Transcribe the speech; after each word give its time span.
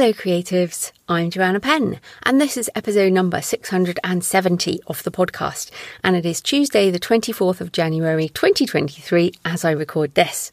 Hello, 0.00 0.12
creatives. 0.12 0.92
I'm 1.08 1.28
Joanna 1.28 1.58
Penn, 1.58 1.98
and 2.22 2.40
this 2.40 2.56
is 2.56 2.70
episode 2.76 3.12
number 3.12 3.42
670 3.42 4.80
of 4.86 5.02
the 5.02 5.10
podcast. 5.10 5.72
And 6.04 6.14
it 6.14 6.24
is 6.24 6.40
Tuesday, 6.40 6.88
the 6.92 7.00
24th 7.00 7.60
of 7.60 7.72
January 7.72 8.28
2023, 8.28 9.32
as 9.44 9.64
I 9.64 9.72
record 9.72 10.14
this. 10.14 10.52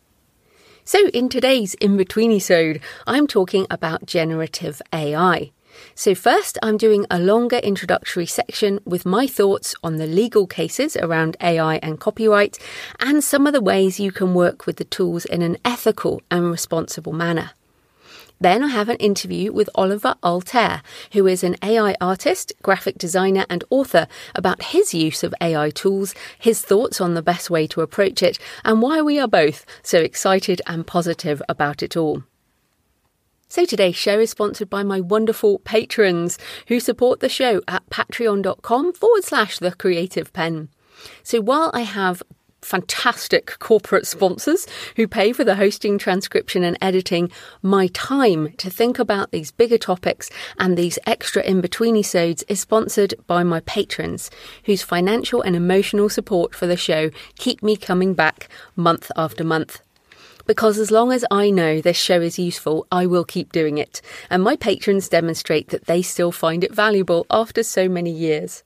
So, 0.84 1.10
in 1.10 1.30
today's 1.30 1.76
in 1.76 1.96
between 1.96 2.32
episode, 2.32 2.82
I'm 3.06 3.28
talking 3.28 3.68
about 3.70 4.08
generative 4.08 4.82
AI. 4.92 5.52
So, 5.94 6.16
first, 6.16 6.58
I'm 6.64 6.78
doing 6.78 7.06
a 7.12 7.20
longer 7.20 7.58
introductory 7.58 8.26
section 8.26 8.80
with 8.84 9.06
my 9.06 9.28
thoughts 9.28 9.76
on 9.84 9.98
the 9.98 10.08
legal 10.08 10.48
cases 10.48 10.98
around 10.98 11.38
AI 11.40 11.76
and 11.84 12.00
copyright, 12.00 12.58
and 13.00 13.24
some 13.24 13.46
of 13.46 13.54
the 13.54 13.62
ways 13.62 14.00
you 14.00 14.12
can 14.12 14.34
work 14.34 14.66
with 14.66 14.78
the 14.78 14.86
tools 14.86 15.24
in 15.24 15.44
an 15.44 15.58
ethical 15.64 16.24
and 16.32 16.50
responsible 16.50 17.14
manner. 17.14 17.52
Then 18.46 18.62
I 18.62 18.68
have 18.68 18.90
an 18.90 18.98
interview 18.98 19.52
with 19.52 19.72
Oliver 19.74 20.14
Altair, 20.24 20.84
who 21.14 21.26
is 21.26 21.44
an 21.44 21.56
AI 21.64 21.96
artist, 22.00 22.54
graphic 22.62 22.96
designer, 23.00 23.44
and 23.50 23.64
author, 23.72 24.08
about 24.36 24.66
his 24.66 24.94
use 24.94 25.24
of 25.24 25.34
AI 25.42 25.72
tools, 25.72 26.14
his 26.38 26.62
thoughts 26.62 27.02
on 27.02 27.16
the 27.16 27.24
best 27.24 27.50
way 27.50 27.66
to 27.66 27.82
approach 27.82 28.22
it, 28.22 28.38
and 28.64 28.84
why 28.84 29.02
we 29.02 29.20
are 29.20 29.28
both 29.28 29.66
so 29.82 30.00
excited 30.00 30.62
and 30.68 30.86
positive 30.86 31.42
about 31.50 31.82
it 31.82 31.98
all. 31.98 32.22
So 33.48 33.66
today's 33.66 33.96
show 33.96 34.20
is 34.20 34.30
sponsored 34.30 34.70
by 34.70 34.84
my 34.84 35.02
wonderful 35.02 35.58
patrons 35.58 36.38
who 36.68 36.80
support 36.80 37.22
the 37.22 37.30
show 37.30 37.64
at 37.68 37.90
patreon.com 37.90 38.94
forward 38.94 39.24
slash 39.24 39.58
the 39.58 39.72
creative 39.72 40.32
penn. 40.34 40.70
So 41.24 41.42
while 41.42 41.72
I 41.74 41.82
have 41.82 42.22
fantastic 42.66 43.60
corporate 43.60 44.08
sponsors 44.08 44.66
who 44.96 45.08
pay 45.08 45.32
for 45.32 45.44
the 45.44 45.56
hosting, 45.56 46.00
transcription, 46.00 46.64
and 46.64 46.78
editing, 46.82 47.32
my 47.62 47.88
time 47.88 48.52
to 48.54 48.70
think 48.70 48.98
about 48.98 49.32
these 49.32 49.52
bigger 49.52 49.78
topics 49.78 50.32
and 50.58 50.76
these 50.76 50.98
extra 51.06 51.44
in 51.44 51.62
between 51.62 51.96
episodes 52.16 52.46
is 52.48 52.62
sponsored 52.62 53.14
by 53.28 53.44
my 53.44 53.60
patrons, 53.62 54.32
whose 54.64 54.82
financial 54.82 55.42
and 55.42 55.54
emotional 55.54 56.08
support 56.08 56.56
for 56.56 56.66
the 56.66 56.78
show 56.78 57.10
keep 57.38 57.62
me 57.62 57.76
coming 57.76 58.14
back 58.14 58.48
month 58.78 59.12
after 59.18 59.44
month 59.44 59.82
because 60.46 60.78
as 60.78 60.92
long 60.92 61.12
as 61.12 61.26
I 61.32 61.50
know 61.50 61.82
this 61.82 61.98
show 61.98 62.22
is 62.22 62.38
useful, 62.38 62.86
I 62.92 63.06
will 63.06 63.26
keep 63.26 63.52
doing 63.52 63.80
it. 63.80 64.02
And 64.30 64.44
my 64.44 64.56
patrons 64.56 65.10
demonstrate 65.10 65.70
that 65.70 65.88
they 65.88 66.04
still 66.04 66.32
find 66.32 66.64
it 66.64 66.74
valuable 66.74 67.26
after 67.32 67.64
so 67.64 67.90
many 67.90 68.12
years. 68.12 68.64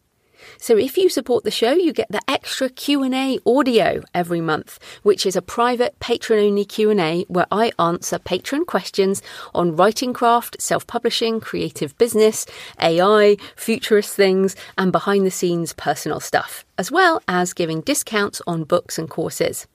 So 0.58 0.78
if 0.78 0.98
you 0.98 1.10
support 1.10 1.44
the 1.44 1.52
show, 1.52 1.72
you 1.72 1.94
get 1.94 2.12
the 2.12 2.22
extra 2.28 2.70
Q&A 2.70 3.40
audio 3.46 4.02
every 4.14 4.42
month, 4.42 4.80
which 5.04 5.26
is 5.26 5.36
a 5.36 5.42
private 5.42 6.00
patron-only 6.00 6.66
Q&A 6.66 7.26
where 7.28 7.48
I 7.52 7.72
answer 7.80 8.20
patron 8.20 8.66
questions 8.66 9.22
on 9.54 9.76
writing 9.76 10.14
craft, 10.14 10.62
self-publishing, 10.62 11.40
creative 11.40 11.98
business, 11.98 12.46
AI, 12.82 13.38
futurist 13.56 14.16
things, 14.16 14.56
and 14.78 14.92
behind 14.92 15.26
the 15.26 15.32
scenes 15.32 15.74
personal 15.74 16.20
stuff, 16.20 16.66
as 16.78 16.92
well 16.92 17.22
as 17.28 17.54
giving 17.54 17.82
discounts 17.82 18.42
on 18.48 18.64
books 18.64 18.98
and 18.98 19.10
courses. 19.10 19.68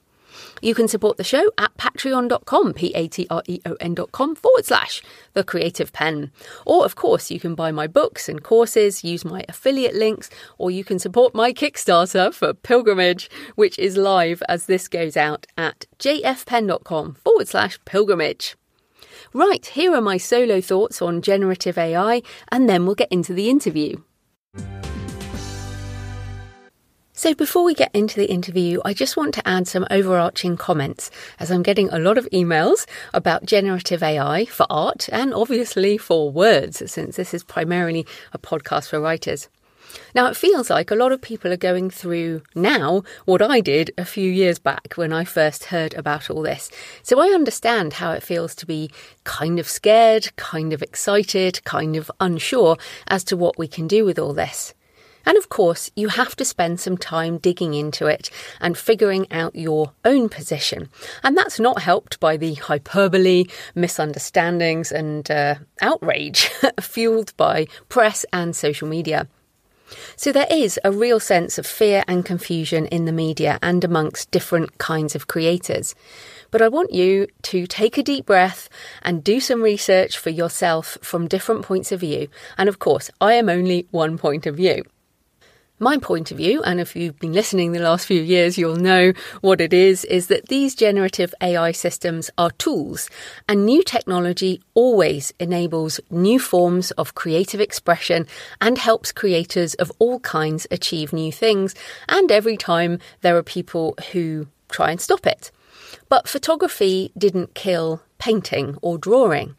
You 0.61 0.75
can 0.75 0.87
support 0.87 1.17
the 1.17 1.23
show 1.23 1.51
at 1.57 1.75
patreon.com, 1.77 2.73
P 2.73 2.93
A 2.95 3.07
T 3.07 3.27
R 3.29 3.43
E 3.47 3.59
O 3.65 3.75
N.com 3.79 4.35
forward 4.35 4.65
slash 4.65 5.01
the 5.33 5.43
creative 5.43 5.93
penn. 5.93 6.31
Or, 6.65 6.85
of 6.85 6.95
course, 6.95 7.31
you 7.31 7.39
can 7.39 7.55
buy 7.55 7.71
my 7.71 7.87
books 7.87 8.29
and 8.29 8.43
courses, 8.43 9.03
use 9.03 9.25
my 9.25 9.43
affiliate 9.47 9.95
links, 9.95 10.29
or 10.57 10.71
you 10.71 10.83
can 10.83 10.99
support 10.99 11.35
my 11.35 11.53
Kickstarter 11.53 12.33
for 12.33 12.53
Pilgrimage, 12.53 13.29
which 13.55 13.77
is 13.79 13.97
live 13.97 14.41
as 14.47 14.65
this 14.65 14.87
goes 14.87 15.17
out 15.17 15.45
at 15.57 15.85
jfpenn.com 15.99 17.15
forward 17.15 17.47
slash 17.47 17.79
pilgrimage. 17.85 18.55
Right, 19.33 19.65
here 19.65 19.93
are 19.93 20.01
my 20.01 20.17
solo 20.17 20.61
thoughts 20.61 21.01
on 21.01 21.21
generative 21.21 21.77
AI, 21.77 22.21
and 22.51 22.69
then 22.69 22.85
we'll 22.85 22.95
get 22.95 23.11
into 23.11 23.33
the 23.33 23.49
interview. 23.49 23.97
So, 27.17 27.33
before 27.33 27.63
we 27.63 27.73
get 27.73 27.95
into 27.95 28.19
the 28.19 28.29
interview, 28.29 28.81
I 28.83 28.93
just 28.93 29.15
want 29.15 29.33
to 29.35 29.47
add 29.47 29.69
some 29.69 29.87
overarching 29.89 30.57
comments 30.57 31.09
as 31.39 31.49
I'm 31.49 31.63
getting 31.63 31.87
a 31.89 31.97
lot 31.97 32.17
of 32.17 32.27
emails 32.33 32.85
about 33.13 33.45
generative 33.45 34.03
AI 34.03 34.43
for 34.43 34.67
art 34.69 35.07
and 35.13 35.33
obviously 35.33 35.97
for 35.97 36.29
words, 36.29 36.83
since 36.91 37.15
this 37.15 37.33
is 37.33 37.41
primarily 37.41 38.05
a 38.33 38.37
podcast 38.37 38.89
for 38.89 38.99
writers. 38.99 39.47
Now, 40.13 40.27
it 40.27 40.35
feels 40.35 40.69
like 40.69 40.91
a 40.91 40.95
lot 40.95 41.13
of 41.13 41.21
people 41.21 41.53
are 41.53 41.57
going 41.71 41.89
through 41.89 42.41
now 42.53 43.03
what 43.23 43.41
I 43.41 43.61
did 43.61 43.91
a 43.97 44.03
few 44.03 44.29
years 44.29 44.59
back 44.59 44.95
when 44.95 45.13
I 45.13 45.23
first 45.23 45.65
heard 45.65 45.93
about 45.93 46.29
all 46.29 46.41
this. 46.41 46.69
So 47.01 47.21
I 47.21 47.27
understand 47.27 47.93
how 47.93 48.11
it 48.11 48.23
feels 48.23 48.53
to 48.55 48.65
be 48.65 48.91
kind 49.23 49.57
of 49.57 49.69
scared, 49.69 50.35
kind 50.35 50.73
of 50.73 50.81
excited, 50.83 51.63
kind 51.63 51.95
of 51.95 52.11
unsure 52.19 52.75
as 53.07 53.23
to 53.23 53.37
what 53.37 53.57
we 53.57 53.69
can 53.69 53.87
do 53.87 54.03
with 54.03 54.19
all 54.19 54.33
this. 54.33 54.74
And 55.25 55.37
of 55.37 55.49
course, 55.49 55.89
you 55.95 56.09
have 56.09 56.35
to 56.37 56.45
spend 56.45 56.79
some 56.79 56.97
time 56.97 57.37
digging 57.37 57.73
into 57.73 58.07
it 58.07 58.29
and 58.61 58.77
figuring 58.77 59.27
out 59.31 59.55
your 59.55 59.91
own 60.03 60.29
position. 60.29 60.89
And 61.23 61.37
that's 61.37 61.59
not 61.59 61.81
helped 61.81 62.19
by 62.19 62.37
the 62.37 62.53
hyperbole, 62.55 63.45
misunderstandings, 63.73 64.91
and 64.91 65.29
uh, 65.29 65.55
outrage 65.81 66.49
fueled 66.79 67.35
by 67.37 67.67
press 67.89 68.25
and 68.31 68.55
social 68.55 68.87
media. 68.87 69.27
So 70.15 70.31
there 70.31 70.47
is 70.49 70.79
a 70.83 70.91
real 70.91 71.19
sense 71.19 71.57
of 71.57 71.65
fear 71.65 72.03
and 72.07 72.25
confusion 72.25 72.87
in 72.87 73.05
the 73.05 73.11
media 73.11 73.59
and 73.61 73.83
amongst 73.83 74.31
different 74.31 74.77
kinds 74.77 75.15
of 75.15 75.27
creators. 75.27 75.93
But 76.51 76.61
I 76.61 76.69
want 76.69 76.93
you 76.93 77.27
to 77.43 77.67
take 77.67 77.97
a 77.97 78.03
deep 78.03 78.25
breath 78.25 78.69
and 79.01 79.23
do 79.23 79.39
some 79.39 79.61
research 79.61 80.17
for 80.17 80.29
yourself 80.29 80.97
from 81.01 81.27
different 81.27 81.63
points 81.63 81.91
of 81.91 81.99
view. 81.99 82.29
And 82.57 82.69
of 82.69 82.79
course, 82.79 83.11
I 83.19 83.33
am 83.33 83.49
only 83.49 83.87
one 83.91 84.17
point 84.17 84.45
of 84.45 84.55
view. 84.55 84.83
My 85.77 85.97
point 85.97 86.31
of 86.31 86.37
view, 86.37 86.63
and 86.63 86.79
if 86.79 86.95
you've 86.95 87.19
been 87.19 87.33
listening 87.33 87.73
the 87.73 87.79
last 87.79 88.05
few 88.05 88.21
years, 88.21 88.57
you'll 88.57 88.77
know 88.77 89.11
what 89.41 89.59
it 89.59 89.73
is, 89.73 90.05
is 90.05 90.27
that 90.27 90.47
these 90.47 90.73
generative 90.73 91.35
AI 91.41 91.73
systems 91.73 92.31
are 92.37 92.51
tools, 92.51 93.09
and 93.49 93.65
new 93.65 93.83
technology 93.83 94.61
always 94.73 95.33
enables 95.37 95.99
new 96.09 96.39
forms 96.39 96.91
of 96.91 97.13
creative 97.13 97.59
expression 97.59 98.25
and 98.61 98.77
helps 98.77 99.11
creators 99.11 99.73
of 99.73 99.91
all 99.99 100.21
kinds 100.21 100.65
achieve 100.71 101.11
new 101.11 101.33
things. 101.33 101.75
And 102.07 102.31
every 102.31 102.55
time 102.55 102.99
there 103.19 103.35
are 103.35 103.43
people 103.43 103.95
who 104.13 104.47
try 104.69 104.91
and 104.91 105.01
stop 105.01 105.27
it. 105.27 105.51
But 106.07 106.29
photography 106.29 107.11
didn't 107.17 107.53
kill 107.53 108.01
painting 108.17 108.77
or 108.81 108.97
drawing. 108.97 109.55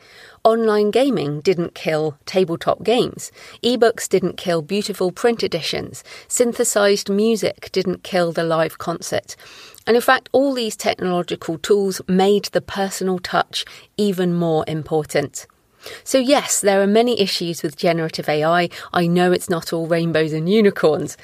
Online 0.47 0.93
gaming 0.93 1.41
didn't 1.41 1.75
kill 1.75 2.17
tabletop 2.25 2.85
games. 2.85 3.33
Ebooks 3.65 4.09
didn't 4.09 4.37
kill 4.37 4.63
beautiful 4.63 5.11
print 5.11 5.43
editions. 5.43 6.05
Synthesized 6.29 7.11
music 7.11 7.69
didn't 7.73 8.05
kill 8.05 8.31
the 8.31 8.45
live 8.45 8.79
concert. 8.79 9.35
And 9.89 9.97
in 9.97 10.01
fact, 10.01 10.29
all 10.31 10.55
these 10.55 10.77
technological 10.77 11.59
tools 11.59 12.01
made 12.07 12.45
the 12.45 12.61
personal 12.61 13.19
touch 13.19 13.65
even 13.97 14.35
more 14.35 14.65
important. 14.69 15.49
So, 16.05 16.19
yes, 16.19 16.61
there 16.61 16.81
are 16.81 16.87
many 16.87 17.21
issues 17.21 17.65
with 17.65 17.77
generative 17.77 18.29
AI. 18.29 18.69
I 18.93 19.09
know 19.09 19.33
it's 19.33 19.51
not 19.51 19.73
all 19.73 19.89
rainbows 19.89 20.33
and 20.33 20.49
unicorns. 20.49 21.17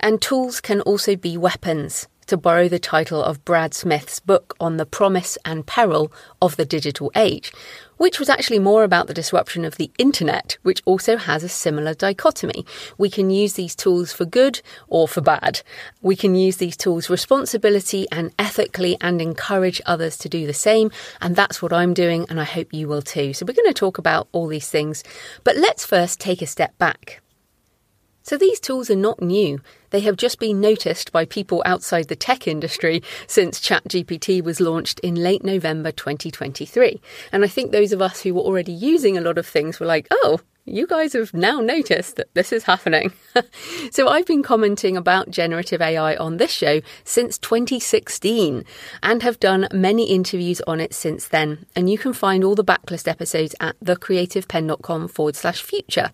And 0.00 0.20
tools 0.20 0.60
can 0.60 0.82
also 0.82 1.16
be 1.16 1.38
weapons 1.38 2.08
to 2.26 2.36
borrow 2.36 2.68
the 2.68 2.78
title 2.78 3.22
of 3.22 3.44
Brad 3.44 3.74
Smith's 3.74 4.20
book 4.20 4.54
on 4.58 4.76
the 4.76 4.86
promise 4.86 5.36
and 5.44 5.66
peril 5.66 6.12
of 6.40 6.56
the 6.56 6.64
digital 6.64 7.12
age, 7.14 7.52
which 7.98 8.18
was 8.18 8.28
actually 8.28 8.58
more 8.58 8.84
about 8.84 9.06
the 9.06 9.14
disruption 9.14 9.64
of 9.64 9.76
the 9.76 9.90
internet, 9.98 10.58
which 10.62 10.82
also 10.84 11.16
has 11.16 11.42
a 11.42 11.48
similar 11.48 11.94
dichotomy. 11.94 12.64
We 12.96 13.10
can 13.10 13.30
use 13.30 13.54
these 13.54 13.74
tools 13.74 14.12
for 14.12 14.24
good 14.24 14.60
or 14.88 15.06
for 15.06 15.20
bad. 15.20 15.62
We 16.02 16.16
can 16.16 16.34
use 16.34 16.56
these 16.56 16.76
tools 16.76 17.10
responsibly 17.10 17.66
and 18.12 18.32
ethically 18.38 18.96
and 19.00 19.20
encourage 19.20 19.82
others 19.86 20.16
to 20.18 20.28
do 20.28 20.46
the 20.46 20.54
same. 20.54 20.90
And 21.20 21.36
that's 21.36 21.60
what 21.60 21.72
I'm 21.72 21.94
doing, 21.94 22.26
and 22.28 22.40
I 22.40 22.44
hope 22.44 22.72
you 22.72 22.88
will 22.88 23.02
too. 23.02 23.32
So 23.32 23.44
we're 23.44 23.54
going 23.54 23.66
to 23.66 23.74
talk 23.74 23.98
about 23.98 24.28
all 24.32 24.46
these 24.46 24.68
things. 24.68 25.02
But 25.44 25.56
let's 25.56 25.84
first 25.84 26.20
take 26.20 26.42
a 26.42 26.46
step 26.46 26.76
back. 26.78 27.22
So 28.26 28.36
these 28.36 28.58
tools 28.58 28.90
are 28.90 28.96
not 28.96 29.22
new. 29.22 29.60
They 29.90 30.00
have 30.00 30.16
just 30.16 30.40
been 30.40 30.60
noticed 30.60 31.12
by 31.12 31.26
people 31.26 31.62
outside 31.64 32.08
the 32.08 32.16
tech 32.16 32.48
industry 32.48 33.00
since 33.28 33.60
ChatGPT 33.60 34.42
was 34.42 34.58
launched 34.58 34.98
in 34.98 35.14
late 35.14 35.44
November 35.44 35.92
2023. 35.92 37.00
And 37.30 37.44
I 37.44 37.46
think 37.46 37.70
those 37.70 37.92
of 37.92 38.02
us 38.02 38.22
who 38.22 38.34
were 38.34 38.40
already 38.40 38.72
using 38.72 39.16
a 39.16 39.20
lot 39.20 39.38
of 39.38 39.46
things 39.46 39.78
were 39.78 39.86
like, 39.86 40.08
oh, 40.10 40.40
you 40.66 40.86
guys 40.86 41.12
have 41.12 41.32
now 41.32 41.60
noticed 41.60 42.16
that 42.16 42.34
this 42.34 42.52
is 42.52 42.64
happening. 42.64 43.12
so 43.92 44.08
I've 44.08 44.26
been 44.26 44.42
commenting 44.42 44.96
about 44.96 45.30
generative 45.30 45.80
AI 45.80 46.16
on 46.16 46.36
this 46.36 46.50
show 46.50 46.80
since 47.04 47.38
2016 47.38 48.64
and 49.02 49.22
have 49.22 49.38
done 49.38 49.68
many 49.72 50.10
interviews 50.10 50.60
on 50.66 50.80
it 50.80 50.92
since 50.92 51.28
then. 51.28 51.66
And 51.76 51.88
you 51.88 51.98
can 51.98 52.12
find 52.12 52.42
all 52.42 52.56
the 52.56 52.64
backlist 52.64 53.06
episodes 53.06 53.54
at 53.60 53.78
thecreativepenn.com 53.80 55.08
forward 55.08 55.36
slash 55.36 55.62
future. 55.62 56.10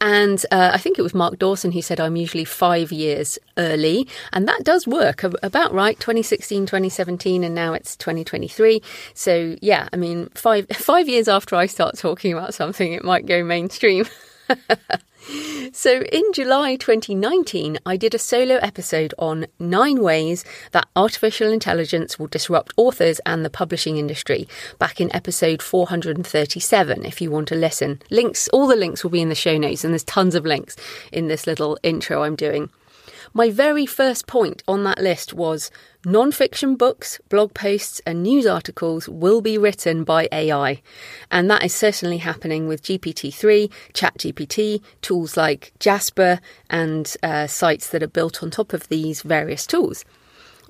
And 0.00 0.44
uh, 0.52 0.70
I 0.74 0.78
think 0.78 0.98
it 0.98 1.02
was 1.02 1.14
Mark 1.14 1.38
Dawson 1.38 1.72
who 1.72 1.80
said 1.80 1.98
I'm 1.98 2.16
usually 2.16 2.44
five 2.44 2.92
years 2.92 3.38
early. 3.58 4.08
And 4.32 4.48
that 4.48 4.64
does 4.64 4.86
work 4.86 5.22
about 5.24 5.72
right 5.74 5.98
2016, 5.98 6.66
2017, 6.66 7.44
and 7.44 7.54
now 7.54 7.74
it's 7.74 7.96
2023. 7.96 8.80
So 9.14 9.56
yeah, 9.60 9.88
I 9.92 9.96
mean, 9.96 10.28
five, 10.34 10.68
five 10.72 11.08
years 11.08 11.28
after 11.28 11.56
I 11.56 11.66
start 11.66 11.98
talking 11.98 12.32
about 12.32 12.54
something, 12.54 12.92
it 12.92 13.04
might 13.04 13.26
go 13.26 13.44
mainstream. 13.44 14.06
so, 15.72 16.00
in 16.00 16.22
July 16.32 16.76
2019, 16.76 17.78
I 17.84 17.96
did 17.96 18.14
a 18.14 18.18
solo 18.18 18.56
episode 18.56 19.14
on 19.18 19.46
nine 19.58 20.02
ways 20.02 20.44
that 20.72 20.88
artificial 20.96 21.52
intelligence 21.52 22.18
will 22.18 22.28
disrupt 22.28 22.72
authors 22.76 23.20
and 23.26 23.44
the 23.44 23.50
publishing 23.50 23.96
industry, 23.96 24.48
back 24.78 25.00
in 25.00 25.14
episode 25.14 25.62
437, 25.62 27.04
if 27.04 27.20
you 27.20 27.30
want 27.30 27.48
to 27.48 27.54
listen. 27.54 28.00
Links, 28.10 28.48
all 28.48 28.66
the 28.66 28.76
links 28.76 29.02
will 29.02 29.10
be 29.10 29.22
in 29.22 29.28
the 29.28 29.34
show 29.34 29.58
notes, 29.58 29.84
and 29.84 29.92
there's 29.92 30.04
tons 30.04 30.34
of 30.34 30.46
links 30.46 30.76
in 31.12 31.28
this 31.28 31.46
little 31.46 31.78
intro 31.82 32.22
I'm 32.22 32.36
doing. 32.36 32.70
My 33.34 33.50
very 33.50 33.86
first 33.86 34.26
point 34.26 34.62
on 34.66 34.84
that 34.84 35.00
list 35.02 35.34
was 35.34 35.70
non 36.04 36.32
fiction 36.32 36.76
books, 36.76 37.20
blog 37.28 37.52
posts, 37.54 38.00
and 38.06 38.22
news 38.22 38.46
articles 38.46 39.08
will 39.08 39.40
be 39.40 39.58
written 39.58 40.04
by 40.04 40.28
AI. 40.32 40.82
And 41.30 41.50
that 41.50 41.64
is 41.64 41.74
certainly 41.74 42.18
happening 42.18 42.68
with 42.68 42.82
GPT 42.82 43.32
3, 43.32 43.70
ChatGPT, 43.92 44.82
tools 45.02 45.36
like 45.36 45.72
Jasper, 45.78 46.40
and 46.70 47.14
uh, 47.22 47.46
sites 47.46 47.90
that 47.90 48.02
are 48.02 48.08
built 48.08 48.42
on 48.42 48.50
top 48.50 48.72
of 48.72 48.88
these 48.88 49.22
various 49.22 49.66
tools. 49.66 50.04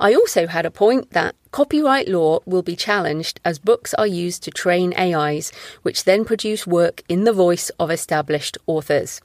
I 0.00 0.14
also 0.14 0.46
had 0.46 0.64
a 0.64 0.70
point 0.70 1.10
that 1.10 1.34
copyright 1.50 2.08
law 2.08 2.38
will 2.46 2.62
be 2.62 2.76
challenged 2.76 3.40
as 3.44 3.58
books 3.58 3.94
are 3.94 4.06
used 4.06 4.44
to 4.44 4.50
train 4.52 4.94
AIs, 4.96 5.50
which 5.82 6.04
then 6.04 6.24
produce 6.24 6.66
work 6.66 7.02
in 7.08 7.24
the 7.24 7.32
voice 7.32 7.70
of 7.80 7.90
established 7.90 8.58
authors. 8.66 9.20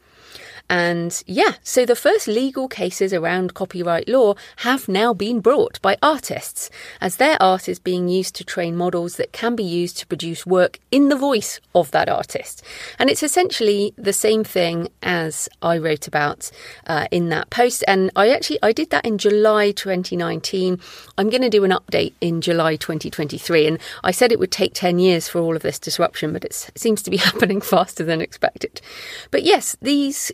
And 0.69 1.23
yeah, 1.27 1.53
so 1.61 1.85
the 1.85 1.95
first 1.95 2.27
legal 2.27 2.67
cases 2.67 3.13
around 3.13 3.53
copyright 3.53 4.07
law 4.07 4.35
have 4.57 4.87
now 4.87 5.13
been 5.13 5.39
brought 5.39 5.81
by 5.81 5.97
artists, 6.01 6.69
as 7.01 7.17
their 7.17 7.41
art 7.41 7.67
is 7.67 7.79
being 7.79 8.07
used 8.07 8.33
to 8.35 8.43
train 8.43 8.75
models 8.75 9.17
that 9.17 9.33
can 9.33 9.55
be 9.55 9.63
used 9.63 9.97
to 9.99 10.07
produce 10.07 10.45
work 10.45 10.79
in 10.89 11.09
the 11.09 11.15
voice 11.15 11.59
of 11.75 11.91
that 11.91 12.09
artist. 12.09 12.63
And 12.97 13.09
it's 13.09 13.23
essentially 13.23 13.93
the 13.97 14.13
same 14.13 14.43
thing 14.43 14.87
as 15.03 15.49
I 15.61 15.77
wrote 15.77 16.07
about 16.07 16.49
uh, 16.87 17.07
in 17.11 17.29
that 17.29 17.49
post. 17.49 17.83
And 17.87 18.09
I 18.15 18.29
actually 18.29 18.59
I 18.63 18.71
did 18.71 18.89
that 18.91 19.05
in 19.05 19.17
July 19.17 19.71
2019. 19.71 20.79
I'm 21.17 21.29
going 21.29 21.41
to 21.41 21.49
do 21.49 21.65
an 21.65 21.71
update 21.71 22.13
in 22.21 22.41
July 22.41 22.77
2023. 22.77 23.67
And 23.67 23.79
I 24.03 24.11
said 24.11 24.31
it 24.31 24.39
would 24.39 24.51
take 24.51 24.73
10 24.73 24.97
years 24.97 25.27
for 25.27 25.39
all 25.39 25.55
of 25.55 25.61
this 25.61 25.77
disruption, 25.77 26.33
but 26.33 26.45
it 26.45 26.71
seems 26.75 27.03
to 27.03 27.11
be 27.11 27.17
happening 27.29 27.61
faster 27.61 28.03
than 28.03 28.21
expected. 28.21 28.81
But 29.29 29.43
yes, 29.43 29.75
these 29.81 30.31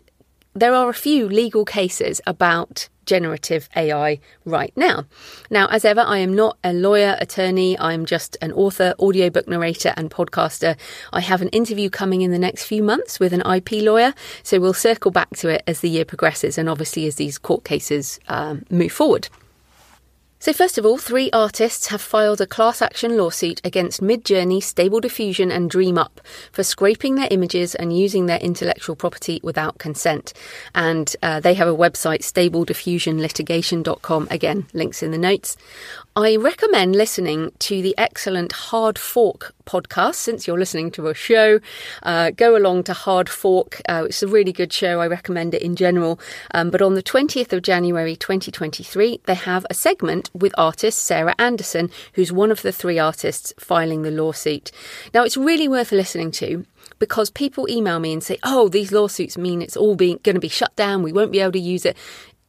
there 0.54 0.74
are 0.74 0.88
a 0.88 0.94
few 0.94 1.28
legal 1.28 1.64
cases 1.64 2.20
about 2.26 2.88
generative 3.06 3.68
AI 3.76 4.20
right 4.44 4.72
now. 4.76 5.04
Now, 5.50 5.66
as 5.66 5.84
ever, 5.84 6.00
I 6.00 6.18
am 6.18 6.34
not 6.34 6.58
a 6.62 6.72
lawyer, 6.72 7.16
attorney, 7.20 7.78
I'm 7.78 8.04
just 8.06 8.36
an 8.40 8.52
author, 8.52 8.94
audiobook 9.00 9.48
narrator, 9.48 9.92
and 9.96 10.10
podcaster. 10.10 10.76
I 11.12 11.20
have 11.20 11.42
an 11.42 11.48
interview 11.48 11.90
coming 11.90 12.22
in 12.22 12.30
the 12.30 12.38
next 12.38 12.64
few 12.64 12.82
months 12.82 13.18
with 13.18 13.32
an 13.32 13.42
IP 13.42 13.82
lawyer, 13.82 14.14
so 14.42 14.60
we'll 14.60 14.74
circle 14.74 15.10
back 15.10 15.30
to 15.36 15.48
it 15.48 15.62
as 15.66 15.80
the 15.80 15.90
year 15.90 16.04
progresses 16.04 16.58
and 16.58 16.68
obviously 16.68 17.06
as 17.06 17.16
these 17.16 17.38
court 17.38 17.64
cases 17.64 18.20
um, 18.28 18.64
move 18.70 18.92
forward. 18.92 19.28
So, 20.42 20.54
first 20.54 20.78
of 20.78 20.86
all, 20.86 20.96
three 20.96 21.30
artists 21.32 21.88
have 21.88 22.00
filed 22.00 22.40
a 22.40 22.46
class 22.46 22.80
action 22.80 23.18
lawsuit 23.18 23.60
against 23.62 24.00
Midjourney, 24.00 24.62
Stable 24.62 24.98
Diffusion, 24.98 25.50
and 25.50 25.70
DreamUp 25.70 26.08
for 26.50 26.64
scraping 26.64 27.16
their 27.16 27.28
images 27.30 27.74
and 27.74 27.94
using 27.94 28.24
their 28.24 28.38
intellectual 28.38 28.96
property 28.96 29.40
without 29.42 29.76
consent. 29.76 30.32
And 30.74 31.14
uh, 31.22 31.40
they 31.40 31.52
have 31.52 31.68
a 31.68 31.76
website, 31.76 32.22
stablediffusionlitigation.com. 32.22 34.28
Again, 34.30 34.66
links 34.72 35.02
in 35.02 35.10
the 35.10 35.18
notes. 35.18 35.58
I 36.16 36.34
recommend 36.34 36.96
listening 36.96 37.52
to 37.60 37.82
the 37.82 37.94
excellent 37.96 38.50
Hard 38.50 38.98
Fork 38.98 39.54
podcast 39.64 40.16
since 40.16 40.44
you're 40.44 40.58
listening 40.58 40.90
to 40.92 41.06
a 41.06 41.14
show. 41.14 41.60
Uh, 42.02 42.32
go 42.32 42.56
along 42.56 42.82
to 42.84 42.94
Hard 42.94 43.28
Fork. 43.28 43.80
Uh, 43.88 44.06
it's 44.08 44.20
a 44.20 44.26
really 44.26 44.52
good 44.52 44.72
show. 44.72 45.00
I 45.00 45.06
recommend 45.06 45.54
it 45.54 45.62
in 45.62 45.76
general. 45.76 46.18
Um, 46.52 46.70
but 46.70 46.82
on 46.82 46.94
the 46.94 47.02
20th 47.02 47.52
of 47.52 47.62
January 47.62 48.16
2023, 48.16 49.20
they 49.26 49.34
have 49.34 49.64
a 49.70 49.74
segment 49.74 50.30
with 50.34 50.52
artist 50.58 50.98
Sarah 51.04 51.36
Anderson, 51.38 51.90
who's 52.14 52.32
one 52.32 52.50
of 52.50 52.62
the 52.62 52.72
three 52.72 52.98
artists 52.98 53.54
filing 53.56 54.02
the 54.02 54.10
lawsuit. 54.10 54.72
Now, 55.14 55.22
it's 55.22 55.36
really 55.36 55.68
worth 55.68 55.92
listening 55.92 56.32
to 56.32 56.66
because 56.98 57.30
people 57.30 57.68
email 57.68 58.00
me 58.00 58.12
and 58.12 58.22
say, 58.22 58.38
"Oh, 58.42 58.68
these 58.68 58.90
lawsuits 58.92 59.38
mean 59.38 59.62
it's 59.62 59.76
all 59.76 59.94
going 59.94 60.18
to 60.22 60.40
be 60.40 60.48
shut 60.48 60.74
down. 60.76 61.02
We 61.02 61.12
won't 61.12 61.32
be 61.32 61.40
able 61.40 61.52
to 61.52 61.60
use 61.60 61.86
it." 61.86 61.96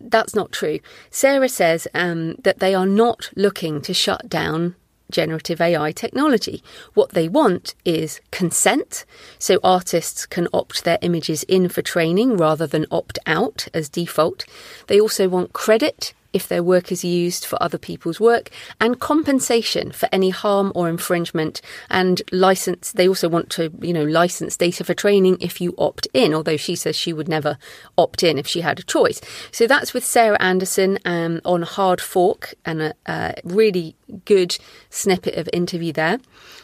That's 0.09 0.35
not 0.35 0.51
true. 0.51 0.79
Sarah 1.09 1.49
says 1.49 1.87
um, 1.93 2.35
that 2.43 2.59
they 2.59 2.73
are 2.73 2.85
not 2.85 3.29
looking 3.35 3.81
to 3.81 3.93
shut 3.93 4.29
down 4.29 4.75
generative 5.11 5.61
AI 5.61 5.91
technology. 5.91 6.63
What 6.93 7.11
they 7.11 7.27
want 7.27 7.75
is 7.85 8.21
consent, 8.31 9.05
so 9.37 9.59
artists 9.63 10.25
can 10.25 10.47
opt 10.53 10.83
their 10.83 10.97
images 11.01 11.43
in 11.43 11.69
for 11.69 11.81
training 11.81 12.37
rather 12.37 12.65
than 12.65 12.85
opt 12.89 13.19
out 13.27 13.67
as 13.73 13.89
default. 13.89 14.45
They 14.87 14.99
also 14.99 15.29
want 15.29 15.53
credit 15.53 16.13
if 16.33 16.47
their 16.47 16.63
work 16.63 16.91
is 16.91 17.03
used 17.03 17.45
for 17.45 17.61
other 17.61 17.77
people's 17.77 18.19
work, 18.19 18.49
and 18.79 18.99
compensation 18.99 19.91
for 19.91 20.07
any 20.11 20.29
harm 20.29 20.71
or 20.75 20.89
infringement, 20.89 21.61
and 21.89 22.21
license. 22.31 22.91
They 22.91 23.07
also 23.07 23.29
want 23.29 23.49
to, 23.51 23.71
you 23.81 23.93
know, 23.93 24.03
license 24.03 24.57
data 24.57 24.83
for 24.83 24.93
training 24.93 25.37
if 25.39 25.61
you 25.61 25.73
opt 25.77 26.07
in, 26.13 26.33
although 26.33 26.57
she 26.57 26.75
says 26.75 26.95
she 26.95 27.13
would 27.13 27.27
never 27.27 27.57
opt 27.97 28.23
in 28.23 28.37
if 28.37 28.47
she 28.47 28.61
had 28.61 28.79
a 28.79 28.83
choice. 28.83 29.21
So 29.51 29.67
that's 29.67 29.93
with 29.93 30.05
Sarah 30.05 30.41
Anderson 30.41 30.99
um, 31.05 31.41
on 31.45 31.63
Hard 31.63 32.01
Fork, 32.01 32.53
and 32.65 32.81
a, 32.81 32.93
a 33.05 33.35
really 33.43 33.95
good 34.25 34.57
snippet 34.89 35.35
of 35.35 35.49
interview 35.53 35.93
there. 35.93 36.19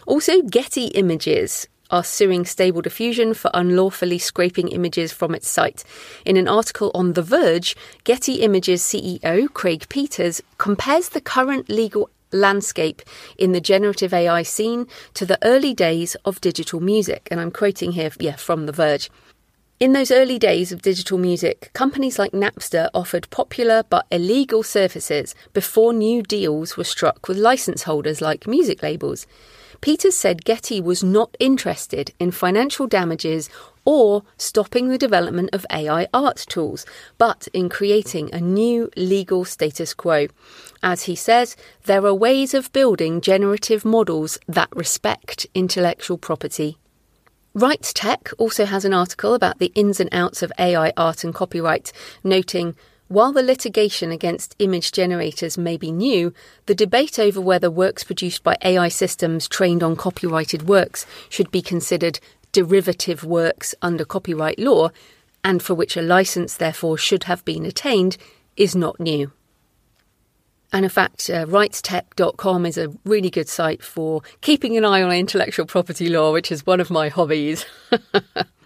Also, 0.05 0.41
Getty 0.41 0.87
Images 0.87 1.67
are 1.89 2.03
suing 2.03 2.45
Stable 2.45 2.81
Diffusion 2.81 3.33
for 3.33 3.51
unlawfully 3.53 4.17
scraping 4.17 4.67
images 4.69 5.11
from 5.11 5.33
its 5.33 5.47
site. 5.47 5.83
In 6.25 6.37
an 6.37 6.47
article 6.47 6.91
on 6.93 7.13
The 7.13 7.21
Verge, 7.21 7.75
Getty 8.03 8.41
Images 8.41 8.81
CEO 8.81 9.51
Craig 9.53 9.87
Peters 9.89 10.41
compares 10.57 11.09
the 11.09 11.21
current 11.21 11.69
legal 11.69 12.09
landscape 12.31 13.01
in 13.37 13.51
the 13.51 13.61
generative 13.61 14.13
AI 14.13 14.43
scene 14.43 14.87
to 15.13 15.25
the 15.25 15.39
early 15.43 15.73
days 15.73 16.15
of 16.25 16.41
digital 16.41 16.79
music. 16.79 17.27
And 17.31 17.39
I'm 17.39 17.51
quoting 17.51 17.93
here, 17.93 18.11
yeah, 18.19 18.35
from 18.35 18.65
The 18.65 18.71
Verge. 18.71 19.09
In 19.79 19.93
those 19.93 20.09
early 20.09 20.39
days 20.39 20.71
of 20.71 20.81
digital 20.81 21.19
music, 21.19 21.69
companies 21.73 22.17
like 22.17 22.31
Napster 22.31 22.89
offered 22.95 23.29
popular 23.29 23.83
but 23.87 24.07
illegal 24.09 24.63
services 24.63 25.35
before 25.53 25.93
new 25.93 26.23
deals 26.23 26.75
were 26.75 26.83
struck 26.83 27.27
with 27.27 27.37
license 27.37 27.83
holders 27.83 28.19
like 28.19 28.47
music 28.47 28.81
labels. 28.81 29.27
Peters 29.81 30.15
said 30.15 30.45
Getty 30.45 30.81
was 30.81 31.03
not 31.03 31.35
interested 31.39 32.13
in 32.19 32.31
financial 32.31 32.87
damages 32.87 33.49
or 33.85 34.23
stopping 34.37 34.89
the 34.89 34.97
development 34.97 35.49
of 35.53 35.65
AI 35.71 36.07
art 36.13 36.45
tools, 36.49 36.85
but 37.17 37.47
in 37.53 37.69
creating 37.69 38.33
a 38.33 38.41
new 38.41 38.89
legal 38.97 39.45
status 39.45 39.93
quo. 39.93 40.27
As 40.83 41.03
he 41.03 41.15
says, 41.15 41.55
there 41.85 42.05
are 42.05 42.13
ways 42.13 42.53
of 42.53 42.73
building 42.73 43.21
generative 43.21 43.85
models 43.85 44.39
that 44.47 44.75
respect 44.75 45.47
intellectual 45.53 46.17
property. 46.17 46.77
Rights 47.53 47.93
Tech 47.93 48.29
also 48.37 48.65
has 48.65 48.83
an 48.83 48.93
article 48.93 49.33
about 49.33 49.59
the 49.59 49.71
ins 49.73 49.99
and 49.99 50.09
outs 50.11 50.43
of 50.43 50.51
AI 50.59 50.91
art 50.97 51.23
and 51.23 51.33
copyright, 51.33 51.91
noting 52.23 52.75
while 53.07 53.31
the 53.31 53.43
litigation 53.43 54.11
against 54.11 54.55
image 54.59 54.91
generators 54.91 55.57
may 55.57 55.77
be 55.77 55.91
new, 55.91 56.33
the 56.65 56.75
debate 56.75 57.17
over 57.17 57.39
whether 57.39 57.71
works 57.71 58.03
produced 58.03 58.43
by 58.43 58.57
AI 58.63 58.89
systems 58.89 59.47
trained 59.47 59.81
on 59.81 59.95
copyrighted 59.95 60.67
works 60.67 61.05
should 61.29 61.49
be 61.49 61.61
considered 61.61 62.19
derivative 62.51 63.23
works 63.23 63.73
under 63.81 64.03
copyright 64.03 64.59
law, 64.59 64.89
and 65.43 65.63
for 65.63 65.73
which 65.73 65.95
a 65.95 66.01
license 66.01 66.55
therefore 66.55 66.97
should 66.97 67.25
have 67.25 67.45
been 67.45 67.65
attained, 67.65 68.17
is 68.57 68.75
not 68.75 68.99
new. 68.99 69.31
And 70.73 70.83
in 70.83 70.89
fact, 70.89 71.29
uh, 71.29 71.45
rightstech.com 71.45 72.65
is 72.65 72.77
a 72.77 72.93
really 73.05 73.29
good 73.29 73.47
site 73.47 73.81
for 73.81 74.21
keeping 74.41 74.75
an 74.75 74.83
eye 74.83 75.01
on 75.01 75.11
intellectual 75.13 75.65
property 75.65 76.09
law, 76.09 76.33
which 76.33 76.51
is 76.51 76.65
one 76.65 76.81
of 76.81 76.89
my 76.89 77.07
hobbies. 77.07 77.65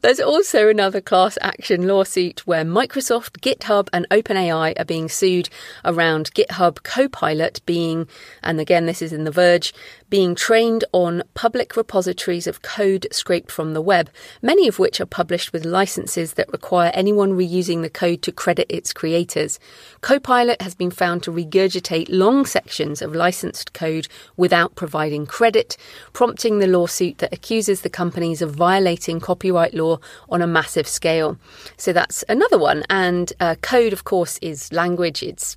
There's 0.00 0.20
also 0.20 0.68
another 0.68 1.00
class 1.00 1.38
action 1.40 1.86
lawsuit 1.86 2.46
where 2.46 2.64
Microsoft, 2.64 3.40
GitHub, 3.40 3.88
and 3.92 4.08
OpenAI 4.10 4.74
are 4.78 4.84
being 4.84 5.08
sued 5.08 5.48
around 5.84 6.32
GitHub 6.34 6.82
Copilot 6.82 7.60
being, 7.66 8.08
and 8.42 8.60
again, 8.60 8.86
this 8.86 9.02
is 9.02 9.12
in 9.12 9.24
The 9.24 9.30
Verge, 9.30 9.74
being 10.08 10.34
trained 10.34 10.84
on 10.92 11.22
public 11.34 11.76
repositories 11.76 12.46
of 12.46 12.62
code 12.62 13.06
scraped 13.12 13.50
from 13.50 13.74
the 13.74 13.82
web, 13.82 14.10
many 14.42 14.66
of 14.68 14.78
which 14.78 15.00
are 15.00 15.06
published 15.06 15.52
with 15.52 15.64
licenses 15.64 16.34
that 16.34 16.52
require 16.52 16.90
anyone 16.94 17.32
reusing 17.32 17.82
the 17.82 17.90
code 17.90 18.22
to 18.22 18.32
credit 18.32 18.66
its 18.70 18.92
creators. 18.92 19.58
Copilot 20.00 20.62
has 20.62 20.74
been 20.74 20.90
found 20.90 21.22
to 21.22 21.32
regurgitate 21.32 22.06
long 22.08 22.46
sections 22.46 23.02
of 23.02 23.14
licensed 23.14 23.72
code 23.72 24.08
without 24.36 24.74
providing 24.76 25.26
credit, 25.26 25.76
prompting 26.12 26.58
the 26.58 26.66
lawsuit 26.66 27.18
that 27.18 27.32
accuses 27.32 27.82
the 27.82 27.90
companies 27.90 28.40
of 28.40 28.54
violating 28.54 29.20
copyright 29.20 29.33
law 29.74 29.98
on 30.28 30.42
a 30.42 30.46
massive 30.46 30.86
scale. 30.86 31.38
So 31.76 31.92
that's 31.92 32.24
another 32.28 32.58
one. 32.58 32.84
And 32.90 33.32
uh, 33.40 33.56
code, 33.62 33.92
of 33.92 34.04
course, 34.04 34.38
is 34.38 34.72
language, 34.72 35.22
it's 35.22 35.56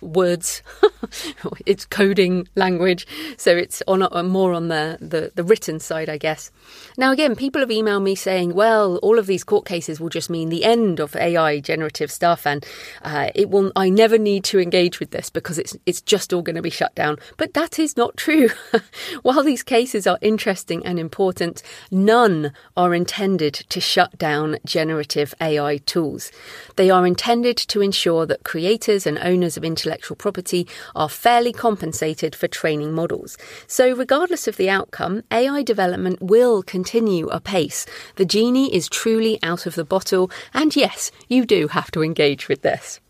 words. 0.00 0.62
it's 1.66 1.84
coding 1.84 2.48
language, 2.54 3.06
so 3.36 3.56
it's 3.56 3.82
on 3.88 4.02
a, 4.02 4.22
more 4.22 4.52
on 4.52 4.68
the, 4.68 4.98
the, 5.00 5.32
the 5.34 5.44
written 5.44 5.80
side, 5.80 6.08
I 6.08 6.18
guess. 6.18 6.50
Now, 6.96 7.12
again, 7.12 7.36
people 7.36 7.60
have 7.60 7.70
emailed 7.70 8.02
me 8.02 8.14
saying, 8.14 8.54
"Well, 8.54 8.96
all 8.98 9.18
of 9.18 9.26
these 9.26 9.44
court 9.44 9.66
cases 9.66 10.00
will 10.00 10.08
just 10.08 10.30
mean 10.30 10.48
the 10.48 10.64
end 10.64 11.00
of 11.00 11.16
AI 11.16 11.60
generative 11.60 12.10
stuff, 12.10 12.46
and 12.46 12.66
uh, 13.02 13.30
it 13.34 13.50
will. 13.50 13.72
I 13.76 13.90
never 13.90 14.18
need 14.18 14.44
to 14.44 14.60
engage 14.60 15.00
with 15.00 15.10
this 15.10 15.30
because 15.30 15.58
it's 15.58 15.76
it's 15.86 16.00
just 16.00 16.32
all 16.32 16.42
going 16.42 16.56
to 16.56 16.62
be 16.62 16.70
shut 16.70 16.94
down." 16.94 17.18
But 17.36 17.54
that 17.54 17.78
is 17.78 17.96
not 17.96 18.16
true. 18.16 18.50
While 19.22 19.42
these 19.42 19.62
cases 19.62 20.06
are 20.06 20.18
interesting 20.20 20.84
and 20.84 20.98
important, 20.98 21.62
none 21.90 22.52
are 22.76 22.94
intended 22.94 23.54
to 23.54 23.80
shut 23.80 24.18
down 24.18 24.58
generative 24.64 25.34
AI 25.40 25.78
tools. 25.78 26.30
They 26.76 26.90
are 26.90 27.06
intended 27.06 27.56
to 27.56 27.80
ensure 27.80 28.26
that 28.26 28.44
creators 28.44 29.06
and 29.06 29.18
owners 29.18 29.56
of 29.56 29.64
intellectual 29.64 29.93
intellectual 29.94 30.16
property 30.16 30.66
are 30.96 31.08
fairly 31.08 31.52
compensated 31.52 32.34
for 32.34 32.48
training 32.48 32.92
models. 32.92 33.38
So, 33.68 33.94
regardless 33.94 34.48
of 34.48 34.56
the 34.56 34.68
outcome, 34.68 35.22
AI 35.30 35.62
development 35.62 36.20
will 36.20 36.62
continue 36.64 37.28
apace. 37.28 37.86
The 38.16 38.24
genie 38.24 38.74
is 38.74 38.88
truly 38.88 39.38
out 39.42 39.66
of 39.66 39.76
the 39.76 39.84
bottle, 39.84 40.30
and 40.52 40.74
yes, 40.74 41.12
you 41.28 41.46
do 41.46 41.68
have 41.68 41.92
to 41.92 42.02
engage 42.02 42.48
with 42.48 42.62
this. 42.62 43.00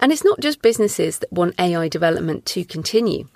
And 0.00 0.10
it's 0.10 0.24
not 0.24 0.40
just 0.40 0.62
businesses 0.62 1.20
that 1.20 1.32
want 1.32 1.60
AI 1.60 1.88
development 1.88 2.44
to 2.46 2.64
continue. 2.64 3.28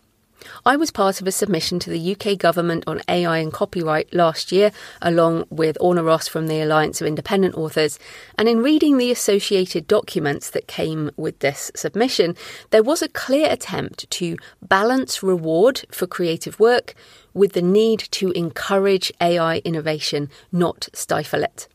I 0.64 0.76
was 0.76 0.90
part 0.90 1.20
of 1.20 1.26
a 1.26 1.32
submission 1.32 1.78
to 1.80 1.90
the 1.90 2.16
UK 2.16 2.38
government 2.38 2.84
on 2.86 3.02
AI 3.08 3.38
and 3.38 3.52
copyright 3.52 4.14
last 4.14 4.52
year, 4.52 4.70
along 5.02 5.44
with 5.50 5.76
Orna 5.80 6.02
Ross 6.02 6.28
from 6.28 6.46
the 6.46 6.60
Alliance 6.60 7.00
of 7.00 7.06
Independent 7.06 7.56
Authors. 7.56 7.98
And 8.36 8.48
in 8.48 8.62
reading 8.62 8.98
the 8.98 9.10
associated 9.10 9.86
documents 9.86 10.50
that 10.50 10.68
came 10.68 11.10
with 11.16 11.38
this 11.40 11.70
submission, 11.74 12.36
there 12.70 12.82
was 12.82 13.02
a 13.02 13.08
clear 13.08 13.50
attempt 13.50 14.10
to 14.10 14.36
balance 14.62 15.22
reward 15.22 15.84
for 15.90 16.06
creative 16.06 16.60
work 16.60 16.94
with 17.34 17.52
the 17.52 17.62
need 17.62 18.00
to 18.10 18.30
encourage 18.32 19.12
AI 19.20 19.58
innovation, 19.58 20.30
not 20.52 20.88
stifle 20.92 21.42
it. 21.42 21.68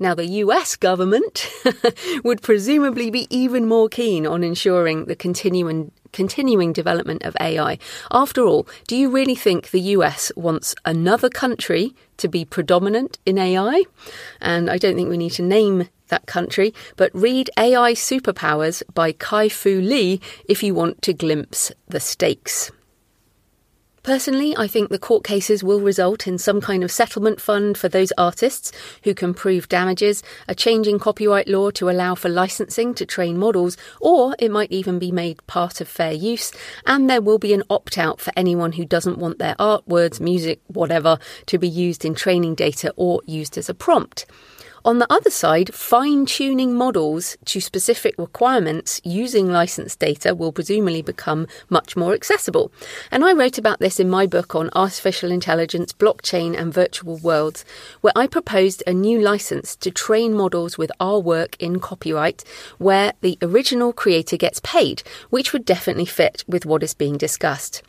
Now, 0.00 0.14
the 0.14 0.26
US 0.26 0.76
government 0.76 1.50
would 2.24 2.40
presumably 2.40 3.10
be 3.10 3.26
even 3.30 3.66
more 3.66 3.88
keen 3.88 4.26
on 4.26 4.44
ensuring 4.44 5.06
the 5.06 5.16
continuing 5.16 5.90
continuing 6.12 6.72
development 6.72 7.22
of 7.22 7.36
AI. 7.40 7.78
After 8.10 8.42
all, 8.42 8.66
do 8.86 8.96
you 8.96 9.10
really 9.10 9.34
think 9.34 9.70
the 9.70 9.80
US 9.96 10.32
wants 10.36 10.74
another 10.84 11.28
country 11.28 11.94
to 12.18 12.28
be 12.28 12.44
predominant 12.44 13.18
in 13.24 13.38
AI? 13.38 13.84
And 14.40 14.70
I 14.70 14.78
don't 14.78 14.96
think 14.96 15.08
we 15.08 15.16
need 15.16 15.32
to 15.32 15.42
name 15.42 15.88
that 16.08 16.26
country, 16.26 16.74
but 16.96 17.14
read 17.14 17.50
AI 17.58 17.92
Superpowers 17.92 18.82
by 18.94 19.12
Kai 19.12 19.48
Fu 19.48 19.80
Lee 19.80 20.20
if 20.48 20.62
you 20.62 20.74
want 20.74 21.02
to 21.02 21.12
glimpse 21.12 21.70
the 21.86 22.00
stakes. 22.00 22.70
Personally, 24.02 24.56
I 24.56 24.66
think 24.68 24.88
the 24.88 24.98
court 24.98 25.24
cases 25.24 25.62
will 25.62 25.80
result 25.80 26.26
in 26.26 26.38
some 26.38 26.60
kind 26.60 26.82
of 26.82 26.90
settlement 26.90 27.40
fund 27.40 27.76
for 27.76 27.88
those 27.88 28.12
artists 28.16 28.72
who 29.02 29.12
can 29.14 29.34
prove 29.34 29.68
damages, 29.68 30.22
a 30.46 30.54
change 30.54 30.86
in 30.86 30.98
copyright 30.98 31.48
law 31.48 31.70
to 31.72 31.90
allow 31.90 32.14
for 32.14 32.28
licensing 32.28 32.94
to 32.94 33.04
train 33.04 33.36
models, 33.36 33.76
or 34.00 34.34
it 34.38 34.50
might 34.50 34.70
even 34.70 34.98
be 34.98 35.12
made 35.12 35.44
part 35.46 35.80
of 35.80 35.88
fair 35.88 36.12
use, 36.12 36.52
and 36.86 37.10
there 37.10 37.20
will 37.20 37.38
be 37.38 37.52
an 37.52 37.64
opt 37.68 37.98
out 37.98 38.20
for 38.20 38.32
anyone 38.36 38.72
who 38.72 38.84
doesn't 38.84 39.18
want 39.18 39.38
their 39.38 39.56
art, 39.58 39.86
words, 39.86 40.20
music, 40.20 40.60
whatever, 40.68 41.18
to 41.46 41.58
be 41.58 41.68
used 41.68 42.04
in 42.04 42.14
training 42.14 42.54
data 42.54 42.92
or 42.96 43.20
used 43.26 43.58
as 43.58 43.68
a 43.68 43.74
prompt. 43.74 44.26
On 44.84 44.98
the 44.98 45.12
other 45.12 45.30
side, 45.30 45.74
fine 45.74 46.24
tuning 46.24 46.74
models 46.74 47.36
to 47.46 47.60
specific 47.60 48.14
requirements 48.16 49.00
using 49.04 49.50
licensed 49.50 49.98
data 49.98 50.34
will 50.34 50.52
presumably 50.52 51.02
become 51.02 51.48
much 51.68 51.96
more 51.96 52.14
accessible. 52.14 52.70
And 53.10 53.24
I 53.24 53.32
wrote 53.32 53.58
about 53.58 53.80
this 53.80 53.98
in 53.98 54.08
my 54.08 54.26
book 54.26 54.54
on 54.54 54.70
artificial 54.74 55.32
intelligence, 55.32 55.92
blockchain, 55.92 56.56
and 56.56 56.72
virtual 56.72 57.16
worlds, 57.16 57.64
where 58.00 58.12
I 58.14 58.28
proposed 58.28 58.82
a 58.86 58.94
new 58.94 59.20
license 59.20 59.74
to 59.76 59.90
train 59.90 60.32
models 60.34 60.78
with 60.78 60.92
our 61.00 61.18
work 61.18 61.56
in 61.58 61.80
copyright, 61.80 62.44
where 62.78 63.14
the 63.20 63.36
original 63.42 63.92
creator 63.92 64.36
gets 64.36 64.60
paid, 64.62 65.02
which 65.30 65.52
would 65.52 65.64
definitely 65.64 66.06
fit 66.06 66.44
with 66.46 66.64
what 66.64 66.82
is 66.82 66.94
being 66.94 67.18
discussed. 67.18 67.82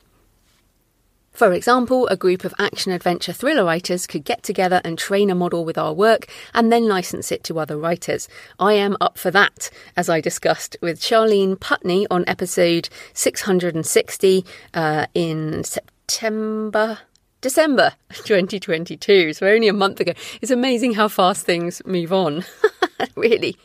For 1.40 1.54
example, 1.54 2.06
a 2.10 2.18
group 2.18 2.44
of 2.44 2.54
action 2.60 2.92
adventure 2.92 3.32
thriller 3.32 3.64
writers 3.64 4.06
could 4.08 4.26
get 4.26 4.44
together 4.44 4.82
and 4.84 4.98
train 4.98 5.30
a 5.30 5.36
model 5.36 5.64
with 5.64 5.78
our 5.78 5.94
work 5.94 6.28
and 6.54 6.70
then 6.70 6.90
license 6.90 7.32
it 7.32 7.46
to 7.46 7.60
other 7.60 7.78
writers. 7.78 8.28
I 8.60 8.74
am 8.74 8.98
up 9.00 9.18
for 9.18 9.32
that, 9.32 9.70
as 9.96 10.10
I 10.10 10.20
discussed 10.20 10.76
with 10.82 11.00
Charlene 11.00 11.58
Putney 11.58 12.06
on 12.12 12.26
episode 12.28 12.90
660 13.14 14.46
uh, 14.74 15.06
in 15.14 15.64
September. 15.64 17.00
December 17.40 17.94
2022, 18.14 19.32
so 19.32 19.48
only 19.48 19.70
a 19.70 19.74
month 19.74 20.02
ago. 20.02 20.12
It's 20.42 20.52
amazing 20.52 20.96
how 20.96 21.08
fast 21.08 21.46
things 21.46 21.82
move 21.86 22.12
on, 22.12 22.44
really. 23.16 23.56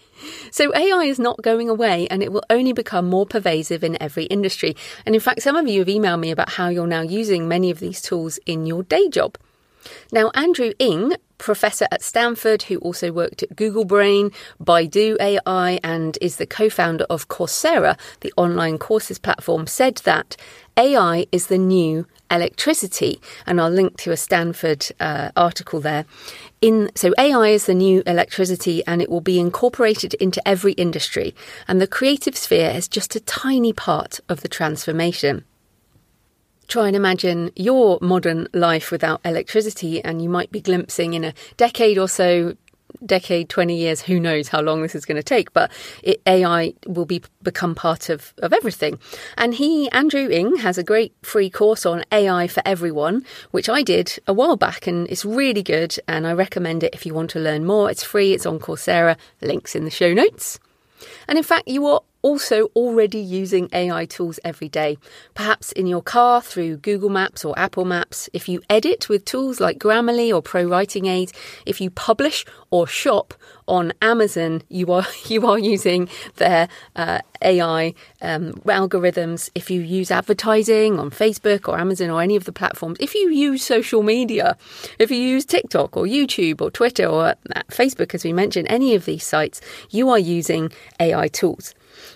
So 0.51 0.75
AI 0.75 1.05
is 1.05 1.19
not 1.19 1.43
going 1.43 1.69
away 1.69 2.07
and 2.09 2.23
it 2.23 2.33
will 2.33 2.45
only 2.51 2.73
become 2.73 3.07
more 3.07 3.27
pervasive 3.27 3.85
in 3.85 4.01
every 4.03 4.25
industry. 4.25 4.77
And 5.05 5.15
in 5.15 5.21
fact, 5.21 5.43
some 5.43 5.57
of 5.57 5.69
you 5.69 5.81
have 5.81 5.89
emailed 5.89 6.21
me 6.21 6.31
about 6.31 6.51
how 6.51 6.69
you're 6.69 6.87
now 6.87 7.03
using 7.03 7.49
many 7.49 7.71
of 7.71 7.81
these 7.81 8.01
tools 8.01 8.39
in 8.47 8.67
your 8.67 8.83
day 8.83 9.09
job. 9.09 9.37
Now, 10.13 10.31
Andrew 10.35 10.73
Ng, 10.79 11.15
professor 11.45 11.87
at 11.93 12.03
Stanford, 12.03 12.63
who 12.65 12.79
also 12.79 13.13
worked 13.13 13.43
at 13.43 13.55
Google 13.55 13.85
Brain, 13.85 14.31
Baidu 14.63 15.17
AI, 15.21 15.79
and 15.85 16.17
is 16.21 16.37
the 16.37 16.47
co 16.47 16.71
founder 16.71 17.05
of 17.11 17.29
Coursera, 17.29 17.99
the 18.21 18.33
online 18.37 18.79
courses 18.79 19.19
platform, 19.19 19.67
said 19.67 19.97
that 20.05 20.37
AI 20.77 21.27
is 21.31 21.49
the 21.49 21.59
new 21.59 22.07
electricity. 22.31 23.21
And 23.47 23.61
I'll 23.61 23.71
link 23.71 23.99
to 23.99 24.11
a 24.11 24.17
Stanford 24.17 24.87
uh, 24.99 25.31
article 25.37 25.81
there. 25.81 26.07
In, 26.63 26.91
so 26.95 27.13
AI 27.19 27.49
is 27.49 27.67
the 27.67 27.75
new 27.75 28.03
electricity 28.07 28.83
and 28.87 29.03
it 29.03 29.11
will 29.11 29.21
be 29.21 29.39
incorporated 29.39 30.15
into 30.15 30.47
every 30.49 30.73
industry. 30.73 31.35
And 31.69 31.81
the 31.81 31.87
creative 31.87 32.37
sphere 32.37 32.71
is 32.71 32.89
just 32.89 33.15
a 33.15 33.21
tiny 33.21 33.75
part 33.75 34.19
of 34.31 34.41
the 34.41 34.49
transformation. 34.49 35.45
Try 36.67 36.87
and 36.89 36.97
imagine 36.97 37.51
your 37.57 37.99
modern 38.01 38.49
life 38.53 38.91
without 38.91 39.21
electricity, 39.25 40.03
and 40.03 40.23
you 40.23 40.29
might 40.29 40.51
be 40.51 40.61
glimpsing 40.61 41.15
in 41.15 41.25
a 41.25 41.35
decade 41.57 41.99
or 41.99 42.09
so 42.09 42.57
decade, 43.05 43.49
20 43.49 43.77
years, 43.77 44.03
who 44.03 44.19
knows 44.21 44.49
how 44.49 44.61
long 44.61 44.83
this 44.83 44.95
is 44.95 45.05
going 45.05 45.17
to 45.17 45.23
take, 45.23 45.53
but 45.53 45.71
it, 46.03 46.21
AI 46.27 46.75
will 46.87 47.05
be 47.05 47.23
become 47.43 47.75
part 47.75 48.09
of, 48.09 48.33
of 48.39 48.53
everything. 48.53 48.99
And 49.37 49.55
he, 49.55 49.91
Andrew 49.91 50.29
Ng, 50.29 50.57
has 50.57 50.79
a 50.79 50.85
great 50.85 51.15
free 51.23 51.51
course 51.51 51.85
on 51.87 52.05
AI 52.13 52.47
for 52.47 52.63
everyone, 52.65 53.25
which 53.51 53.69
I 53.69 53.83
did 53.83 54.19
a 54.27 54.33
while 54.33 54.57
back, 54.57 54.87
and 54.87 55.09
it's 55.09 55.25
really 55.25 55.63
good. 55.63 55.97
And 56.09 56.27
I 56.27 56.33
recommend 56.33 56.83
it 56.83 56.95
if 56.95 57.05
you 57.07 57.15
want 57.15 57.31
to 57.31 57.41
learn 57.41 57.65
more. 57.65 57.91
It's 57.91 58.05
free, 58.05 58.33
it's 58.33 58.47
on 58.47 58.59
Coursera, 58.59 59.17
links 59.41 59.75
in 59.75 59.85
the 59.85 59.91
show 59.91 60.13
notes. 60.15 60.59
And 61.29 61.39
in 61.39 61.45
fact, 61.45 61.69
you 61.69 61.87
are 61.87 62.01
also 62.25 62.71
already 62.75 63.19
using 63.19 63.69
AI 63.75 64.07
tools 64.07 64.41
every 64.43 64.69
day, 64.69 64.97
perhaps 65.35 65.73
in 65.73 65.87
your 65.87 66.01
car 66.01 66.41
through 66.41 66.79
Google 66.79 67.11
Maps 67.11 67.45
or 67.45 67.57
Apple 67.59 67.85
Maps, 67.85 68.31
if 68.33 68.49
you 68.49 68.63
edit 68.71 69.11
with 69.11 69.27
tools 69.27 69.61
like 69.61 69.79
Grammarly 69.79 70.35
or 70.35 70.41
Pro 70.41 70.65
Writing 70.65 71.05
Aid, 71.05 71.33
if 71.67 71.83
you 71.83 71.91
publish 71.91 72.47
or 72.71 72.87
shop 72.87 73.35
on 73.69 73.93
Amazon, 74.01 74.63
you 74.71 74.91
are 74.91 75.07
you 75.27 75.47
are 75.47 75.59
using 75.59 76.09
their 76.37 76.67
uh, 76.97 77.19
AI 77.43 77.93
um, 78.23 78.55
algorithms. 78.65 79.51
If 79.55 79.71
you 79.71 79.83
use 79.83 80.11
advertising 80.11 80.99
on 80.99 81.11
Facebook 81.11 81.69
or 81.69 81.79
Amazon 81.79 82.09
or 82.09 82.23
any 82.23 82.37
of 82.37 82.45
the 82.45 82.53
platforms, 82.53 82.97
if 83.01 83.15
you 83.15 83.29
use 83.29 83.63
social 83.63 84.03
media, 84.03 84.57
if 84.99 85.11
you 85.11 85.19
use 85.19 85.45
TikTok 85.45 85.95
or 85.95 86.05
YouTube 86.05 86.63
or 86.63 86.71
Twitter 86.71 87.07
or 87.07 87.27
uh, 87.27 87.35
Facebook, 87.69 88.15
as 88.15 88.25
we 88.25 88.33
mentioned, 88.33 88.67
any 88.71 88.95
of 88.95 89.05
these 89.05 89.27
sites, 89.27 89.61
you 89.91 90.09
are 90.09 90.19
using 90.19 90.73
AI 90.99 91.29
tools. 91.29 91.75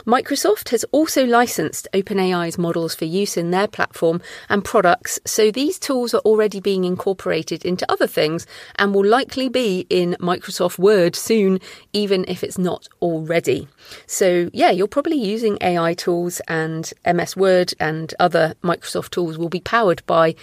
Microsoft 0.08 0.70
has 0.70 0.84
also 0.84 1.26
licensed 1.26 1.86
OpenAI's 1.92 2.56
models 2.56 2.94
for 2.94 3.04
use 3.04 3.36
in 3.36 3.50
their 3.50 3.68
platform 3.68 4.22
and 4.48 4.64
products, 4.64 5.20
so 5.26 5.50
these 5.50 5.78
tools 5.78 6.14
are 6.14 6.22
already 6.22 6.60
being 6.60 6.84
incorporated 6.84 7.62
into 7.62 7.84
other 7.92 8.06
things 8.06 8.46
and 8.76 8.94
will 8.94 9.04
likely 9.04 9.50
be 9.50 9.86
in 9.90 10.16
Microsoft 10.18 10.78
Word 10.78 11.14
soon, 11.14 11.60
even 11.92 12.24
if 12.26 12.42
it's 12.42 12.56
not 12.56 12.88
already. 13.02 13.68
So, 14.06 14.48
yeah, 14.54 14.70
you're 14.70 14.88
probably 14.88 15.18
using 15.18 15.58
AI 15.60 15.92
tools, 15.92 16.40
and 16.48 16.90
MS 17.04 17.36
Word 17.36 17.74
and 17.78 18.14
other 18.18 18.54
Microsoft 18.64 19.10
tools 19.10 19.36
will 19.36 19.50
be 19.50 19.60
powered 19.60 20.02
by 20.06 20.34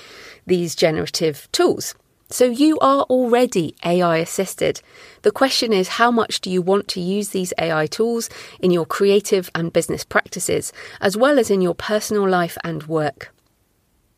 these 0.45 0.75
generative 0.75 1.51
tools. 1.51 1.95
So 2.29 2.46
you 2.46 2.79
are 2.79 3.03
already 3.03 3.75
AI 3.86 4.17
assisted. 4.17 4.82
The 5.22 5.32
question 5.32 5.72
is 5.72 5.88
how 5.88 6.10
much 6.10 6.41
do 6.41 6.50
you 6.50 6.62
want 6.62 6.88
to 6.89 7.00
use 7.00 7.29
these 7.29 7.53
AI 7.60 7.86
tools 7.86 8.29
in 8.60 8.72
your 8.72 8.86
creative 8.86 9.51
and 9.53 9.72
business 9.72 10.03
practices, 10.03 10.74
as 11.00 11.15
well 11.15 11.38
as 11.38 11.51
in 11.51 11.62
your 11.62 11.75
personal 11.75 12.27
life 12.27 12.58
and 12.63 12.84
work? 12.84 13.32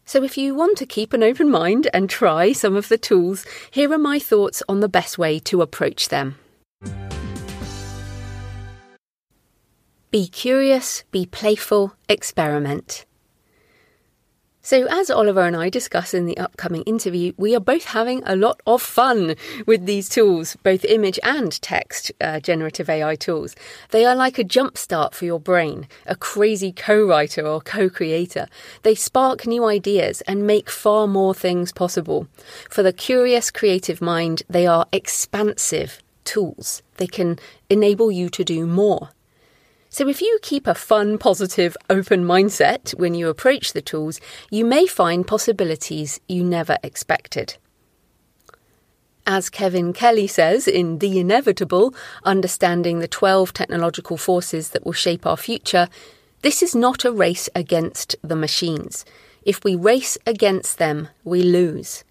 So, 0.06 0.24
if 0.24 0.38
you 0.38 0.56
want 0.56 0.78
to 0.78 0.86
keep 0.86 1.12
an 1.12 1.22
open 1.22 1.50
mind 1.50 1.90
and 1.94 2.10
try 2.10 2.54
some 2.54 2.78
of 2.78 2.88
the 2.88 2.98
tools, 2.98 3.46
here 3.72 3.92
are 3.92 3.98
my 3.98 4.20
thoughts 4.20 4.64
on 4.70 4.80
the 4.80 4.88
best 4.88 5.18
way 5.18 5.38
to 5.40 5.62
approach 5.62 6.08
them. 6.08 6.38
Be 10.10 10.28
curious, 10.30 11.04
be 11.12 11.26
playful, 11.26 11.94
experiment. 12.08 13.06
So, 14.68 14.86
as 14.88 15.10
Oliver 15.10 15.44
and 15.44 15.56
I 15.56 15.70
discuss 15.70 16.14
in 16.14 16.26
the 16.26 16.38
upcoming 16.38 16.82
interview, 16.82 17.32
we 17.38 17.56
are 17.56 17.62
both 17.62 17.86
having 17.86 18.22
a 18.26 18.36
lot 18.36 18.60
of 18.68 18.82
fun 18.82 19.38
with 19.66 19.86
these 19.86 20.10
tools, 20.10 20.58
both 20.62 20.84
image 20.84 21.18
and 21.24 21.54
text 21.62 22.12
uh, 22.20 22.42
generative 22.42 22.90
AI 22.90 23.16
tools. 23.16 23.56
They 23.92 24.04
are 24.04 24.14
like 24.14 24.38
a 24.38 24.44
jumpstart 24.44 25.14
for 25.14 25.24
your 25.24 25.40
brain, 25.40 25.88
a 26.06 26.18
crazy 26.18 26.74
co 26.74 27.02
writer 27.02 27.48
or 27.48 27.62
co 27.62 27.90
creator. 27.90 28.48
They 28.84 28.94
spark 28.94 29.48
new 29.48 29.64
ideas 29.64 30.20
and 30.28 30.46
make 30.46 30.70
far 30.70 31.08
more 31.08 31.34
things 31.34 31.72
possible. 31.72 32.28
For 32.70 32.84
the 32.84 32.92
curious, 32.92 33.50
creative 33.52 34.02
mind, 34.02 34.44
they 34.50 34.68
are 34.68 34.86
expansive 34.92 36.04
tools. 36.26 36.82
They 36.98 37.08
can 37.08 37.40
enable 37.70 38.12
you 38.12 38.28
to 38.32 38.44
do 38.44 38.68
more. 38.68 39.12
So, 39.98 40.08
if 40.08 40.22
you 40.22 40.38
keep 40.44 40.68
a 40.68 40.76
fun, 40.76 41.18
positive, 41.18 41.76
open 41.90 42.24
mindset 42.24 42.94
when 43.00 43.16
you 43.16 43.30
approach 43.30 43.74
the 43.74 43.82
tools, 43.82 44.22
you 44.52 44.64
may 44.64 44.86
find 44.86 45.26
possibilities 45.26 46.20
you 46.28 46.44
never 46.44 46.78
expected. 46.84 47.58
As 49.26 49.50
Kevin 49.50 49.94
Kelly 49.94 50.28
says 50.28 50.68
in 50.68 51.00
The 51.00 51.18
Inevitable 51.18 51.96
Understanding 52.24 53.00
the 53.00 53.08
12 53.08 53.54
Technological 53.54 54.18
Forces 54.18 54.70
That 54.70 54.86
Will 54.86 54.94
Shape 54.94 55.26
Our 55.26 55.36
Future, 55.36 55.90
this 56.44 56.62
is 56.62 56.76
not 56.76 57.04
a 57.04 57.12
race 57.12 57.50
against 57.56 58.16
the 58.22 58.36
machines. 58.36 59.04
If 59.42 59.64
we 59.64 59.74
race 59.74 60.16
against 60.28 60.78
them, 60.78 61.08
we 61.24 61.42
lose. 61.42 62.04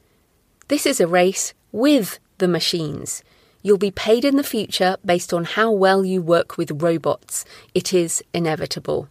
This 0.66 0.86
is 0.86 1.00
a 1.00 1.06
race 1.06 1.54
with 1.70 2.18
the 2.38 2.48
machines. 2.48 3.22
You'll 3.66 3.78
be 3.78 3.90
paid 3.90 4.24
in 4.24 4.36
the 4.36 4.44
future 4.44 4.96
based 5.04 5.34
on 5.34 5.42
how 5.42 5.72
well 5.72 6.04
you 6.04 6.22
work 6.22 6.56
with 6.56 6.80
robots. 6.80 7.44
It 7.74 7.92
is 7.92 8.22
inevitable. 8.32 9.08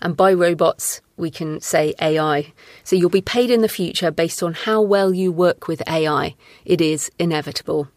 And 0.00 0.16
by 0.16 0.32
robots, 0.32 1.02
we 1.18 1.30
can 1.30 1.60
say 1.60 1.92
AI. 2.00 2.54
So 2.84 2.96
you'll 2.96 3.10
be 3.10 3.20
paid 3.20 3.50
in 3.50 3.60
the 3.60 3.68
future 3.68 4.10
based 4.10 4.42
on 4.42 4.54
how 4.54 4.80
well 4.80 5.12
you 5.12 5.30
work 5.30 5.68
with 5.68 5.86
AI. 5.86 6.36
It 6.64 6.80
is 6.80 7.10
inevitable. 7.18 7.88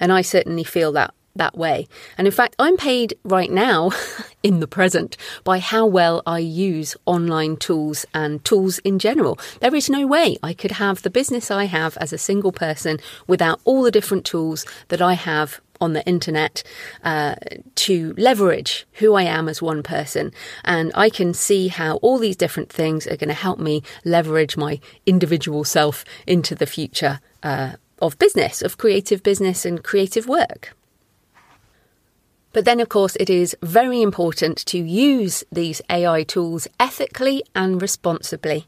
And 0.00 0.14
I 0.14 0.22
certainly 0.22 0.64
feel 0.64 0.92
that 0.92 1.12
that 1.36 1.56
way. 1.56 1.86
And 2.16 2.26
in 2.26 2.32
fact, 2.32 2.56
I'm 2.58 2.76
paid 2.76 3.18
right 3.24 3.50
now 3.50 3.90
in 4.42 4.60
the 4.60 4.66
present 4.66 5.16
by 5.42 5.58
how 5.58 5.86
well 5.86 6.22
I 6.26 6.38
use 6.38 6.96
online 7.06 7.56
tools 7.56 8.06
and 8.14 8.44
tools 8.44 8.78
in 8.80 8.98
general. 8.98 9.38
There 9.60 9.74
is 9.74 9.90
no 9.90 10.06
way 10.06 10.36
I 10.42 10.54
could 10.54 10.72
have 10.72 11.02
the 11.02 11.10
business 11.10 11.50
I 11.50 11.64
have 11.64 11.96
as 11.98 12.12
a 12.12 12.18
single 12.18 12.52
person 12.52 12.98
without 13.26 13.60
all 13.64 13.82
the 13.82 13.90
different 13.90 14.24
tools 14.24 14.64
that 14.88 15.02
I 15.02 15.14
have 15.14 15.60
on 15.80 15.92
the 15.92 16.06
internet 16.06 16.62
uh, 17.02 17.34
to 17.74 18.14
leverage 18.16 18.86
who 18.94 19.14
I 19.14 19.22
am 19.22 19.48
as 19.48 19.60
one 19.60 19.82
person. 19.82 20.32
And 20.64 20.92
I 20.94 21.10
can 21.10 21.34
see 21.34 21.68
how 21.68 21.96
all 21.96 22.18
these 22.18 22.36
different 22.36 22.72
things 22.72 23.06
are 23.06 23.16
going 23.16 23.28
to 23.28 23.34
help 23.34 23.58
me 23.58 23.82
leverage 24.04 24.56
my 24.56 24.80
individual 25.04 25.64
self 25.64 26.04
into 26.26 26.54
the 26.54 26.66
future 26.66 27.20
uh, 27.42 27.72
of 28.00 28.18
business, 28.18 28.62
of 28.62 28.78
creative 28.78 29.22
business 29.22 29.64
and 29.64 29.82
creative 29.82 30.26
work. 30.26 30.74
But 32.54 32.64
then, 32.64 32.78
of 32.78 32.88
course, 32.88 33.16
it 33.16 33.28
is 33.28 33.56
very 33.62 34.00
important 34.00 34.58
to 34.66 34.78
use 34.78 35.42
these 35.50 35.82
AI 35.90 36.22
tools 36.22 36.68
ethically 36.78 37.42
and 37.54 37.82
responsibly. 37.82 38.66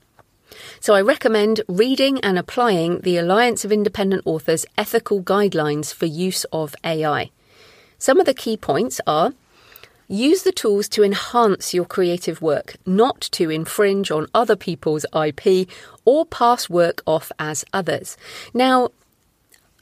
So 0.81 0.95
I 0.95 1.01
recommend 1.01 1.63
reading 1.69 2.19
and 2.21 2.37
applying 2.37 3.01
the 3.01 3.17
Alliance 3.17 3.65
of 3.65 3.71
Independent 3.71 4.23
Authors 4.27 4.67
ethical 4.77 5.23
guidelines 5.23 5.95
for 5.95 6.07
use 6.07 6.45
of 6.53 6.75
AI. 6.83 7.31
Some 7.97 8.19
of 8.19 8.27
the 8.27 8.35
key 8.35 8.57
points 8.57 9.01
are 9.07 9.33
use 10.09 10.43
the 10.43 10.53
tools 10.53 10.89
to 10.89 11.05
enhance 11.05 11.73
your 11.73 11.85
creative 11.85 12.43
work, 12.43 12.77
not 12.87 13.21
to 13.21 13.51
infringe 13.51 14.11
on 14.11 14.27
other 14.35 14.57
people's 14.57 15.07
IP 15.15 15.69
or 16.05 16.27
pass 16.27 16.69
work 16.69 17.03
off 17.07 17.31
as 17.39 17.65
others. 17.73 18.17
Now, 18.53 18.91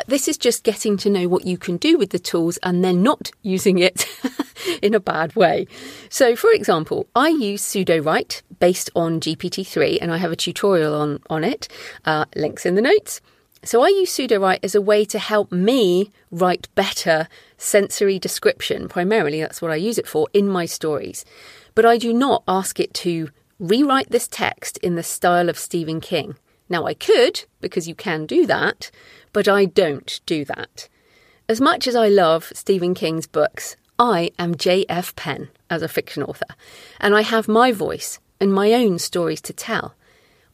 this 0.07 0.29
is 0.29 0.37
just 0.37 0.65
getting 0.65 0.97
to 0.99 1.11
know 1.11 1.29
what 1.29 1.47
you 1.47 1.57
can 1.57 1.77
do 1.77 1.97
with 1.97 2.11
the 2.11 2.19
tools 2.19 2.59
and 2.63 2.85
then 2.85 3.03
not 3.03 3.31
using 3.43 3.79
it 3.79 4.07
in 4.83 4.95
a 4.95 5.01
bad 5.01 5.35
way. 5.37 5.67
So, 6.09 6.37
for 6.37 6.51
example, 6.51 7.07
I 7.15 7.29
use 7.29 7.63
Sudowrite 7.63 8.43
based 8.59 8.91
on 8.95 9.21
GPT-3 9.21 9.99
and 10.01 10.13
I 10.13 10.17
have 10.19 10.33
a 10.33 10.37
tutorial 10.37 10.95
on, 10.95 11.21
on 11.31 11.45
it, 11.45 11.69
uh, 12.05 12.25
links 12.35 12.67
in 12.67 12.75
the 12.75 12.83
notes. 12.83 13.21
So, 13.63 13.83
I 13.83 13.89
use 13.89 14.13
Sudowrite 14.13 14.61
as 14.63 14.75
a 14.75 14.83
way 14.83 15.05
to 15.07 15.19
help 15.19 15.53
me 15.53 16.11
write 16.31 16.69
better 16.75 17.29
sensory 17.57 18.19
description. 18.19 18.89
Primarily, 18.89 19.41
that's 19.41 19.63
what 19.63 19.71
I 19.71 19.77
use 19.77 19.99
it 19.99 20.09
for 20.09 20.29
in 20.33 20.49
my 20.49 20.67
stories. 20.67 21.25
But 21.75 21.87
I 21.87 21.99
do 21.99 22.13
not 22.13 22.43
ask 22.47 22.79
it 22.79 22.95
to 22.95 23.31
rewrite 23.59 24.11
this 24.11 24.29
text 24.29 24.77
in 24.79 24.97
the 24.97 25.03
style 25.03 25.49
of 25.49 25.59
Stephen 25.59 26.01
King. 26.01 26.37
Now, 26.69 26.87
I 26.87 26.95
could, 26.95 27.45
because 27.61 27.87
you 27.89 27.95
can 27.95 28.27
do 28.27 28.47
that, 28.47 28.91
but 29.35 29.47
I 29.49 29.67
don't 29.67 30.21
do 30.25 30.47
that. 30.47 30.89
As 31.47 31.61
much 31.61 31.87
as 31.87 31.95
I 31.95 32.09
love 32.09 32.51
Stephen 32.55 32.95
King's 32.95 33.27
books, 33.27 33.77
I 33.99 34.31
am 34.39 34.55
J.F. 34.55 35.15
Penn 35.17 35.51
as 35.69 35.83
a 35.83 35.89
fiction 35.89 36.23
author, 36.23 36.55
and 36.99 37.15
I 37.15 37.21
have 37.21 37.47
my 37.49 37.71
voice 37.71 38.19
and 38.41 38.55
my 38.55 38.73
own 38.73 38.99
stories 38.99 39.43
to 39.43 39.53
tell. 39.53 39.95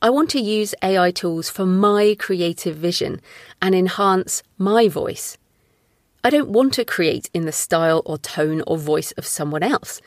I 0.03 0.11
want 0.11 0.31
to 0.31 0.41
use 0.41 0.75
AI 0.83 1.11
tools 1.11 1.51
for 1.51 1.67
my 1.67 2.17
creative 2.19 2.77
vision 2.77 3.21
and 3.63 3.75
enhance 3.75 4.43
my 4.59 4.89
voice. 4.89 5.37
I 6.25 6.31
don't 6.31 6.49
want 6.49 6.73
to 6.75 6.85
create 6.85 7.31
in 7.35 7.45
the 7.45 7.53
style 7.53 8.03
or 8.05 8.19
tone 8.19 8.63
or 8.67 8.79
voice 8.79 9.13
of 9.13 9.27
someone 9.27 9.63
else. 9.63 10.01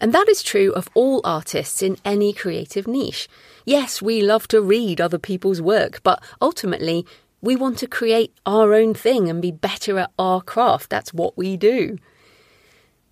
And 0.00 0.12
that 0.12 0.28
is 0.28 0.42
true 0.42 0.72
of 0.72 0.88
all 0.94 1.20
artists 1.24 1.82
in 1.82 1.96
any 2.04 2.32
creative 2.32 2.86
niche. 2.86 3.28
Yes, 3.64 4.00
we 4.00 4.22
love 4.22 4.46
to 4.48 4.60
read 4.60 5.00
other 5.00 5.18
people's 5.18 5.60
work, 5.60 6.02
but 6.02 6.22
ultimately, 6.40 7.04
we 7.40 7.56
want 7.56 7.78
to 7.78 7.86
create 7.86 8.34
our 8.46 8.74
own 8.74 8.94
thing 8.94 9.28
and 9.28 9.40
be 9.40 9.52
better 9.52 9.98
at 9.98 10.10
our 10.18 10.40
craft. 10.40 10.90
That's 10.90 11.14
what 11.14 11.36
we 11.36 11.56
do. 11.56 11.98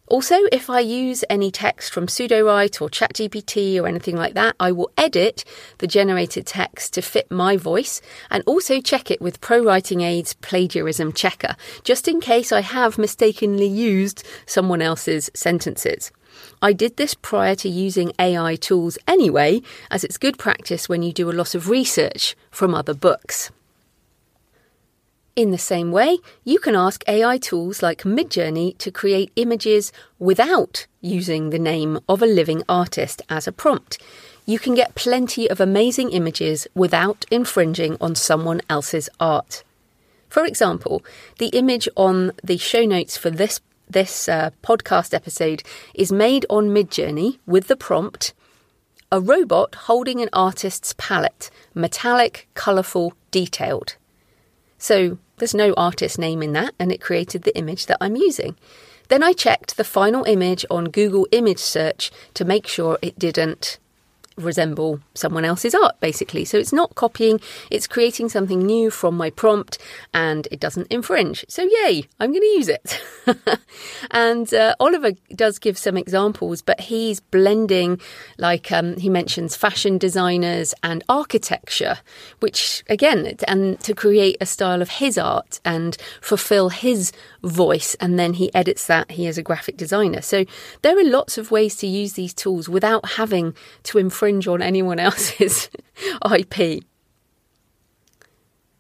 Also, 0.09 0.37
if 0.53 0.71
I 0.71 0.79
use 0.79 1.25
any 1.29 1.51
text 1.51 1.93
from 1.93 2.07
Sudowrite 2.07 2.81
or 2.81 2.89
ChatGPT 2.89 3.81
or 3.81 3.89
anything 3.89 4.15
like 4.15 4.35
that, 4.35 4.55
I 4.61 4.71
will 4.71 4.93
edit 4.97 5.45
the 5.79 5.89
generated 5.89 6.47
text 6.47 6.95
to 6.95 7.03
fit 7.03 7.29
my 7.29 7.57
voice 7.57 8.01
and 8.31 8.45
also 8.47 8.81
check 8.81 9.11
it 9.11 9.21
with 9.21 9.41
ProWriting 9.41 10.03
Aid's 10.03 10.35
plagiarism 10.35 11.13
checker, 11.13 11.57
just 11.83 12.07
in 12.07 12.21
case 12.21 12.53
I 12.53 12.61
have 12.61 12.99
mistakenly 12.99 13.67
used 13.67 14.25
someone 14.47 14.81
else's 14.81 15.29
sentences. 15.35 16.13
I 16.63 16.73
did 16.73 16.99
this 16.99 17.15
prior 17.15 17.57
to 17.57 17.69
using 17.69 18.13
AI 18.21 18.55
tools 18.55 18.99
anyway, 19.09 19.61
as 19.91 20.05
it's 20.05 20.19
good 20.19 20.39
practice 20.39 20.89
when 20.89 21.03
you 21.03 21.13
do 21.13 21.29
a 21.29 21.33
lot 21.33 21.57
of 21.57 21.69
research 21.69 22.37
from 22.53 22.77
other 22.77 22.95
books. 22.95 23.51
In 25.37 25.51
the 25.51 25.59
same 25.59 25.93
way, 25.93 26.17
you 26.45 26.59
can 26.59 26.75
ask 26.75 27.05
AI 27.07 27.37
tools 27.37 27.83
like 27.83 28.05
Midjourney 28.05 28.79
to 28.79 28.91
create 28.91 29.31
images 29.37 29.93
without 30.19 30.87
using 31.03 31.51
the 31.51 31.59
name 31.59 32.01
of 32.09 32.23
a 32.23 32.27
living 32.27 32.63
artist 32.71 33.21
as 33.29 33.47
a 33.47 33.53
prompt. 33.53 33.99
You 34.47 34.59
can 34.59 34.75
get 34.75 34.95
plenty 34.95 35.47
of 35.51 35.61
amazing 35.61 36.11
images 36.13 36.67
without 36.75 37.27
infringing 37.31 37.99
on 38.01 38.15
someone 38.15 38.63
else's 38.71 39.11
art. 39.21 39.63
For 40.31 40.47
example, 40.47 41.05
the 41.39 41.49
image 41.49 41.87
on 41.97 42.33
the 42.43 42.57
show 42.57 42.87
notes 42.87 43.19
for 43.19 43.29
this 43.29 43.61
this 43.91 44.31
uh, 44.31 44.51
podcast 44.63 45.13
episode 45.13 45.63
is 45.95 46.11
made 46.11 46.47
on 46.49 46.71
Midjourney 46.71 47.39
with 47.45 47.69
the 47.69 47.77
prompt 47.77 48.33
a 49.13 49.21
robot 49.21 49.75
holding 49.87 50.21
an 50.23 50.31
artist's 50.33 50.95
palette, 50.97 51.51
metallic, 51.75 52.49
colourful, 52.55 53.13
detailed. 53.31 53.97
So 54.79 55.19
there's 55.39 55.55
no 55.55 55.73
artist 55.77 56.19
name 56.19 56.43
in 56.43 56.53
that, 56.53 56.75
and 56.79 56.91
it 56.91 57.01
created 57.01 57.43
the 57.43 57.57
image 57.57 57.87
that 57.87 57.99
I'm 58.01 58.17
using. 58.17 58.57
Then 59.09 59.23
I 59.23 59.33
checked 59.33 59.77
the 59.77 59.85
final 59.85 60.25
image 60.25 60.67
on 60.71 60.87
Google 60.87 61.29
image 61.31 61.59
search 61.59 62.11
to 62.35 62.45
make 62.45 62.67
sure 62.67 62.99
it 63.03 63.19
didn't 63.19 63.79
resemble 64.37 65.01
someone 65.15 65.45
else's 65.45 65.75
art, 65.75 65.99
basically. 66.01 66.45
So 66.45 66.59
it's 66.59 66.73
not 66.73 66.95
copying, 66.95 67.41
it's 67.71 67.87
creating 67.87 68.29
something 68.29 68.61
new 68.61 68.91
from 68.91 69.17
my 69.17 69.31
prompt 69.31 69.79
and 70.13 70.47
it 70.51 70.61
doesn't 70.61 70.89
infringe. 70.89 71.45
So, 71.49 71.63
yay, 71.63 72.05
I'm 72.21 72.31
going 72.31 72.43
to 72.43 72.47
use 72.47 72.69
it. 72.69 73.03
and 74.11 74.53
uh, 74.53 74.75
Oliver 74.79 75.13
does 75.35 75.59
give 75.59 75.79
some 75.79 75.97
examples, 75.97 76.63
but 76.63 76.81
he's 76.81 77.21
blending, 77.21 78.01
like 78.39 78.71
um, 78.73 78.97
he 78.97 79.09
mentions 79.09 79.57
fashion 79.57 79.99
designers 79.99 80.75
and 80.83 81.03
architecture, 81.09 81.99
which 82.41 82.85
again, 82.89 83.37
and 83.49 83.81
to 83.81 83.95
create 83.95 84.37
a 84.41 84.47
style 84.47 84.83
of 84.83 84.91
his 84.91 85.17
art 85.17 85.61
and 85.65 85.97
fulfill 86.21 86.69
his 86.69 87.13
voice. 87.43 87.95
And 88.01 88.19
then 88.19 88.35
he 88.35 88.55
edits 88.55 88.87
that. 88.87 89.13
He 89.13 89.27
is 89.27 89.39
a 89.39 89.43
graphic 89.43 89.77
designer. 89.77 90.21
So 90.21 90.45
there 90.83 90.99
are 90.99 91.05
lots 91.05 91.39
of 91.39 91.51
ways 91.51 91.77
to 91.77 91.87
use 91.87 92.15
these 92.15 92.35
tools 92.35 92.69
without 92.69 93.11
having 93.13 93.55
to 93.85 93.99
infringe 93.99 94.26
on 94.49 94.63
anyone 94.63 94.99
else's 94.99 95.71
IP. 96.31 96.85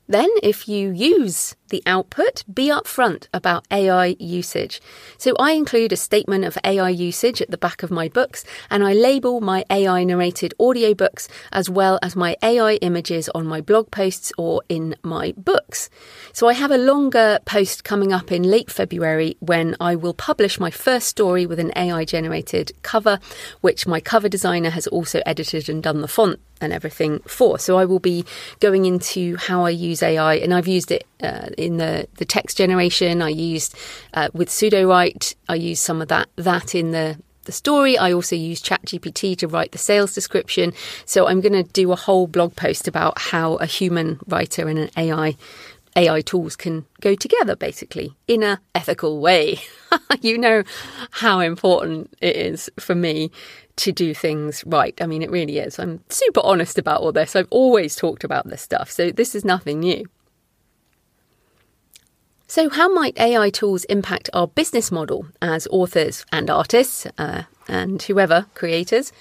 Then, 0.09 0.31
if 0.40 0.69
you 0.69 0.90
use 0.90 1.57
the 1.69 1.83
output, 1.85 2.45
be 2.53 2.69
upfront 2.69 3.27
about 3.35 3.66
AI 3.73 4.14
usage. 4.21 4.81
So, 5.19 5.35
I 5.37 5.53
include 5.53 5.92
a 5.92 5.97
statement 5.97 6.45
of 6.45 6.57
AI 6.62 6.90
usage 6.90 7.42
at 7.42 7.51
the 7.51 7.59
back 7.59 7.83
of 7.83 7.90
my 7.90 8.07
books, 8.07 8.45
and 8.71 8.85
I 8.85 8.92
label 8.92 9.40
my 9.40 9.64
AI 9.69 10.05
narrated 10.05 10.55
audiobooks 10.61 11.27
as 11.51 11.69
well 11.69 11.99
as 12.03 12.14
my 12.14 12.37
AI 12.40 12.75
images 12.77 13.29
on 13.31 13.47
my 13.47 13.61
blog 13.61 13.90
posts 13.90 14.33
or 14.38 14.62
in 14.69 14.95
my 15.03 15.35
books. 15.37 15.90
So, 16.33 16.47
I 16.47 16.53
have 16.53 16.71
a 16.71 16.79
longer 16.79 17.40
post 17.45 17.83
coming 17.83 18.12
up 18.12 18.31
in 18.31 18.45
late 18.45 18.71
February 18.71 19.37
when 19.40 19.75
I 19.81 19.97
will 19.97 20.14
publish 20.14 20.61
my 20.61 20.71
first 20.71 21.09
story 21.09 21.47
with 21.47 21.59
an 21.59 21.73
AI 21.75 22.05
generated 22.05 22.71
cover, 22.83 23.19
which 23.61 23.88
my 23.88 23.99
cover 23.99 24.29
designer 24.29 24.71
has 24.71 24.87
also 24.87 25.21
edited 25.27 25.69
and 25.69 25.83
done 25.83 26.01
the 26.01 26.09
font 26.09 26.38
and 26.61 26.73
everything 26.73 27.21
for. 27.27 27.59
So 27.59 27.79
I 27.79 27.85
will 27.85 27.99
be 27.99 28.25
going 28.61 28.85
into 28.85 29.37
how 29.37 29.64
I 29.64 29.71
use 29.71 30.03
AI, 30.03 30.35
and 30.35 30.55
I've 30.55 30.69
used 30.69 30.90
it 30.90 31.07
uh, 31.23 31.49
in 31.57 31.77
the 31.77 32.09
the 32.16 32.25
text 32.25 32.57
generation. 32.57 33.23
I 33.23 33.31
used 33.31 33.77
uh, 34.14 34.29
with 34.33 34.49
Sudowrite. 34.49 35.35
I 35.49 35.55
used 35.55 35.83
some 35.83 36.03
of 36.03 36.09
that 36.09 36.29
that 36.37 36.75
in 36.75 36.92
the 36.92 37.19
the 37.45 37.53
story. 37.53 37.97
I 37.97 38.12
also 38.12 38.37
use 38.37 38.61
ChatGPT 38.62 39.38
to 39.38 39.49
write 39.49 39.73
the 39.73 39.79
sales 39.79 40.14
description. 40.14 40.73
So 41.05 41.27
I'm 41.29 41.40
going 41.40 41.53
to 41.53 41.62
do 41.62 41.92
a 41.92 41.97
whole 41.97 42.27
blog 42.27 42.57
post 42.57 42.87
about 42.87 43.19
how 43.19 43.55
a 43.57 43.66
human 43.66 44.19
writer 44.27 44.69
and 44.69 44.79
an 44.79 44.90
AI 44.97 45.37
AI 45.97 46.21
tools 46.21 46.57
can 46.57 46.85
go 47.01 47.14
together 47.14 47.57
basically 47.57 48.14
in 48.29 48.42
a 48.42 48.61
ethical 48.75 49.19
way. 49.19 49.59
you 50.21 50.37
know 50.37 50.62
how 51.11 51.40
important 51.40 52.12
it 52.21 52.37
is 52.37 52.71
for 52.79 52.95
me 52.95 53.31
to 53.77 53.93
do 53.93 54.15
things 54.15 54.65
right. 54.67 54.95
I 55.01 55.07
mean, 55.07 55.23
it 55.23 55.31
really 55.31 55.59
is. 55.59 55.79
I'm 55.79 56.01
super 56.09 56.41
honest 56.43 56.79
about 56.79 57.01
all 57.01 57.12
this. 57.12 57.37
I've 57.37 57.49
always 57.51 57.95
talked 57.95 58.25
about 58.25 58.49
this 58.49 58.62
stuff, 58.62 58.91
so 58.91 59.11
this 59.11 59.35
is 59.35 59.45
nothing 59.45 59.81
new. 59.81 60.07
So, 62.49 62.71
how 62.71 62.89
might 62.89 63.19
AI 63.19 63.51
tools 63.51 63.85
impact 63.85 64.31
our 64.33 64.47
business 64.47 64.93
model 64.93 65.27
as 65.43 65.67
authors 65.69 66.25
and 66.31 66.49
artists 66.49 67.07
uh, 67.19 67.43
and 67.67 68.01
whoever 68.03 68.47
creators? 68.55 69.12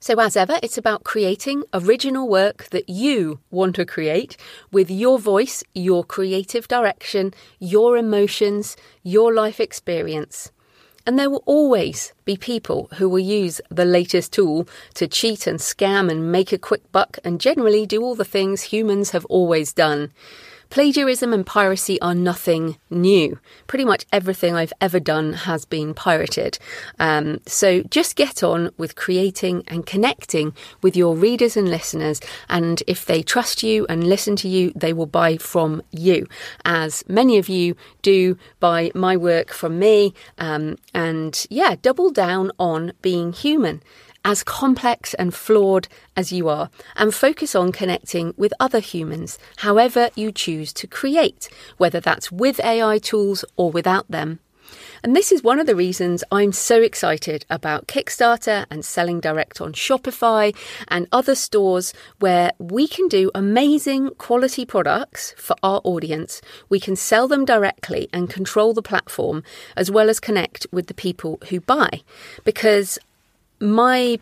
So, 0.00 0.18
as 0.20 0.36
ever, 0.36 0.58
it's 0.62 0.76
about 0.76 1.04
creating 1.04 1.62
original 1.72 2.28
work 2.28 2.68
that 2.70 2.88
you 2.88 3.38
want 3.50 3.76
to 3.76 3.86
create 3.86 4.36
with 4.72 4.90
your 4.90 5.18
voice, 5.18 5.62
your 5.74 6.04
creative 6.04 6.66
direction, 6.68 7.32
your 7.60 7.96
emotions, 7.96 8.76
your 9.04 9.32
life 9.32 9.60
experience. 9.60 10.50
And 11.06 11.16
there 11.16 11.30
will 11.30 11.44
always 11.46 12.12
be 12.24 12.36
people 12.36 12.88
who 12.94 13.08
will 13.08 13.20
use 13.20 13.60
the 13.70 13.84
latest 13.84 14.32
tool 14.32 14.68
to 14.94 15.06
cheat 15.06 15.46
and 15.46 15.60
scam 15.60 16.10
and 16.10 16.32
make 16.32 16.52
a 16.52 16.58
quick 16.58 16.90
buck 16.90 17.18
and 17.22 17.40
generally 17.40 17.86
do 17.86 18.02
all 18.02 18.16
the 18.16 18.24
things 18.24 18.62
humans 18.62 19.10
have 19.10 19.24
always 19.26 19.72
done. 19.72 20.10
Plagiarism 20.70 21.32
and 21.32 21.46
piracy 21.46 22.00
are 22.00 22.14
nothing 22.14 22.76
new. 22.90 23.38
Pretty 23.66 23.84
much 23.84 24.04
everything 24.12 24.54
I've 24.54 24.72
ever 24.80 25.00
done 25.00 25.32
has 25.32 25.64
been 25.64 25.94
pirated. 25.94 26.58
Um, 26.98 27.40
so 27.46 27.82
just 27.84 28.16
get 28.16 28.42
on 28.42 28.70
with 28.76 28.96
creating 28.96 29.64
and 29.68 29.86
connecting 29.86 30.54
with 30.82 30.96
your 30.96 31.16
readers 31.16 31.56
and 31.56 31.68
listeners. 31.68 32.20
And 32.48 32.82
if 32.86 33.06
they 33.06 33.22
trust 33.22 33.62
you 33.62 33.86
and 33.88 34.04
listen 34.04 34.36
to 34.36 34.48
you, 34.48 34.72
they 34.74 34.92
will 34.92 35.06
buy 35.06 35.36
from 35.36 35.82
you, 35.90 36.26
as 36.64 37.04
many 37.08 37.38
of 37.38 37.48
you 37.48 37.76
do 38.02 38.36
buy 38.60 38.90
my 38.94 39.16
work 39.16 39.52
from 39.52 39.78
me. 39.78 40.14
Um, 40.38 40.76
and 40.92 41.46
yeah, 41.48 41.76
double 41.80 42.10
down 42.10 42.50
on 42.58 42.92
being 43.02 43.32
human 43.32 43.82
as 44.26 44.42
complex 44.42 45.14
and 45.14 45.32
flawed 45.32 45.86
as 46.16 46.32
you 46.32 46.48
are, 46.48 46.68
and 46.96 47.14
focus 47.14 47.54
on 47.54 47.70
connecting 47.70 48.34
with 48.36 48.52
other 48.58 48.80
humans, 48.80 49.38
however 49.58 50.10
you 50.16 50.32
choose 50.32 50.72
to 50.72 50.88
create, 50.88 51.48
whether 51.78 52.00
that's 52.00 52.32
with 52.32 52.58
AI 52.58 52.98
tools 52.98 53.44
or 53.56 53.70
without 53.70 54.10
them. 54.10 54.40
And 55.04 55.14
this 55.14 55.30
is 55.30 55.44
one 55.44 55.60
of 55.60 55.66
the 55.68 55.76
reasons 55.76 56.24
I'm 56.32 56.50
so 56.50 56.82
excited 56.82 57.46
about 57.48 57.86
Kickstarter 57.86 58.66
and 58.68 58.84
selling 58.84 59.20
direct 59.20 59.60
on 59.60 59.72
Shopify 59.72 60.52
and 60.88 61.06
other 61.12 61.36
stores 61.36 61.94
where 62.18 62.50
we 62.58 62.88
can 62.88 63.06
do 63.06 63.30
amazing 63.32 64.10
quality 64.18 64.66
products 64.66 65.36
for 65.38 65.54
our 65.62 65.80
audience. 65.84 66.40
We 66.68 66.80
can 66.80 66.96
sell 66.96 67.28
them 67.28 67.44
directly 67.44 68.08
and 68.12 68.28
control 68.28 68.74
the 68.74 68.82
platform 68.82 69.44
as 69.76 69.88
well 69.88 70.10
as 70.10 70.18
connect 70.18 70.66
with 70.72 70.88
the 70.88 70.94
people 70.94 71.38
who 71.48 71.60
buy. 71.60 72.00
Because 72.42 72.98
my 73.60 74.18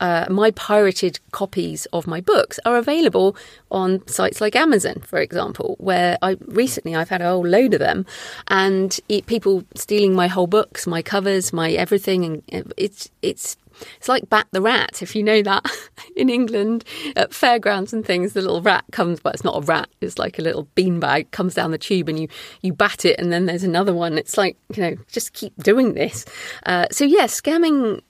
uh, 0.00 0.26
my 0.28 0.50
pirated 0.52 1.18
copies 1.30 1.86
of 1.86 2.06
my 2.06 2.20
books 2.20 2.58
are 2.64 2.76
available 2.76 3.36
on 3.70 4.06
sites 4.08 4.40
like 4.40 4.56
Amazon, 4.56 5.00
for 5.06 5.20
example, 5.20 5.76
where 5.78 6.18
I 6.22 6.36
recently 6.46 6.94
I've 6.94 7.08
had 7.08 7.22
a 7.22 7.28
whole 7.28 7.46
load 7.46 7.74
of 7.74 7.80
them, 7.80 8.04
and 8.48 8.98
it, 9.08 9.26
people 9.26 9.64
stealing 9.74 10.14
my 10.14 10.26
whole 10.26 10.46
books, 10.46 10.86
my 10.86 11.02
covers, 11.02 11.52
my 11.52 11.70
everything, 11.72 12.42
and 12.50 12.72
it's 12.76 13.10
it's 13.22 13.56
it's 13.96 14.08
like 14.08 14.28
Bat 14.28 14.48
the 14.52 14.60
Rat, 14.60 15.02
if 15.02 15.14
you 15.14 15.22
know 15.22 15.42
that 15.42 15.64
in 16.16 16.28
England 16.28 16.84
at 17.16 17.34
fairgrounds 17.34 17.92
and 17.92 18.04
things. 18.04 18.32
The 18.32 18.42
little 18.42 18.62
rat 18.62 18.84
comes, 18.92 19.20
but 19.20 19.34
it's 19.34 19.44
not 19.44 19.56
a 19.56 19.66
rat. 19.66 19.88
It's 20.00 20.18
like 20.18 20.38
a 20.38 20.42
little 20.42 20.68
beanbag 20.76 21.30
comes 21.30 21.54
down 21.54 21.70
the 21.70 21.78
tube, 21.78 22.08
and 22.08 22.18
you 22.18 22.28
you 22.62 22.72
bat 22.72 23.04
it, 23.04 23.18
and 23.18 23.32
then 23.32 23.46
there's 23.46 23.64
another 23.64 23.94
one. 23.94 24.18
It's 24.18 24.36
like 24.36 24.56
you 24.74 24.82
know, 24.82 24.96
just 25.08 25.32
keep 25.32 25.54
doing 25.62 25.94
this. 25.94 26.24
Uh, 26.66 26.86
so 26.90 27.04
yeah, 27.04 27.24
scamming 27.24 28.00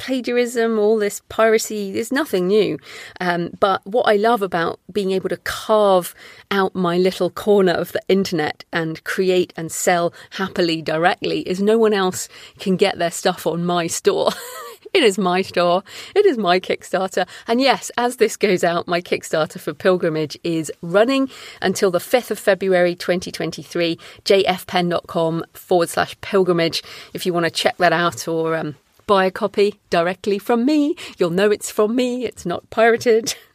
plagiarism, 0.00 0.78
all 0.78 0.98
this 0.98 1.20
piracy 1.28 1.96
is 1.96 2.10
nothing 2.10 2.46
new. 2.46 2.78
Um, 3.20 3.50
but 3.60 3.86
what 3.86 4.08
I 4.08 4.16
love 4.16 4.40
about 4.40 4.80
being 4.90 5.12
able 5.12 5.28
to 5.28 5.36
carve 5.36 6.14
out 6.50 6.74
my 6.74 6.96
little 6.96 7.28
corner 7.30 7.72
of 7.72 7.92
the 7.92 8.00
internet 8.08 8.64
and 8.72 9.04
create 9.04 9.52
and 9.56 9.70
sell 9.70 10.12
happily 10.30 10.80
directly 10.80 11.40
is 11.40 11.60
no 11.60 11.78
one 11.78 11.92
else 11.92 12.28
can 12.58 12.76
get 12.76 12.98
their 12.98 13.10
stuff 13.10 13.46
on 13.46 13.64
my 13.64 13.86
store. 13.86 14.30
It 14.92 15.02
is 15.02 15.18
my 15.18 15.42
store. 15.42 15.82
It 16.14 16.26
is 16.26 16.36
my 16.36 16.58
Kickstarter. 16.58 17.26
And 17.46 17.60
yes, 17.60 17.90
as 17.96 18.16
this 18.16 18.36
goes 18.36 18.64
out, 18.64 18.88
my 18.88 19.00
Kickstarter 19.00 19.60
for 19.60 19.72
Pilgrimage 19.72 20.38
is 20.42 20.72
running 20.82 21.30
until 21.62 21.90
the 21.90 21.98
5th 21.98 22.32
of 22.32 22.38
February 22.38 22.94
2023. 22.94 23.98
jfpenn.com 24.24 25.44
forward 25.54 25.88
slash 25.88 26.20
pilgrimage 26.20 26.82
if 27.14 27.24
you 27.24 27.32
want 27.32 27.44
to 27.44 27.50
check 27.50 27.76
that 27.78 27.92
out 27.92 28.26
or 28.26 28.56
um, 28.56 28.76
buy 29.06 29.24
a 29.26 29.30
copy 29.30 29.78
directly 29.90 30.38
from 30.38 30.64
me. 30.64 30.96
You'll 31.18 31.30
know 31.30 31.50
it's 31.50 31.70
from 31.70 31.94
me, 31.94 32.24
it's 32.24 32.46
not 32.46 32.68
pirated. 32.70 33.34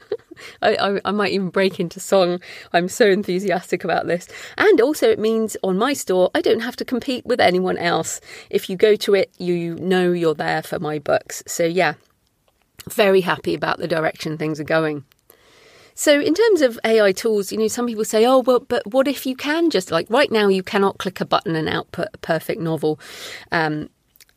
I, 0.61 0.75
I, 0.75 1.01
I, 1.05 1.11
might 1.11 1.31
even 1.31 1.49
break 1.49 1.79
into 1.79 1.99
song. 1.99 2.41
I'm 2.73 2.87
so 2.87 3.07
enthusiastic 3.07 3.83
about 3.83 4.07
this. 4.07 4.27
And 4.57 4.81
also, 4.81 5.09
it 5.09 5.19
means 5.19 5.57
on 5.63 5.77
my 5.77 5.93
store, 5.93 6.31
I 6.35 6.41
don't 6.41 6.61
have 6.61 6.75
to 6.77 6.85
compete 6.85 7.25
with 7.25 7.39
anyone 7.39 7.77
else. 7.77 8.21
If 8.49 8.69
you 8.69 8.75
go 8.75 8.95
to 8.97 9.13
it, 9.15 9.31
you 9.37 9.75
know 9.75 10.11
you're 10.11 10.35
there 10.35 10.63
for 10.63 10.79
my 10.79 10.99
books. 10.99 11.43
So, 11.47 11.65
yeah, 11.65 11.95
very 12.89 13.21
happy 13.21 13.53
about 13.53 13.79
the 13.79 13.87
direction 13.87 14.37
things 14.37 14.59
are 14.59 14.65
going. 14.65 15.05
So, 15.97 16.19
in 16.19 16.33
terms 16.33 16.61
of 16.61 16.77
AI 16.83 17.13
tools, 17.13 17.53
you 17.53 17.57
know, 17.57 17.69
some 17.69 17.87
people 17.87 18.03
say, 18.03 18.25
oh, 18.25 18.39
well, 18.39 18.59
but 18.59 18.85
what 18.91 19.07
if 19.07 19.25
you 19.25 19.33
can 19.33 19.69
just 19.69 19.91
like 19.91 20.07
right 20.09 20.29
now, 20.29 20.49
you 20.49 20.61
cannot 20.61 20.97
click 20.97 21.21
a 21.21 21.25
button 21.25 21.55
and 21.55 21.69
output 21.69 22.09
a 22.13 22.17
perfect 22.17 22.59
novel. 22.59 22.99
Um, 23.53 23.89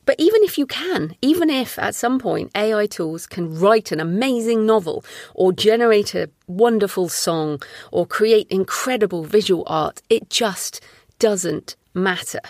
but 0.09 0.19
even 0.19 0.43
if 0.43 0.57
you 0.57 0.65
can, 0.65 1.15
even 1.21 1.51
if 1.51 1.79
at 1.79 1.95
some 1.95 2.19
point 2.19 2.51
AI 2.55 2.87
tools 2.87 3.27
can 3.27 3.61
write 3.61 3.93
an 3.93 4.01
amazing 4.01 4.65
novel 4.65 5.05
or 5.35 5.53
generate 5.53 6.15
a 6.15 6.31
wonderful 6.47 7.11
song 7.11 7.61
or 7.93 8.07
create 8.07 8.47
incredible 8.49 9.25
visual 9.25 9.65
art, 9.67 10.01
it 10.09 10.31
just 10.31 10.81
doesn't 11.19 11.77
matter. 11.93 12.41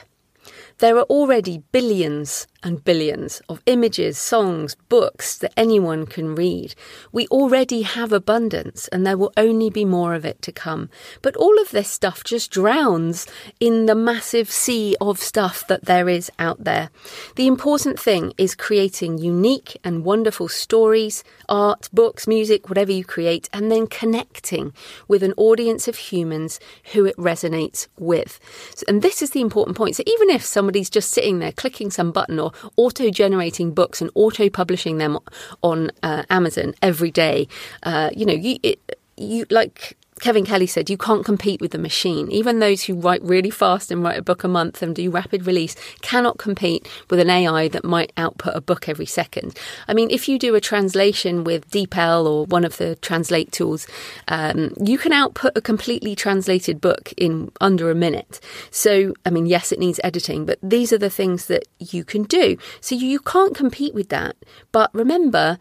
There 0.78 0.96
are 0.96 1.04
already 1.04 1.62
billions 1.72 2.46
and 2.62 2.84
billions 2.84 3.40
of 3.48 3.62
images, 3.66 4.16
songs, 4.16 4.76
books 4.88 5.36
that 5.38 5.52
anyone 5.56 6.06
can 6.06 6.34
read. 6.34 6.74
We 7.10 7.26
already 7.28 7.82
have 7.82 8.12
abundance 8.12 8.86
and 8.88 9.04
there 9.04 9.16
will 9.16 9.32
only 9.36 9.70
be 9.70 9.84
more 9.84 10.14
of 10.14 10.24
it 10.24 10.40
to 10.42 10.52
come. 10.52 10.88
But 11.20 11.36
all 11.36 11.60
of 11.60 11.70
this 11.70 11.90
stuff 11.90 12.22
just 12.22 12.52
drowns 12.52 13.26
in 13.58 13.86
the 13.86 13.94
massive 13.94 14.50
sea 14.50 14.96
of 15.00 15.18
stuff 15.18 15.66
that 15.66 15.86
there 15.86 16.08
is 16.08 16.30
out 16.38 16.62
there. 16.62 16.90
The 17.34 17.48
important 17.48 17.98
thing 17.98 18.32
is 18.38 18.54
creating 18.54 19.18
unique 19.18 19.76
and 19.82 20.04
wonderful 20.04 20.48
stories, 20.48 21.24
art, 21.48 21.88
books, 21.92 22.26
music, 22.26 22.68
whatever 22.68 22.92
you 22.92 23.04
create, 23.04 23.48
and 23.52 23.70
then 23.70 23.86
connecting 23.86 24.72
with 25.08 25.22
an 25.22 25.34
audience 25.36 25.88
of 25.88 25.96
humans 25.96 26.60
who 26.92 27.04
it 27.04 27.16
resonates 27.16 27.88
with. 27.98 28.40
And 28.86 29.02
this 29.02 29.22
is 29.22 29.30
the 29.30 29.40
important 29.40 29.76
point. 29.76 29.96
So 29.96 30.02
even 30.06 30.30
if 30.30 30.44
somebody's 30.44 30.90
just 30.90 31.10
sitting 31.10 31.38
there 31.38 31.52
clicking 31.52 31.90
some 31.90 32.12
button 32.12 32.38
or 32.38 32.52
auto 32.76 33.10
generating 33.10 33.72
books 33.72 34.00
and 34.00 34.10
auto 34.14 34.48
publishing 34.48 34.98
them 34.98 35.18
on 35.62 35.90
uh, 36.02 36.24
Amazon 36.30 36.74
every 36.82 37.10
day, 37.10 37.48
uh, 37.82 38.10
you 38.14 38.26
know, 38.26 38.32
you, 38.32 38.58
it, 38.62 38.98
you 39.16 39.46
like 39.50 39.96
Kevin 40.20 40.44
Kelly 40.44 40.66
said, 40.66 40.90
you 40.90 40.98
can't 40.98 41.24
compete 41.24 41.60
with 41.60 41.70
the 41.70 41.78
machine. 41.78 42.30
Even 42.30 42.58
those 42.58 42.84
who 42.84 42.94
write 42.94 43.22
really 43.22 43.50
fast 43.50 43.90
and 43.90 44.02
write 44.02 44.18
a 44.18 44.22
book 44.22 44.44
a 44.44 44.48
month 44.48 44.82
and 44.82 44.94
do 44.94 45.10
rapid 45.10 45.46
release 45.46 45.76
cannot 46.02 46.38
compete 46.38 46.88
with 47.08 47.20
an 47.20 47.30
AI 47.30 47.68
that 47.68 47.84
might 47.84 48.12
output 48.16 48.56
a 48.56 48.60
book 48.60 48.88
every 48.88 49.06
second. 49.06 49.56
I 49.86 49.94
mean, 49.94 50.10
if 50.10 50.28
you 50.28 50.38
do 50.38 50.54
a 50.54 50.60
translation 50.60 51.44
with 51.44 51.70
DeepL 51.70 52.26
or 52.26 52.46
one 52.46 52.64
of 52.64 52.76
the 52.78 52.96
translate 52.96 53.52
tools, 53.52 53.86
um, 54.28 54.74
you 54.82 54.98
can 54.98 55.12
output 55.12 55.52
a 55.56 55.60
completely 55.60 56.14
translated 56.14 56.80
book 56.80 57.12
in 57.16 57.50
under 57.60 57.90
a 57.90 57.94
minute. 57.94 58.40
So, 58.70 59.14
I 59.24 59.30
mean, 59.30 59.46
yes, 59.46 59.72
it 59.72 59.78
needs 59.78 60.00
editing, 60.02 60.46
but 60.46 60.58
these 60.62 60.92
are 60.92 60.98
the 60.98 61.10
things 61.10 61.46
that 61.46 61.64
you 61.78 62.04
can 62.04 62.24
do. 62.24 62.56
So 62.80 62.94
you 62.94 63.20
can't 63.20 63.54
compete 63.54 63.94
with 63.94 64.08
that. 64.08 64.36
But 64.72 64.90
remember, 64.92 65.58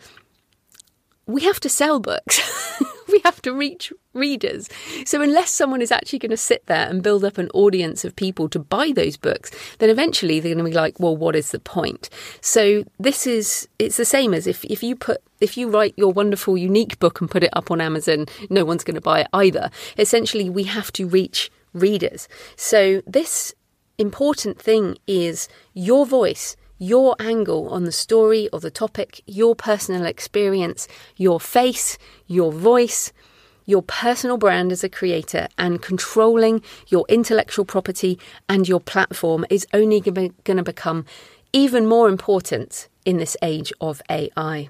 we 1.26 1.44
have 1.44 1.60
to 1.60 1.70
sell 1.70 2.00
books. 2.00 2.82
we 3.12 3.20
have 3.24 3.42
to 3.44 3.54
reach 3.54 3.94
readers. 4.14 4.70
So, 5.06 5.22
unless 5.22 5.52
someone 5.52 5.82
is 5.82 5.92
actually 5.92 6.20
going 6.20 6.32
to 6.32 6.38
sit 6.38 6.66
there 6.66 6.88
and 6.90 7.04
build 7.04 7.24
up 7.24 7.38
an 7.38 7.50
audience 7.54 8.04
of 8.04 8.16
people 8.16 8.50
to 8.50 8.60
buy 8.60 8.92
those 8.92 9.18
books, 9.18 9.52
then 9.80 9.90
eventually 9.90 10.40
they're 10.40 10.54
going 10.54 10.66
to 10.66 10.70
be 10.70 10.76
like, 10.76 11.00
well, 11.00 11.16
what 11.16 11.36
is 11.36 11.52
the 11.52 11.60
point? 11.60 12.10
So, 12.42 12.84
this 13.00 13.28
is, 13.28 13.68
it's 13.80 13.98
the 13.98 14.06
same 14.06 14.34
as 14.34 14.48
if, 14.48 14.66
if 14.66 14.84
you 14.84 14.96
put, 14.96 15.22
if 15.40 15.58
you 15.58 15.70
write 15.70 15.94
your 15.98 16.12
wonderful, 16.12 16.58
unique 16.58 17.00
book 17.00 17.22
and 17.22 17.30
put 17.30 17.44
it 17.44 17.52
up 17.54 17.72
on 17.72 17.82
Amazon, 17.82 18.26
no 18.50 18.66
one's 18.66 18.84
going 18.84 18.96
to 18.96 19.02
buy 19.02 19.22
it 19.22 19.28
either. 19.34 19.70
Essentially, 19.98 20.50
we 20.50 20.64
have 20.64 20.92
to 20.94 21.08
reach 21.08 21.52
readers. 21.74 22.28
So, 22.56 23.02
this 23.06 23.54
important 23.98 24.62
thing 24.62 24.98
is 25.08 25.48
your 25.74 26.06
voice 26.06 26.56
your 26.78 27.16
angle 27.20 27.70
on 27.70 27.86
the 27.86 27.92
story 27.92 28.50
or 28.54 28.60
the 28.60 28.72
topic, 28.72 29.22
your 29.26 29.56
personal 29.56 30.06
experience, 30.06 30.88
your 31.16 31.40
face, 31.40 31.98
your 32.28 32.52
voice, 32.52 33.12
your 33.66 33.82
personal 33.82 34.38
brand 34.38 34.72
as 34.72 34.84
a 34.84 34.90
creator, 34.90 35.48
and 35.58 35.82
controlling 35.82 36.62
your 36.88 37.06
intellectual 37.10 37.66
property 37.66 38.18
and 38.48 38.68
your 38.68 38.80
platform 38.80 39.46
is 39.50 39.68
only 39.74 40.00
going 40.00 40.34
to 40.46 40.64
become 40.64 41.06
even 41.54 41.86
more 41.86 42.08
important 42.08 42.88
in 43.06 43.18
this 43.18 43.36
age 43.42 43.74
of 43.82 44.02
AI. 44.10 44.70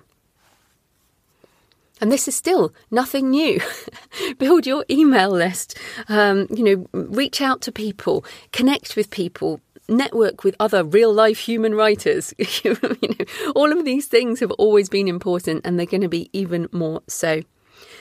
And 1.99 2.11
this 2.11 2.27
is 2.27 2.35
still 2.35 2.73
nothing 2.91 3.29
new. 3.31 3.59
Build 4.37 4.67
your 4.67 4.85
email 4.89 5.31
list, 5.31 5.77
um, 6.09 6.47
you 6.51 6.63
know, 6.63 6.87
reach 6.93 7.41
out 7.41 7.61
to 7.61 7.71
people, 7.71 8.23
connect 8.51 8.95
with 8.95 9.09
people, 9.09 9.59
network 9.87 10.43
with 10.43 10.55
other 10.59 10.83
real 10.83 11.13
life 11.13 11.39
human 11.39 11.75
writers. 11.75 12.33
you 12.63 12.77
know, 12.81 13.25
all 13.55 13.71
of 13.71 13.85
these 13.85 14.07
things 14.07 14.39
have 14.39 14.51
always 14.51 14.89
been 14.89 15.07
important 15.07 15.61
and 15.65 15.77
they're 15.77 15.85
going 15.85 16.01
to 16.01 16.09
be 16.09 16.29
even 16.33 16.67
more 16.71 17.01
so. 17.07 17.41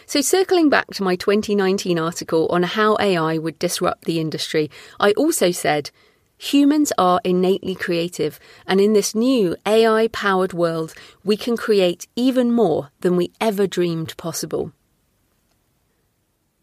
So, 0.06 0.20
circling 0.20 0.68
back 0.68 0.86
to 0.94 1.02
my 1.02 1.16
2019 1.16 1.98
article 1.98 2.46
on 2.48 2.62
how 2.62 2.96
AI 3.00 3.38
would 3.38 3.58
disrupt 3.58 4.04
the 4.04 4.20
industry, 4.20 4.70
I 5.00 5.12
also 5.12 5.50
said 5.50 5.90
humans 6.38 6.92
are 6.96 7.20
innately 7.24 7.74
creative, 7.74 8.38
and 8.66 8.80
in 8.80 8.92
this 8.92 9.14
new 9.14 9.56
AI 9.66 10.08
powered 10.08 10.52
world, 10.52 10.94
we 11.24 11.36
can 11.36 11.56
create 11.56 12.06
even 12.14 12.52
more 12.52 12.90
than 13.00 13.16
we 13.16 13.32
ever 13.40 13.66
dreamed 13.66 14.16
possible. 14.16 14.72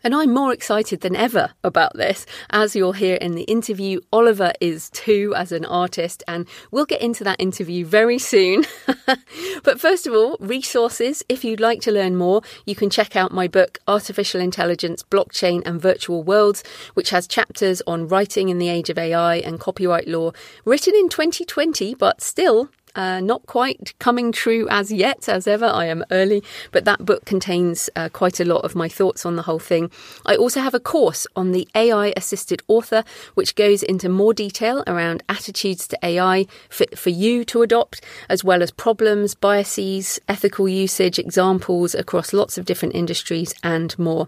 And 0.04 0.14
I'm 0.14 0.34
more 0.34 0.52
excited 0.52 1.00
than 1.00 1.16
ever 1.16 1.52
about 1.64 1.96
this. 1.96 2.26
As 2.50 2.76
you'll 2.76 2.92
hear 2.92 3.16
in 3.16 3.36
the 3.36 3.44
interview, 3.44 4.02
Oliver 4.12 4.52
is 4.60 4.90
too 4.90 5.34
as 5.38 5.54
an 5.54 5.64
artist, 5.64 6.24
and 6.28 6.46
we'll 6.72 6.86
get 6.86 7.02
into 7.02 7.24
that 7.24 7.40
interview 7.40 7.86
very 7.86 8.20
soon. 8.20 8.66
but 9.64 9.80
first 9.80 10.06
of 10.06 10.14
all, 10.14 10.36
resources. 10.42 11.24
If 11.30 11.46
you'd 11.46 11.62
like 11.62 11.80
to 11.82 11.92
learn 11.92 12.18
more, 12.18 12.42
you 12.66 12.76
can 12.76 12.90
check 12.90 13.16
out 13.16 13.32
my 13.32 13.48
book, 13.48 13.80
Artificial 13.88 14.42
Intelligence, 14.42 15.04
Blockchain 15.04 15.62
and 15.66 15.82
Virtual 15.82 16.22
Worlds, 16.22 16.66
which 16.96 17.12
has 17.12 17.26
chapters 17.26 17.82
on 17.88 18.10
writing 18.10 18.50
in 18.50 18.58
the 18.58 18.68
age 18.68 18.90
of 18.90 18.98
AI 18.98 19.38
and 19.38 19.58
copyright 19.58 20.10
law, 20.10 20.32
written 20.66 20.94
in 20.96 21.08
2020, 21.08 21.96
but 21.96 22.22
still 22.22 22.70
uh, 22.96 23.20
not 23.20 23.46
quite 23.46 23.94
coming 24.00 24.32
true 24.32 24.68
as 24.70 24.92
yet, 24.92 25.28
as 25.28 25.48
ever. 25.48 25.66
I 25.66 25.86
am 25.86 26.04
early, 26.12 26.44
but 26.72 26.86
that 26.86 27.06
book 27.06 27.26
contains 27.26 27.90
uh, 27.96 28.10
quite 28.10 28.40
a 28.40 28.46
lot 28.46 28.64
of 28.64 28.76
my 28.76 28.90
thoughts 28.90 29.26
on 29.26 29.36
the 29.36 29.44
whole 29.44 29.60
thing. 29.60 29.90
I 30.26 30.36
also 30.36 30.62
have 30.62 30.74
a 30.74 30.80
course 30.80 31.26
on 31.36 31.52
the 31.52 31.68
AI 31.76 32.14
assisted 32.16 32.62
author, 32.68 33.04
which 33.34 33.56
goes 33.56 33.84
into 33.84 34.10
more 34.10 34.34
detail 34.34 34.84
around 34.88 35.24
attitudes 35.30 35.88
to 35.88 36.00
AI 36.04 36.46
fit 36.70 36.98
for 36.98 37.10
you 37.10 37.44
to 37.46 37.62
adopt, 37.62 38.02
as 38.30 38.44
well 38.44 38.62
as 38.62 38.72
problems, 38.72 39.36
biases, 39.36 40.20
ethical 40.28 40.68
usage, 40.68 41.20
examples 41.20 41.96
across 41.96 42.34
lots 42.34 42.58
of 42.58 42.66
different 42.66 42.96
industries, 42.96 43.54
and 43.64 43.98
more. 43.98 44.28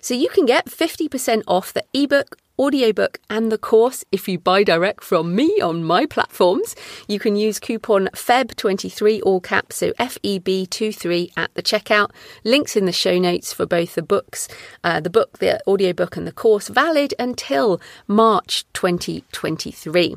So 0.00 0.14
you 0.14 0.28
can 0.28 0.46
get 0.46 0.66
50% 0.66 1.42
off 1.46 1.72
the 1.72 1.84
ebook 1.92 2.36
audiobook 2.58 3.20
and 3.30 3.50
the 3.50 3.58
course 3.58 4.04
if 4.12 4.28
you 4.28 4.38
buy 4.38 4.62
direct 4.62 5.04
from 5.04 5.34
me 5.34 5.60
on 5.60 5.84
my 5.84 6.06
platforms. 6.06 6.74
You 7.06 7.18
can 7.18 7.36
use 7.36 7.58
coupon 7.58 8.08
FEB23 8.14 9.20
all 9.24 9.40
caps, 9.40 9.76
so 9.76 9.92
FEB23 9.92 11.32
at 11.36 11.54
the 11.54 11.62
checkout. 11.62 12.10
Links 12.44 12.76
in 12.76 12.84
the 12.84 12.92
show 12.92 13.18
notes 13.18 13.52
for 13.52 13.66
both 13.66 13.94
the 13.94 14.02
books, 14.02 14.48
uh, 14.84 15.00
the 15.00 15.10
book, 15.10 15.38
the 15.38 15.60
audiobook 15.66 16.16
and 16.16 16.26
the 16.26 16.32
course 16.32 16.68
valid 16.68 17.14
until 17.18 17.80
March 18.06 18.64
2023. 18.72 20.16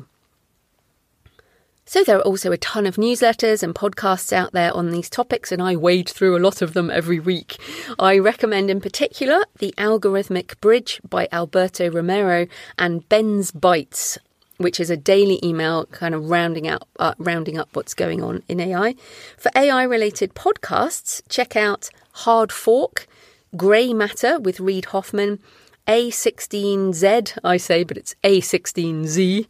So 1.92 2.02
there 2.02 2.16
are 2.16 2.22
also 2.22 2.52
a 2.52 2.56
ton 2.56 2.86
of 2.86 2.96
newsletters 2.96 3.62
and 3.62 3.74
podcasts 3.74 4.32
out 4.32 4.52
there 4.52 4.72
on 4.72 4.88
these 4.88 5.10
topics, 5.10 5.52
and 5.52 5.60
I 5.60 5.76
wade 5.76 6.08
through 6.08 6.34
a 6.34 6.40
lot 6.40 6.62
of 6.62 6.72
them 6.72 6.88
every 6.90 7.20
week. 7.20 7.58
I 7.98 8.16
recommend 8.16 8.70
in 8.70 8.80
particular 8.80 9.44
The 9.58 9.74
Algorithmic 9.76 10.58
Bridge 10.62 11.02
by 11.06 11.28
Alberto 11.30 11.90
Romero 11.90 12.46
and 12.78 13.06
Ben's 13.10 13.50
Bites, 13.50 14.16
which 14.56 14.80
is 14.80 14.88
a 14.88 14.96
daily 14.96 15.38
email 15.44 15.84
kind 15.84 16.14
of 16.14 16.30
rounding 16.30 16.66
out 16.66 16.88
uh, 16.98 17.12
rounding 17.18 17.58
up 17.58 17.68
what's 17.74 17.92
going 17.92 18.22
on 18.22 18.42
in 18.48 18.58
AI. 18.58 18.94
For 19.36 19.50
AI 19.54 19.82
related 19.82 20.34
podcasts, 20.34 21.20
check 21.28 21.56
out 21.56 21.90
Hard 22.12 22.52
Fork, 22.52 23.06
Grey 23.54 23.92
Matter 23.92 24.40
with 24.40 24.60
Reid 24.60 24.86
Hoffman, 24.86 25.40
a16Z, 25.86 27.38
I 27.44 27.56
say, 27.56 27.84
but 27.84 27.96
it's 27.96 28.14
A16Z, 28.24 29.46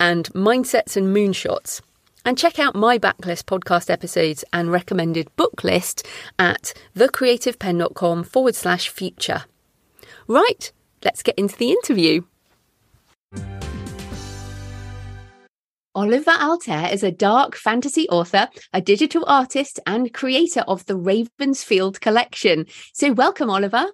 and 0.00 0.26
Mindsets 0.30 0.96
and 0.96 1.14
Moonshots. 1.14 1.80
And 2.24 2.38
check 2.38 2.58
out 2.58 2.74
my 2.74 2.98
backlist 2.98 3.44
podcast 3.44 3.90
episodes 3.90 4.44
and 4.52 4.72
recommended 4.72 5.34
book 5.36 5.62
list 5.62 6.06
at 6.38 6.72
thecreativepenn.com 6.96 8.24
forward 8.24 8.54
slash 8.54 8.88
future. 8.88 9.44
Right, 10.26 10.72
let's 11.04 11.22
get 11.22 11.38
into 11.38 11.56
the 11.56 11.70
interview. 11.70 12.22
Oliver 15.96 16.32
Altair 16.32 16.92
is 16.92 17.04
a 17.04 17.12
dark 17.12 17.54
fantasy 17.54 18.08
author, 18.08 18.48
a 18.72 18.80
digital 18.80 19.24
artist, 19.28 19.78
and 19.86 20.12
creator 20.12 20.62
of 20.66 20.84
the 20.86 20.98
Ravensfield 20.98 22.00
collection. 22.00 22.66
So, 22.92 23.12
welcome, 23.12 23.48
Oliver. 23.48 23.86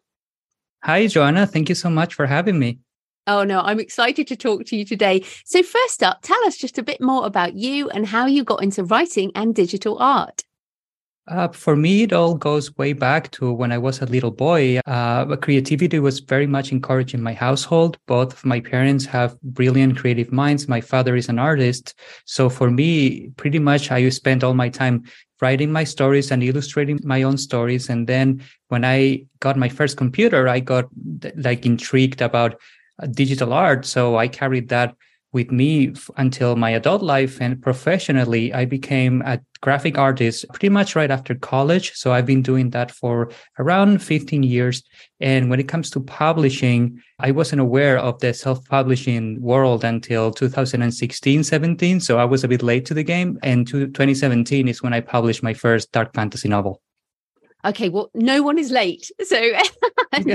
Hi, 0.83 1.07
Joanna. 1.07 1.47
Thank 1.47 1.69
you 1.69 1.75
so 1.75 1.91
much 1.91 2.15
for 2.15 2.27
having 2.27 2.59
me. 2.59 2.79
Oh, 3.27 3.45
no, 3.45 3.61
I'm 3.61 3.79
excited 3.79 4.27
to 4.29 4.37
talk 4.37 4.65
to 4.67 4.77
you 4.77 4.85
today. 4.85 5.25
So, 5.45 5.63
first 5.63 6.03
up, 6.03 6.21
tell 6.23 6.43
us 6.47 6.57
just 6.57 6.79
a 6.79 6.83
bit 6.83 7.01
more 7.01 7.27
about 7.27 7.55
you 7.55 7.91
and 7.91 8.07
how 8.07 8.27
you 8.27 8.45
got 8.45 8.63
into 8.63 8.83
writing 8.83 9.31
and 9.35 9.55
digital 9.55 9.99
art. 9.99 10.43
Uh, 11.31 11.47
for 11.49 11.77
me, 11.77 12.03
it 12.03 12.13
all 12.13 12.35
goes 12.35 12.77
way 12.77 12.93
back 12.93 13.31
to 13.31 13.53
when 13.53 13.71
I 13.71 13.79
was 13.79 14.03
a 14.03 14.07
little 14.07 14.33
boy. 14.33 14.81
Uh, 14.85 15.37
creativity 15.37 16.01
was 16.01 16.19
very 16.19 16.47
much 16.47 16.73
encouraged 16.73 17.15
in 17.15 17.23
my 17.23 17.35
household. 17.35 17.99
Both 18.07 18.33
of 18.33 18.45
my 18.45 18.59
parents 18.59 19.07
have 19.07 19.41
brilliant 19.43 19.97
creative 19.97 20.33
minds. 20.33 20.67
My 20.67 20.81
father 20.81 21.15
is 21.15 21.29
an 21.29 21.39
artist. 21.39 21.95
So 22.25 22.49
for 22.51 22.69
me, 22.69 23.31
pretty 23.37 23.61
much 23.61 23.93
I 23.93 24.09
spent 24.09 24.43
all 24.43 24.55
my 24.55 24.69
time 24.69 25.05
writing 25.41 25.71
my 25.71 25.85
stories 25.85 26.33
and 26.33 26.43
illustrating 26.43 26.99
my 27.05 27.23
own 27.23 27.39
stories. 27.39 27.89
And 27.89 28.09
then 28.09 28.43
when 28.67 28.85
I 28.85 29.25
got 29.39 29.57
my 29.57 29.69
first 29.69 29.97
computer, 29.97 30.49
I 30.49 30.59
got 30.59 30.87
like 31.37 31.65
intrigued 31.65 32.23
about 32.23 32.61
uh, 33.01 33.07
digital 33.07 33.53
art. 33.53 33.87
So 33.87 34.17
I 34.17 34.27
carried 34.27 34.69
that 34.71 34.97
with 35.33 35.51
me 35.53 35.95
until 36.17 36.57
my 36.57 36.71
adult 36.71 37.03
life 37.03 37.41
and 37.41 37.63
professionally 37.63 38.53
i 38.53 38.65
became 38.65 39.23
a 39.23 39.41
graphic 39.61 39.99
artist 39.99 40.47
pretty 40.51 40.69
much 40.69 40.97
right 40.97 41.11
after 41.11 41.35
college. 41.35 41.93
So 41.95 42.13
i've 42.13 42.27
been 42.27 42.43
doing 42.43 42.71
that 42.71 42.91
for 42.91 43.31
around 43.59 44.03
15 44.03 44.43
years. 44.43 44.83
And 45.21 45.51
when 45.51 45.61
it 45.61 45.69
comes 45.69 45.91
to 45.91 46.01
publishing 46.01 47.01
i 47.19 47.31
wasn't 47.31 47.61
aware 47.61 47.99
of 47.99 48.19
the 48.21 48.33
self-publishing 48.33 49.41
world 49.41 49.85
until 49.85 50.31
2016 50.31 51.45
17 51.45 52.01
so 52.01 52.19
i 52.19 52.25
was 52.25 52.45
a 52.45 52.49
bit 52.49 52.63
late 52.63 52.87
to 52.87 52.95
the 52.95 53.03
game. 53.03 53.39
And 53.43 53.67
2017 53.67 54.69
is 54.69 54.83
when 54.83 54.93
i 54.93 55.01
published 55.01 55.43
my 55.43 55.55
first 55.55 55.93
dark 55.93 56.15
fantasy 56.15 56.49
novel 56.49 56.81
okay, 57.65 57.89
well, 57.89 58.11
no 58.15 58.43
one 58.43 58.59
is 58.59 58.71
late. 58.71 59.11
So 59.31 59.39
you, 59.39 60.35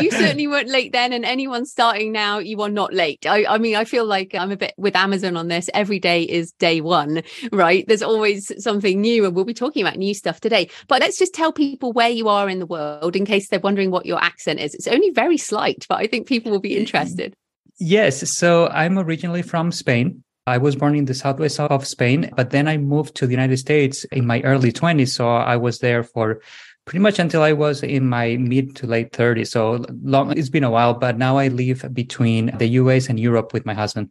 you, 0.00 0.10
certainly 0.10 0.46
weren't 0.46 0.70
late 0.70 0.92
then. 0.92 1.12
And 1.12 1.26
anyone 1.26 1.66
starting 1.66 2.10
now, 2.10 2.38
you 2.38 2.62
are 2.62 2.70
not 2.70 2.94
late. 2.94 3.26
I, 3.26 3.44
I, 3.44 3.58
mean, 3.58 3.76
I 3.76 3.84
feel 3.84 4.06
like 4.06 4.34
I'm 4.34 4.50
a 4.50 4.56
bit 4.56 4.72
with 4.78 4.96
Amazon 4.96 5.36
on 5.36 5.48
this. 5.48 5.68
Every 5.74 5.98
day 5.98 6.22
is 6.22 6.52
day 6.52 6.80
one, 6.80 7.22
right? 7.52 7.84
There's 7.86 8.02
always 8.02 8.50
something 8.62 8.98
new. 8.98 9.26
And 9.26 9.36
we'll 9.36 9.44
be 9.44 9.52
talking 9.52 9.82
about 9.82 9.98
new 9.98 10.14
stuff 10.14 10.40
today. 10.40 10.70
But 10.88 11.02
let's 11.02 11.18
just 11.18 11.34
tell 11.34 11.52
people 11.52 11.92
where 11.92 12.08
you 12.08 12.28
are 12.28 12.48
in 12.48 12.60
the 12.60 12.66
world 12.66 13.14
in 13.14 13.26
case 13.26 13.50
they're 13.50 13.60
wondering 13.60 13.90
what 13.90 14.06
your 14.06 14.22
accent 14.22 14.58
is. 14.58 14.74
It's 14.74 14.88
only 14.88 15.10
very 15.10 15.36
slight, 15.36 15.84
but 15.86 15.98
I 15.98 16.06
think 16.06 16.26
people 16.26 16.50
will 16.50 16.60
be 16.60 16.74
interested. 16.74 17.34
Yes. 17.78 18.30
So 18.30 18.68
I'm 18.68 18.98
originally 18.98 19.42
from 19.42 19.70
Spain. 19.70 20.23
I 20.46 20.58
was 20.58 20.76
born 20.76 20.94
in 20.94 21.06
the 21.06 21.14
southwest 21.14 21.58
of 21.58 21.86
Spain, 21.86 22.30
but 22.36 22.50
then 22.50 22.68
I 22.68 22.76
moved 22.76 23.14
to 23.16 23.26
the 23.26 23.32
United 23.32 23.56
States 23.56 24.04
in 24.04 24.26
my 24.26 24.42
early 24.42 24.72
20s. 24.72 25.08
So 25.08 25.28
I 25.28 25.56
was 25.56 25.78
there 25.78 26.02
for 26.02 26.40
pretty 26.84 26.98
much 26.98 27.18
until 27.18 27.42
I 27.42 27.52
was 27.52 27.82
in 27.82 28.06
my 28.06 28.36
mid 28.36 28.76
to 28.76 28.86
late 28.86 29.12
30s. 29.12 29.48
So 29.48 29.84
long, 30.02 30.36
it's 30.36 30.50
been 30.50 30.64
a 30.64 30.70
while, 30.70 30.94
but 30.94 31.16
now 31.16 31.38
I 31.38 31.48
live 31.48 31.86
between 31.94 32.56
the 32.58 32.66
US 32.80 33.08
and 33.08 33.18
Europe 33.18 33.54
with 33.54 33.64
my 33.64 33.74
husband. 33.74 34.10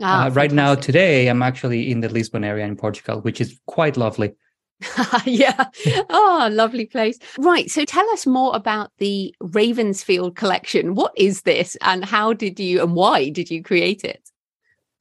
Ah, 0.00 0.26
uh, 0.26 0.30
right 0.30 0.52
now, 0.52 0.74
today, 0.74 1.28
I'm 1.28 1.42
actually 1.42 1.90
in 1.90 2.00
the 2.00 2.08
Lisbon 2.08 2.44
area 2.44 2.66
in 2.66 2.76
Portugal, 2.76 3.20
which 3.20 3.40
is 3.40 3.58
quite 3.66 3.96
lovely. 3.96 4.34
yeah. 5.24 5.64
Oh, 6.10 6.48
lovely 6.50 6.86
place. 6.86 7.18
Right. 7.38 7.70
So 7.70 7.84
tell 7.84 8.08
us 8.10 8.26
more 8.26 8.54
about 8.54 8.90
the 8.98 9.34
Ravensfield 9.42 10.34
collection. 10.34 10.94
What 10.94 11.12
is 11.16 11.42
this 11.42 11.76
and 11.82 12.04
how 12.04 12.32
did 12.32 12.58
you 12.58 12.82
and 12.82 12.94
why 12.94 13.28
did 13.28 13.50
you 13.50 13.62
create 13.62 14.02
it? 14.02 14.31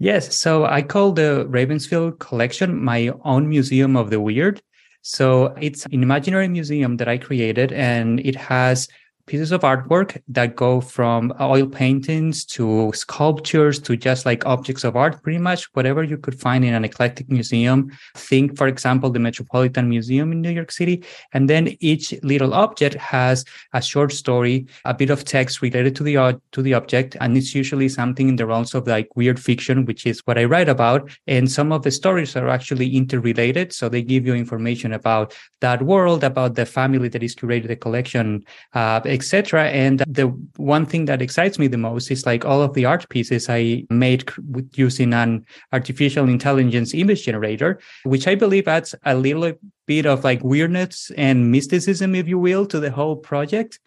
Yes. 0.01 0.35
So 0.35 0.65
I 0.65 0.81
call 0.81 1.11
the 1.11 1.45
Ravensfield 1.47 2.17
collection 2.17 2.83
my 2.83 3.11
own 3.23 3.47
museum 3.47 3.95
of 3.95 4.09
the 4.09 4.19
weird. 4.19 4.59
So 5.03 5.53
it's 5.61 5.85
an 5.85 6.01
imaginary 6.01 6.47
museum 6.47 6.97
that 6.97 7.07
I 7.07 7.19
created 7.19 7.71
and 7.71 8.19
it 8.21 8.35
has 8.35 8.87
pieces 9.31 9.53
of 9.53 9.61
artwork 9.61 10.21
that 10.27 10.57
go 10.57 10.81
from 10.81 11.33
oil 11.39 11.65
paintings 11.65 12.43
to 12.43 12.91
sculptures 12.93 13.79
to 13.79 13.95
just 13.95 14.25
like 14.25 14.45
objects 14.45 14.83
of 14.83 14.97
art, 14.97 15.23
pretty 15.23 15.37
much 15.39 15.63
whatever 15.71 16.03
you 16.03 16.17
could 16.17 16.37
find 16.37 16.65
in 16.65 16.73
an 16.73 16.83
eclectic 16.83 17.29
museum. 17.29 17.89
Think, 18.13 18.57
for 18.57 18.67
example, 18.67 19.09
the 19.09 19.19
Metropolitan 19.19 19.87
Museum 19.87 20.33
in 20.33 20.41
New 20.41 20.49
York 20.49 20.69
City. 20.69 21.05
And 21.31 21.49
then 21.49 21.77
each 21.79 22.13
little 22.23 22.53
object 22.53 22.95
has 22.95 23.45
a 23.71 23.81
short 23.81 24.11
story, 24.11 24.67
a 24.83 24.93
bit 24.93 25.09
of 25.09 25.23
text 25.23 25.61
related 25.61 25.95
to 25.95 26.03
the, 26.03 26.41
to 26.51 26.61
the 26.61 26.73
object. 26.73 27.15
And 27.21 27.37
it's 27.37 27.55
usually 27.55 27.87
something 27.87 28.27
in 28.27 28.35
the 28.35 28.45
realms 28.45 28.75
of 28.75 28.85
like 28.85 29.15
weird 29.15 29.39
fiction, 29.39 29.85
which 29.85 30.05
is 30.05 30.19
what 30.25 30.37
I 30.37 30.43
write 30.43 30.67
about. 30.67 31.09
And 31.25 31.49
some 31.49 31.71
of 31.71 31.83
the 31.83 31.91
stories 31.91 32.35
are 32.35 32.49
actually 32.49 32.97
interrelated. 32.97 33.71
So 33.71 33.87
they 33.87 34.01
give 34.01 34.25
you 34.25 34.35
information 34.35 34.91
about 34.91 35.33
that 35.61 35.83
world, 35.83 36.25
about 36.25 36.55
the 36.55 36.65
family 36.65 37.07
that 37.07 37.23
is 37.23 37.33
curated 37.33 37.69
the 37.69 37.77
collection, 37.77 38.43
uh, 38.73 38.99
etc. 39.21 39.69
And 39.69 39.99
the 40.07 40.27
one 40.57 40.85
thing 40.87 41.05
that 41.05 41.21
excites 41.21 41.59
me 41.59 41.67
the 41.67 41.77
most 41.77 42.09
is 42.09 42.25
like 42.25 42.43
all 42.43 42.61
of 42.63 42.73
the 42.73 42.85
art 42.85 43.07
pieces 43.09 43.47
I 43.49 43.85
made 43.91 44.27
using 44.73 45.13
an 45.13 45.45
artificial 45.71 46.27
intelligence 46.27 46.95
image 46.95 47.25
generator, 47.25 47.79
which 48.03 48.27
I 48.27 48.33
believe 48.33 48.67
adds 48.67 48.95
a 49.05 49.13
little 49.13 49.53
bit 49.85 50.05
of 50.07 50.23
like 50.23 50.43
weirdness 50.43 51.11
and 51.17 51.51
mysticism, 51.51 52.15
if 52.15 52.27
you 52.27 52.39
will, 52.39 52.65
to 52.65 52.79
the 52.79 52.89
whole 52.89 53.15
project. 53.15 53.79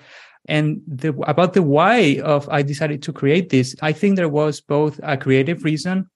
And 0.46 0.82
the, 0.86 1.10
about 1.26 1.54
the 1.54 1.62
why 1.62 2.20
of 2.22 2.48
I 2.48 2.62
decided 2.62 3.02
to 3.02 3.12
create 3.12 3.48
this, 3.48 3.74
I 3.82 3.92
think 3.92 4.14
there 4.14 4.28
was 4.28 4.60
both 4.60 5.00
a 5.02 5.16
creative 5.16 5.64
reason 5.64 6.08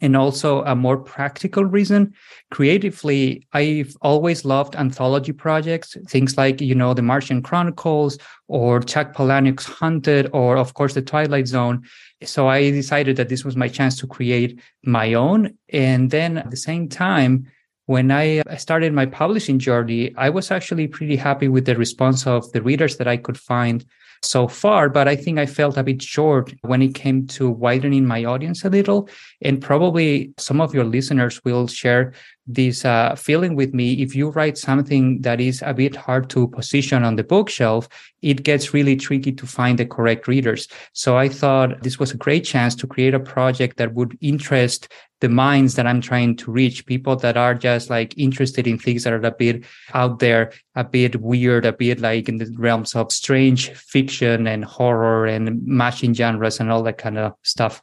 and 0.00 0.16
also 0.16 0.62
a 0.64 0.76
more 0.76 0.98
practical 0.98 1.64
reason. 1.64 2.12
Creatively 2.50 3.46
i've 3.52 3.96
always 4.02 4.44
loved 4.44 4.76
anthology 4.76 5.32
projects 5.32 5.96
things 6.08 6.36
like 6.36 6.60
you 6.60 6.74
know 6.74 6.94
the 6.94 7.02
martian 7.02 7.42
chronicles 7.42 8.18
or 8.48 8.80
chuck 8.80 9.14
palahniuk's 9.14 9.66
haunted 9.66 10.28
or 10.32 10.56
of 10.56 10.74
course 10.74 10.94
the 10.94 11.02
twilight 11.02 11.46
zone. 11.46 11.82
So 12.24 12.48
i 12.48 12.70
decided 12.70 13.16
that 13.16 13.28
this 13.28 13.44
was 13.44 13.56
my 13.56 13.68
chance 13.68 13.98
to 14.00 14.06
create 14.06 14.60
my 14.84 15.14
own. 15.14 15.56
And 15.72 16.10
then 16.10 16.38
at 16.38 16.50
the 16.50 16.56
same 16.56 16.88
time 16.88 17.46
when 17.86 18.10
I 18.10 18.40
uh, 18.40 18.56
started 18.56 18.92
my 18.92 19.06
publishing 19.06 19.58
journey, 19.58 20.12
I 20.16 20.28
was 20.28 20.50
actually 20.50 20.88
pretty 20.88 21.16
happy 21.16 21.48
with 21.48 21.66
the 21.66 21.76
response 21.76 22.26
of 22.26 22.50
the 22.52 22.60
readers 22.60 22.96
that 22.96 23.06
I 23.08 23.16
could 23.16 23.38
find 23.38 23.84
so 24.22 24.48
far, 24.48 24.88
but 24.88 25.08
I 25.08 25.16
think 25.16 25.38
I 25.38 25.46
felt 25.46 25.76
a 25.76 25.82
bit 25.82 26.02
short 26.02 26.52
when 26.62 26.82
it 26.82 26.94
came 26.94 27.26
to 27.28 27.50
widening 27.50 28.06
my 28.06 28.24
audience 28.24 28.64
a 28.64 28.70
little. 28.70 29.08
And 29.42 29.60
probably 29.60 30.32
some 30.38 30.60
of 30.60 30.74
your 30.74 30.84
listeners 30.84 31.40
will 31.44 31.66
share 31.66 32.12
this 32.46 32.84
uh, 32.84 33.14
feeling 33.16 33.56
with 33.56 33.74
me. 33.74 33.94
If 33.94 34.14
you 34.14 34.30
write 34.30 34.56
something 34.56 35.20
that 35.22 35.40
is 35.40 35.62
a 35.62 35.74
bit 35.74 35.96
hard 35.96 36.30
to 36.30 36.48
position 36.48 37.04
on 37.04 37.16
the 37.16 37.24
bookshelf, 37.24 37.88
it 38.22 38.42
gets 38.42 38.72
really 38.72 38.96
tricky 38.96 39.32
to 39.32 39.46
find 39.46 39.78
the 39.78 39.86
correct 39.86 40.28
readers. 40.28 40.68
So 40.92 41.16
I 41.16 41.28
thought 41.28 41.82
this 41.82 41.98
was 41.98 42.12
a 42.12 42.16
great 42.16 42.44
chance 42.44 42.74
to 42.76 42.86
create 42.86 43.14
a 43.14 43.20
project 43.20 43.76
that 43.78 43.94
would 43.94 44.16
interest 44.20 44.88
the 45.20 45.28
minds 45.28 45.76
that 45.76 45.86
I'm 45.86 46.00
trying 46.00 46.36
to 46.36 46.50
reach, 46.50 46.84
people 46.84 47.16
that 47.16 47.36
are 47.36 47.54
just 47.54 47.88
like 47.88 48.16
interested 48.18 48.66
in 48.66 48.78
things 48.78 49.04
that 49.04 49.14
are 49.14 49.24
a 49.24 49.30
bit 49.30 49.64
out 49.94 50.18
there, 50.18 50.52
a 50.74 50.84
bit 50.84 51.20
weird, 51.20 51.64
a 51.64 51.72
bit 51.72 52.00
like 52.00 52.28
in 52.28 52.36
the 52.36 52.54
realms 52.58 52.94
of 52.94 53.10
strange 53.10 53.70
fiction 53.70 54.46
and 54.46 54.64
horror 54.64 55.26
and 55.26 55.66
matching 55.66 56.12
genres 56.12 56.60
and 56.60 56.70
all 56.70 56.82
that 56.82 56.98
kind 56.98 57.16
of 57.16 57.32
stuff. 57.42 57.80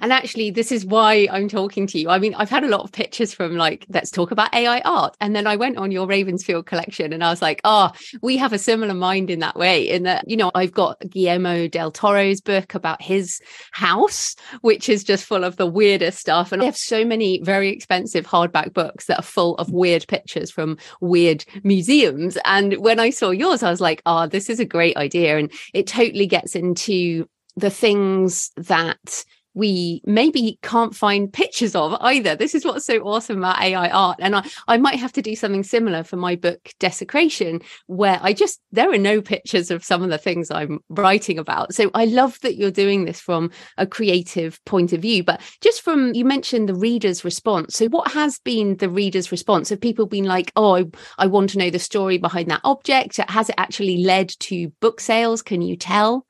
And 0.00 0.12
actually, 0.12 0.50
this 0.50 0.72
is 0.72 0.84
why 0.84 1.28
I'm 1.30 1.48
talking 1.48 1.86
to 1.88 1.98
you. 1.98 2.08
I 2.08 2.18
mean, 2.18 2.34
I've 2.34 2.50
had 2.50 2.64
a 2.64 2.68
lot 2.68 2.82
of 2.82 2.92
pictures 2.92 3.32
from 3.34 3.56
like, 3.56 3.86
let's 3.88 4.10
talk 4.10 4.30
about 4.30 4.54
AI 4.54 4.80
art. 4.80 5.16
And 5.20 5.34
then 5.34 5.46
I 5.46 5.56
went 5.56 5.78
on 5.78 5.90
your 5.90 6.06
Ravensfield 6.06 6.66
collection 6.66 7.12
and 7.12 7.22
I 7.22 7.30
was 7.30 7.42
like, 7.42 7.60
oh, 7.64 7.90
we 8.22 8.36
have 8.36 8.52
a 8.52 8.58
similar 8.58 8.94
mind 8.94 9.30
in 9.30 9.40
that 9.40 9.56
way. 9.56 9.88
In 9.88 10.04
that, 10.04 10.28
you 10.28 10.36
know, 10.36 10.50
I've 10.54 10.72
got 10.72 11.00
Guillermo 11.08 11.68
del 11.68 11.90
Toro's 11.90 12.40
book 12.40 12.74
about 12.74 13.02
his 13.02 13.40
house, 13.72 14.34
which 14.60 14.88
is 14.88 15.04
just 15.04 15.24
full 15.24 15.44
of 15.44 15.56
the 15.56 15.66
weirdest 15.66 16.18
stuff. 16.18 16.52
And 16.52 16.62
I 16.62 16.66
have 16.66 16.76
so 16.76 17.04
many 17.04 17.40
very 17.42 17.70
expensive 17.70 18.26
hardback 18.26 18.72
books 18.72 19.06
that 19.06 19.18
are 19.20 19.22
full 19.22 19.56
of 19.56 19.70
weird 19.70 20.06
pictures 20.08 20.50
from 20.50 20.78
weird 21.00 21.44
museums. 21.62 22.38
And 22.44 22.74
when 22.74 23.00
I 23.00 23.10
saw 23.10 23.30
yours, 23.30 23.62
I 23.62 23.70
was 23.70 23.80
like, 23.80 24.02
oh, 24.06 24.26
this 24.26 24.48
is 24.48 24.60
a 24.60 24.64
great 24.64 24.96
idea. 24.96 25.38
And 25.38 25.52
it 25.72 25.86
totally 25.86 26.26
gets 26.26 26.54
into 26.54 27.28
the 27.56 27.70
things 27.70 28.50
that 28.56 29.24
we 29.54 30.00
maybe 30.04 30.58
can't 30.62 30.94
find 30.94 31.32
pictures 31.32 31.74
of 31.74 31.94
either. 32.00 32.34
This 32.34 32.54
is 32.54 32.64
what's 32.64 32.86
so 32.86 32.98
awesome 32.98 33.38
about 33.38 33.60
AI 33.60 33.88
art. 33.88 34.18
And 34.20 34.36
I, 34.36 34.48
I 34.68 34.76
might 34.78 34.96
have 34.96 35.12
to 35.12 35.22
do 35.22 35.36
something 35.36 35.62
similar 35.62 36.04
for 36.04 36.16
my 36.16 36.36
book 36.36 36.70
Desecration, 36.78 37.60
where 37.86 38.18
I 38.22 38.32
just, 38.32 38.60
there 38.72 38.92
are 38.92 38.98
no 38.98 39.20
pictures 39.20 39.70
of 39.70 39.84
some 39.84 40.02
of 40.02 40.10
the 40.10 40.18
things 40.18 40.50
I'm 40.50 40.80
writing 40.88 41.38
about. 41.38 41.74
So 41.74 41.90
I 41.94 42.06
love 42.06 42.38
that 42.40 42.56
you're 42.56 42.70
doing 42.70 43.04
this 43.04 43.20
from 43.20 43.50
a 43.76 43.86
creative 43.86 44.62
point 44.64 44.92
of 44.92 45.02
view. 45.02 45.22
But 45.22 45.40
just 45.60 45.82
from, 45.82 46.14
you 46.14 46.24
mentioned 46.24 46.68
the 46.68 46.74
reader's 46.74 47.24
response. 47.24 47.76
So 47.76 47.86
what 47.88 48.12
has 48.12 48.38
been 48.38 48.76
the 48.76 48.88
reader's 48.88 49.30
response? 49.30 49.68
Have 49.68 49.80
people 49.80 50.06
been 50.06 50.24
like, 50.24 50.52
oh, 50.56 50.76
I, 50.76 50.84
I 51.18 51.26
want 51.26 51.50
to 51.50 51.58
know 51.58 51.70
the 51.70 51.78
story 51.78 52.18
behind 52.18 52.50
that 52.50 52.60
object? 52.64 53.18
Has 53.18 53.48
it 53.48 53.54
actually 53.58 54.04
led 54.04 54.30
to 54.40 54.68
book 54.80 55.00
sales? 55.00 55.42
Can 55.42 55.62
you 55.62 55.76
tell? 55.76 56.26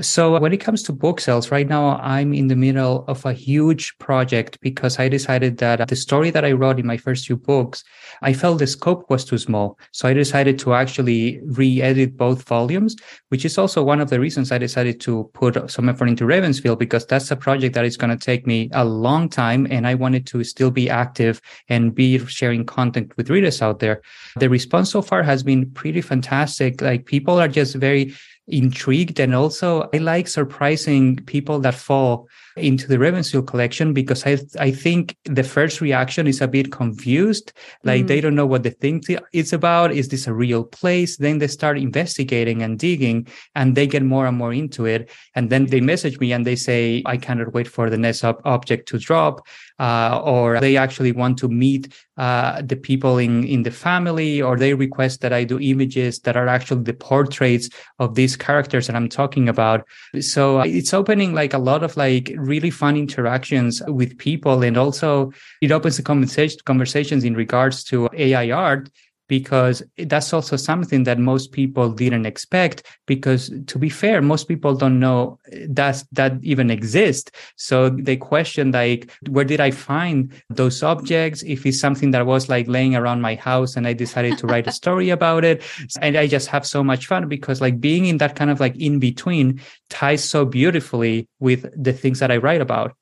So 0.00 0.36
uh, 0.36 0.40
when 0.40 0.52
it 0.52 0.58
comes 0.58 0.84
to 0.84 0.92
book 0.92 1.20
sales, 1.20 1.50
right 1.50 1.66
now 1.66 1.96
I'm 1.98 2.32
in 2.32 2.46
the 2.46 2.54
middle 2.54 3.04
of 3.08 3.26
a 3.26 3.32
huge 3.32 3.98
project 3.98 4.60
because 4.60 4.98
I 4.98 5.08
decided 5.08 5.58
that 5.58 5.80
uh, 5.80 5.86
the 5.86 5.96
story 5.96 6.30
that 6.30 6.44
I 6.44 6.52
wrote 6.52 6.78
in 6.78 6.86
my 6.86 6.96
first 6.96 7.24
two 7.24 7.36
books, 7.36 7.82
I 8.22 8.32
felt 8.32 8.60
the 8.60 8.66
scope 8.68 9.10
was 9.10 9.24
too 9.24 9.38
small. 9.38 9.76
So 9.90 10.08
I 10.08 10.12
decided 10.12 10.58
to 10.60 10.74
actually 10.74 11.40
re-edit 11.44 12.16
both 12.16 12.46
volumes, 12.46 12.94
which 13.30 13.44
is 13.44 13.58
also 13.58 13.82
one 13.82 14.00
of 14.00 14.08
the 14.08 14.20
reasons 14.20 14.52
I 14.52 14.58
decided 14.58 15.00
to 15.00 15.28
put 15.34 15.68
some 15.68 15.88
effort 15.88 16.06
into 16.06 16.24
Ravensfield 16.24 16.78
because 16.78 17.04
that's 17.04 17.30
a 17.32 17.36
project 17.36 17.74
that 17.74 17.84
is 17.84 17.96
going 17.96 18.16
to 18.16 18.24
take 18.24 18.46
me 18.46 18.70
a 18.72 18.84
long 18.84 19.28
time 19.28 19.66
and 19.68 19.84
I 19.84 19.94
wanted 19.94 20.26
to 20.26 20.44
still 20.44 20.70
be 20.70 20.88
active 20.88 21.40
and 21.68 21.92
be 21.92 22.18
sharing 22.26 22.64
content 22.64 23.16
with 23.16 23.30
readers 23.30 23.62
out 23.62 23.80
there. 23.80 24.02
The 24.36 24.48
response 24.48 24.92
so 24.92 25.02
far 25.02 25.24
has 25.24 25.42
been 25.42 25.70
pretty 25.72 26.02
fantastic. 26.02 26.80
Like 26.80 27.06
people 27.06 27.40
are 27.40 27.48
just 27.48 27.74
very 27.74 28.14
intrigued 28.48 29.20
and 29.20 29.34
also 29.34 29.88
I 29.92 29.98
like 29.98 30.26
surprising 30.26 31.16
people 31.16 31.60
that 31.60 31.74
fall 31.74 32.28
into 32.56 32.88
the 32.88 32.96
Ravensfield 32.96 33.46
collection 33.46 33.92
because 33.92 34.26
I 34.26 34.38
I 34.58 34.70
think 34.70 35.16
the 35.24 35.44
first 35.44 35.80
reaction 35.80 36.26
is 36.26 36.40
a 36.40 36.48
bit 36.48 36.72
confused. 36.72 37.52
Like 37.84 38.04
mm. 38.04 38.08
they 38.08 38.20
don't 38.20 38.34
know 38.34 38.46
what 38.46 38.62
the 38.62 38.70
thing 38.70 39.02
is 39.32 39.52
about. 39.52 39.92
Is 39.92 40.08
this 40.08 40.26
a 40.26 40.34
real 40.34 40.64
place? 40.64 41.16
Then 41.18 41.38
they 41.38 41.46
start 41.46 41.78
investigating 41.78 42.62
and 42.62 42.78
digging 42.78 43.28
and 43.54 43.74
they 43.74 43.86
get 43.86 44.02
more 44.02 44.26
and 44.26 44.36
more 44.36 44.52
into 44.52 44.86
it. 44.86 45.10
And 45.34 45.50
then 45.50 45.66
they 45.66 45.80
message 45.80 46.18
me 46.18 46.32
and 46.32 46.46
they 46.46 46.56
say, 46.56 47.02
I 47.06 47.16
cannot 47.16 47.52
wait 47.52 47.68
for 47.68 47.90
the 47.90 47.98
next 47.98 48.24
ob- 48.24 48.42
object 48.44 48.88
to 48.88 48.98
drop. 48.98 49.46
Uh, 49.78 50.20
or 50.24 50.58
they 50.60 50.76
actually 50.76 51.12
want 51.12 51.38
to 51.38 51.48
meet 51.48 51.92
uh, 52.16 52.60
the 52.62 52.74
people 52.74 53.18
in, 53.18 53.44
in 53.44 53.62
the 53.62 53.70
family, 53.70 54.42
or 54.42 54.56
they 54.56 54.74
request 54.74 55.20
that 55.20 55.32
I 55.32 55.44
do 55.44 55.58
images 55.60 56.18
that 56.20 56.36
are 56.36 56.48
actually 56.48 56.82
the 56.82 56.94
portraits 56.94 57.70
of 57.98 58.14
these 58.16 58.36
characters 58.36 58.88
that 58.88 58.96
I'm 58.96 59.08
talking 59.08 59.48
about. 59.48 59.86
So 60.20 60.60
it's 60.60 60.92
opening 60.92 61.32
like 61.32 61.54
a 61.54 61.58
lot 61.58 61.82
of 61.82 61.96
like 61.96 62.32
really 62.36 62.70
fun 62.70 62.96
interactions 62.96 63.80
with 63.86 64.18
people. 64.18 64.62
And 64.62 64.76
also 64.76 65.32
it 65.62 65.70
opens 65.70 65.96
the 65.96 66.02
conversation, 66.02 66.58
conversations 66.64 67.24
in 67.24 67.34
regards 67.34 67.84
to 67.84 68.08
AI 68.14 68.50
art 68.50 68.90
because 69.28 69.82
that's 69.98 70.32
also 70.32 70.56
something 70.56 71.04
that 71.04 71.18
most 71.18 71.52
people 71.52 71.90
didn't 71.90 72.26
expect 72.26 72.82
because 73.06 73.50
to 73.66 73.78
be 73.78 73.88
fair 73.88 74.20
most 74.20 74.48
people 74.48 74.74
don't 74.74 74.98
know 74.98 75.38
that 75.68 76.02
that 76.12 76.32
even 76.42 76.70
exists 76.70 77.30
so 77.56 77.90
they 77.90 78.16
question 78.16 78.72
like 78.72 79.10
where 79.28 79.44
did 79.44 79.60
i 79.60 79.70
find 79.70 80.32
those 80.50 80.82
objects? 80.82 81.42
If 81.42 81.64
it's 81.66 81.80
something 81.80 82.10
that 82.12 82.26
was 82.26 82.48
like 82.48 82.68
laying 82.68 82.94
around 82.94 83.20
my 83.20 83.34
house 83.34 83.76
and 83.76 83.86
i 83.86 83.92
decided 83.92 84.38
to 84.38 84.46
write 84.46 84.66
a 84.66 84.72
story 84.82 85.10
about 85.10 85.44
it. 85.44 85.62
And 86.00 86.16
i 86.16 86.26
just 86.26 86.48
have 86.48 86.66
so 86.66 86.84
much 86.84 87.06
fun 87.06 87.28
because 87.28 87.60
like 87.60 87.80
being 87.80 88.06
in 88.06 88.18
that 88.18 88.36
kind 88.36 88.50
of 88.50 88.60
like 88.60 88.76
in 88.76 88.98
between 88.98 89.60
ties 89.88 90.24
so 90.24 90.44
beautifully 90.44 91.28
with 91.40 91.66
the 91.76 91.92
things 91.92 92.18
that 92.20 92.30
i 92.30 92.36
write 92.36 92.60
about. 92.60 92.94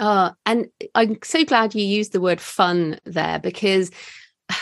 Uh, 0.00 0.32
and 0.44 0.66
I'm 0.96 1.18
so 1.22 1.44
glad 1.44 1.74
you 1.74 1.84
used 1.84 2.12
the 2.12 2.20
word 2.20 2.40
fun 2.40 2.98
there 3.04 3.38
because 3.38 3.92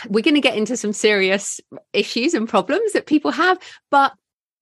we're 0.09 0.23
going 0.23 0.35
to 0.35 0.41
get 0.41 0.57
into 0.57 0.77
some 0.77 0.93
serious 0.93 1.59
issues 1.93 2.33
and 2.33 2.47
problems 2.47 2.93
that 2.93 3.05
people 3.05 3.31
have 3.31 3.59
but 3.91 4.13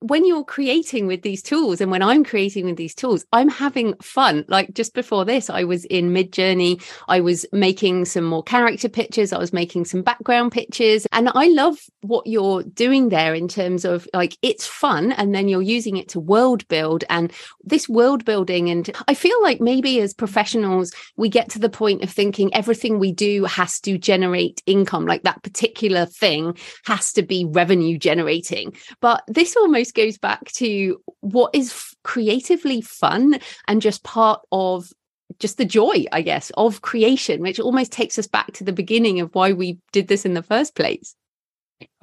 when 0.02 0.26
you're 0.26 0.44
creating 0.44 1.06
with 1.06 1.22
these 1.22 1.44
tools 1.44 1.80
and 1.80 1.92
when 1.92 2.02
I'm 2.02 2.24
creating 2.24 2.66
with 2.66 2.76
these 2.76 2.96
tools, 2.96 3.24
I'm 3.32 3.50
having 3.50 3.94
fun. 3.98 4.46
Like 4.48 4.74
just 4.74 4.96
before 4.96 5.26
this, 5.26 5.48
I 5.48 5.64
was 5.64 5.86
in 5.86 6.10
Midjourney. 6.10 6.84
I 7.08 7.22
was 7.22 7.46
making 7.52 8.06
some 8.06 8.24
more 8.24 8.42
character 8.42 8.90
pictures. 8.90 9.32
I 9.32 9.38
was 9.38 9.54
making 9.54 9.86
some 9.86 10.02
background 10.02 10.54
pictures. 10.54 11.06
And 11.12 11.30
I 11.36 11.50
love 11.50 11.78
what 12.02 12.26
you're 12.26 12.64
doing 12.64 13.10
there 13.10 13.36
in 13.36 13.48
terms 13.48 13.86
of 13.86 14.08
like 14.12 14.38
it's 14.42 14.66
fun. 14.66 15.12
And 15.12 15.36
then 15.36 15.48
you're 15.48 15.62
using 15.62 15.98
it 15.98 16.10
to 16.10 16.20
world 16.20 16.68
build 16.68 17.04
and 17.08 17.32
this 17.64 17.88
world 17.88 18.26
building. 18.26 18.72
And 18.72 18.90
I 19.08 19.14
feel 19.14 19.40
like 19.44 19.62
maybe 19.62 20.02
as 20.02 20.16
professionals, 20.16 20.92
we 21.16 21.30
get 21.30 21.50
to 21.52 21.60
the 21.60 21.70
point 21.70 22.02
of 22.02 22.10
thinking 22.10 22.52
everything 22.56 22.98
we 22.98 23.12
do 23.12 23.46
has 23.46 23.80
to 23.82 24.00
generate 24.00 24.64
income, 24.66 25.06
like 25.06 25.22
that 25.24 25.44
particular 25.44 26.08
thing 26.08 26.58
has 26.86 27.14
to 27.14 27.22
be 27.22 27.46
revenue 27.46 28.00
generating. 28.00 28.76
But 29.00 29.24
this 29.28 29.56
almost 29.56 29.91
goes 29.92 30.18
back 30.18 30.52
to 30.54 31.02
what 31.22 31.54
is 31.54 31.96
creatively 32.04 32.82
fun 32.82 33.40
and 33.68 33.82
just 33.82 34.04
part 34.04 34.42
of 34.52 34.92
just 35.40 35.58
the 35.58 35.66
joy, 35.66 36.06
I 36.12 36.22
guess, 36.22 36.52
of 36.58 36.82
creation, 36.82 37.42
which 37.42 37.60
almost 37.60 37.92
takes 37.92 38.20
us 38.20 38.28
back 38.28 38.52
to 38.54 38.64
the 38.64 38.74
beginning 38.74 39.20
of 39.20 39.34
why 39.34 39.54
we 39.54 39.80
did 39.92 40.08
this 40.08 40.26
in 40.26 40.34
the 40.34 40.44
first 40.44 40.76
place. 40.76 41.16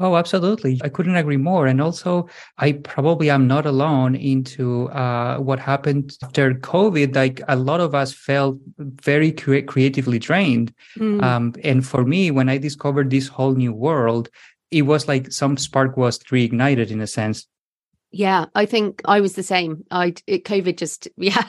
Oh, 0.01 0.17
absolutely. 0.17 0.81
I 0.83 0.89
couldn't 0.89 1.17
agree 1.17 1.37
more. 1.37 1.67
And 1.67 1.81
also, 1.81 2.29
I 2.59 2.73
probably 2.73 3.31
am 3.31 3.47
not 3.47 3.67
alone 3.67 4.15
into 4.15 4.89
uh, 4.91 5.39
what 5.39 5.59
happened 5.59 6.17
after 6.23 6.55
COVID. 6.55 7.15
Like 7.15 7.41
a 7.49 7.57
lot 7.57 7.81
of 7.81 7.95
us 7.95 8.13
felt 8.13 8.59
very 8.79 9.33
cre- 9.33 9.61
creatively 9.61 10.19
drained. 10.19 10.73
Mm. 10.97 11.23
Um, 11.23 11.55
and 11.63 11.87
for 11.87 12.05
me, 12.05 12.31
when 12.31 12.49
I 12.49 12.59
discovered 12.59 13.11
this 13.11 13.29
whole 13.29 13.55
new 13.55 13.73
world, 13.73 14.31
it 14.71 14.83
was 14.83 15.09
like 15.09 15.33
some 15.33 15.57
spark 15.57 15.97
was 15.97 16.19
reignited 16.19 16.91
in 16.91 17.01
a 17.01 17.07
sense. 17.07 17.47
Yeah, 18.11 18.47
I 18.55 18.65
think 18.65 19.03
I 19.05 19.21
was 19.21 19.35
the 19.35 19.43
same. 19.43 19.85
I 19.91 20.15
it, 20.27 20.45
COVID 20.45 20.77
just 20.77 21.09
yeah 21.17 21.45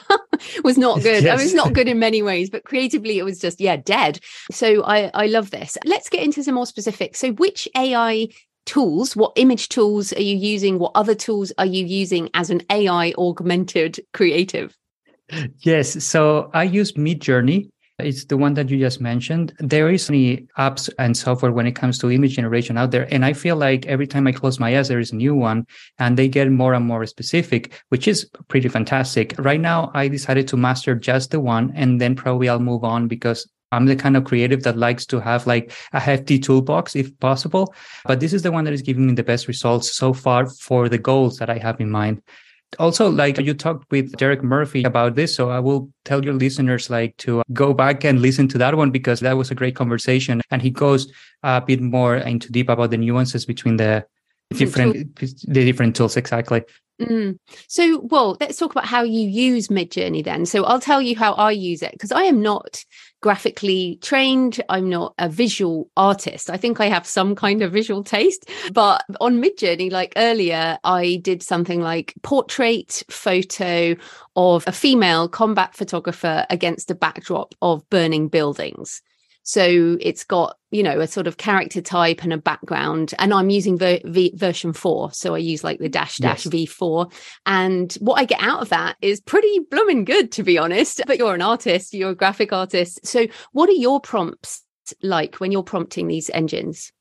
was 0.62 0.78
not 0.86 1.02
good. 1.02 1.24
yes. 1.24 1.38
I 1.38 1.42
was 1.42 1.54
not 1.54 1.72
good 1.72 1.88
in 1.88 1.98
many 1.98 2.22
ways, 2.22 2.50
but 2.50 2.64
creatively 2.64 3.18
it 3.18 3.24
was 3.24 3.38
just 3.38 3.60
yeah 3.60 3.76
dead. 3.76 4.20
So 4.50 4.82
I 4.84 5.10
I 5.14 5.26
love 5.26 5.50
this. 5.50 5.78
Let's 5.84 6.08
get 6.08 6.22
into 6.22 6.42
some 6.42 6.54
more 6.54 6.66
specifics. 6.66 7.18
So 7.18 7.32
which 7.32 7.68
AI 7.76 8.28
tools, 8.66 9.16
what 9.16 9.32
image 9.36 9.68
tools 9.68 10.12
are 10.12 10.22
you 10.22 10.36
using? 10.36 10.78
What 10.78 10.92
other 10.94 11.14
tools 11.14 11.52
are 11.58 11.66
you 11.66 11.84
using 11.84 12.28
as 12.34 12.50
an 12.50 12.62
AI 12.70 13.14
augmented 13.16 14.00
creative? 14.12 14.76
Yes, 15.60 16.04
so 16.04 16.50
I 16.52 16.64
use 16.64 16.92
Midjourney 16.92 17.70
it's 18.04 18.24
the 18.24 18.36
one 18.36 18.54
that 18.54 18.70
you 18.70 18.78
just 18.78 19.00
mentioned. 19.00 19.52
There 19.58 19.88
is 19.88 20.10
many 20.10 20.46
apps 20.58 20.90
and 20.98 21.16
software 21.16 21.52
when 21.52 21.66
it 21.66 21.72
comes 21.76 21.98
to 21.98 22.10
image 22.10 22.36
generation 22.36 22.76
out 22.76 22.90
there. 22.90 23.12
And 23.12 23.24
I 23.24 23.32
feel 23.32 23.56
like 23.56 23.86
every 23.86 24.06
time 24.06 24.26
I 24.26 24.32
close 24.32 24.58
my 24.58 24.76
eyes, 24.78 24.88
there 24.88 24.98
is 24.98 25.12
a 25.12 25.16
new 25.16 25.34
one 25.34 25.66
and 25.98 26.16
they 26.16 26.28
get 26.28 26.50
more 26.50 26.74
and 26.74 26.86
more 26.86 27.04
specific, 27.06 27.72
which 27.88 28.08
is 28.08 28.28
pretty 28.48 28.68
fantastic. 28.68 29.34
Right 29.38 29.60
now, 29.60 29.90
I 29.94 30.08
decided 30.08 30.48
to 30.48 30.56
master 30.56 30.94
just 30.94 31.30
the 31.30 31.40
one 31.40 31.72
and 31.74 32.00
then 32.00 32.14
probably 32.14 32.48
I'll 32.48 32.58
move 32.58 32.84
on 32.84 33.08
because 33.08 33.48
I'm 33.72 33.86
the 33.86 33.96
kind 33.96 34.16
of 34.16 34.24
creative 34.24 34.64
that 34.64 34.76
likes 34.76 35.06
to 35.06 35.20
have 35.20 35.46
like 35.46 35.72
a 35.92 36.00
hefty 36.00 36.38
toolbox 36.38 36.96
if 36.96 37.16
possible. 37.20 37.74
But 38.04 38.20
this 38.20 38.32
is 38.32 38.42
the 38.42 38.52
one 38.52 38.64
that 38.64 38.74
is 38.74 38.82
giving 38.82 39.06
me 39.06 39.14
the 39.14 39.22
best 39.22 39.46
results 39.46 39.96
so 39.96 40.12
far 40.12 40.46
for 40.46 40.88
the 40.88 40.98
goals 40.98 41.36
that 41.36 41.50
I 41.50 41.58
have 41.58 41.80
in 41.80 41.90
mind 41.90 42.22
also 42.78 43.10
like 43.10 43.38
you 43.38 43.52
talked 43.52 43.90
with 43.90 44.16
derek 44.16 44.42
murphy 44.42 44.84
about 44.84 45.14
this 45.16 45.34
so 45.34 45.50
i 45.50 45.58
will 45.58 45.90
tell 46.04 46.24
your 46.24 46.34
listeners 46.34 46.88
like 46.88 47.16
to 47.16 47.42
go 47.52 47.74
back 47.74 48.04
and 48.04 48.22
listen 48.22 48.46
to 48.46 48.58
that 48.58 48.76
one 48.76 48.90
because 48.90 49.20
that 49.20 49.36
was 49.36 49.50
a 49.50 49.54
great 49.54 49.74
conversation 49.74 50.40
and 50.50 50.62
he 50.62 50.70
goes 50.70 51.12
a 51.42 51.60
bit 51.60 51.80
more 51.80 52.16
into 52.16 52.50
deep 52.52 52.68
about 52.68 52.90
the 52.90 52.96
nuances 52.96 53.44
between 53.44 53.76
the 53.76 54.04
different 54.50 55.16
the 55.16 55.64
different 55.64 55.96
tools 55.96 56.16
exactly 56.16 56.62
Mm. 57.00 57.38
So, 57.66 58.00
well, 58.00 58.36
let's 58.40 58.58
talk 58.58 58.72
about 58.72 58.84
how 58.84 59.02
you 59.02 59.26
use 59.26 59.68
Midjourney 59.68 60.22
then. 60.22 60.44
So, 60.44 60.64
I'll 60.64 60.80
tell 60.80 61.00
you 61.00 61.16
how 61.16 61.32
I 61.32 61.50
use 61.50 61.82
it 61.82 61.92
because 61.92 62.12
I 62.12 62.24
am 62.24 62.42
not 62.42 62.84
graphically 63.20 63.98
trained. 64.02 64.62
I'm 64.68 64.88
not 64.88 65.14
a 65.18 65.28
visual 65.28 65.90
artist. 65.96 66.50
I 66.50 66.56
think 66.56 66.80
I 66.80 66.86
have 66.86 67.06
some 67.06 67.34
kind 67.34 67.62
of 67.62 67.72
visual 67.72 68.02
taste, 68.02 68.48
but 68.72 69.04
on 69.20 69.42
Midjourney, 69.42 69.90
like 69.90 70.12
earlier, 70.16 70.78
I 70.84 71.20
did 71.22 71.42
something 71.42 71.80
like 71.80 72.14
portrait 72.22 73.02
photo 73.10 73.96
of 74.36 74.64
a 74.66 74.72
female 74.72 75.28
combat 75.28 75.74
photographer 75.74 76.46
against 76.48 76.90
a 76.90 76.94
backdrop 76.94 77.54
of 77.60 77.88
burning 77.90 78.28
buildings. 78.28 79.02
So 79.42 79.96
it's 80.00 80.24
got, 80.24 80.56
you 80.70 80.82
know, 80.82 81.00
a 81.00 81.06
sort 81.06 81.26
of 81.26 81.36
character 81.36 81.80
type 81.80 82.22
and 82.22 82.32
a 82.32 82.38
background. 82.38 83.12
And 83.18 83.34
I'm 83.34 83.50
using 83.50 83.76
ver- 83.76 84.00
v- 84.04 84.34
version 84.36 84.72
four. 84.72 85.12
So 85.12 85.34
I 85.34 85.38
use 85.38 85.64
like 85.64 85.78
the 85.78 85.88
dash 85.88 86.18
dash 86.18 86.46
yes. 86.46 86.54
V4. 86.54 87.12
And 87.46 87.92
what 87.94 88.20
I 88.20 88.24
get 88.24 88.40
out 88.40 88.62
of 88.62 88.68
that 88.68 88.96
is 89.02 89.20
pretty 89.20 89.60
blooming 89.70 90.04
good, 90.04 90.30
to 90.32 90.42
be 90.42 90.58
honest. 90.58 91.02
But 91.06 91.18
you're 91.18 91.34
an 91.34 91.42
artist, 91.42 91.92
you're 91.94 92.10
a 92.10 92.14
graphic 92.14 92.52
artist. 92.52 93.04
So 93.04 93.26
what 93.52 93.68
are 93.68 93.72
your 93.72 94.00
prompts 94.00 94.62
like 95.02 95.36
when 95.36 95.52
you're 95.52 95.62
prompting 95.62 96.08
these 96.08 96.30
engines? 96.30 96.92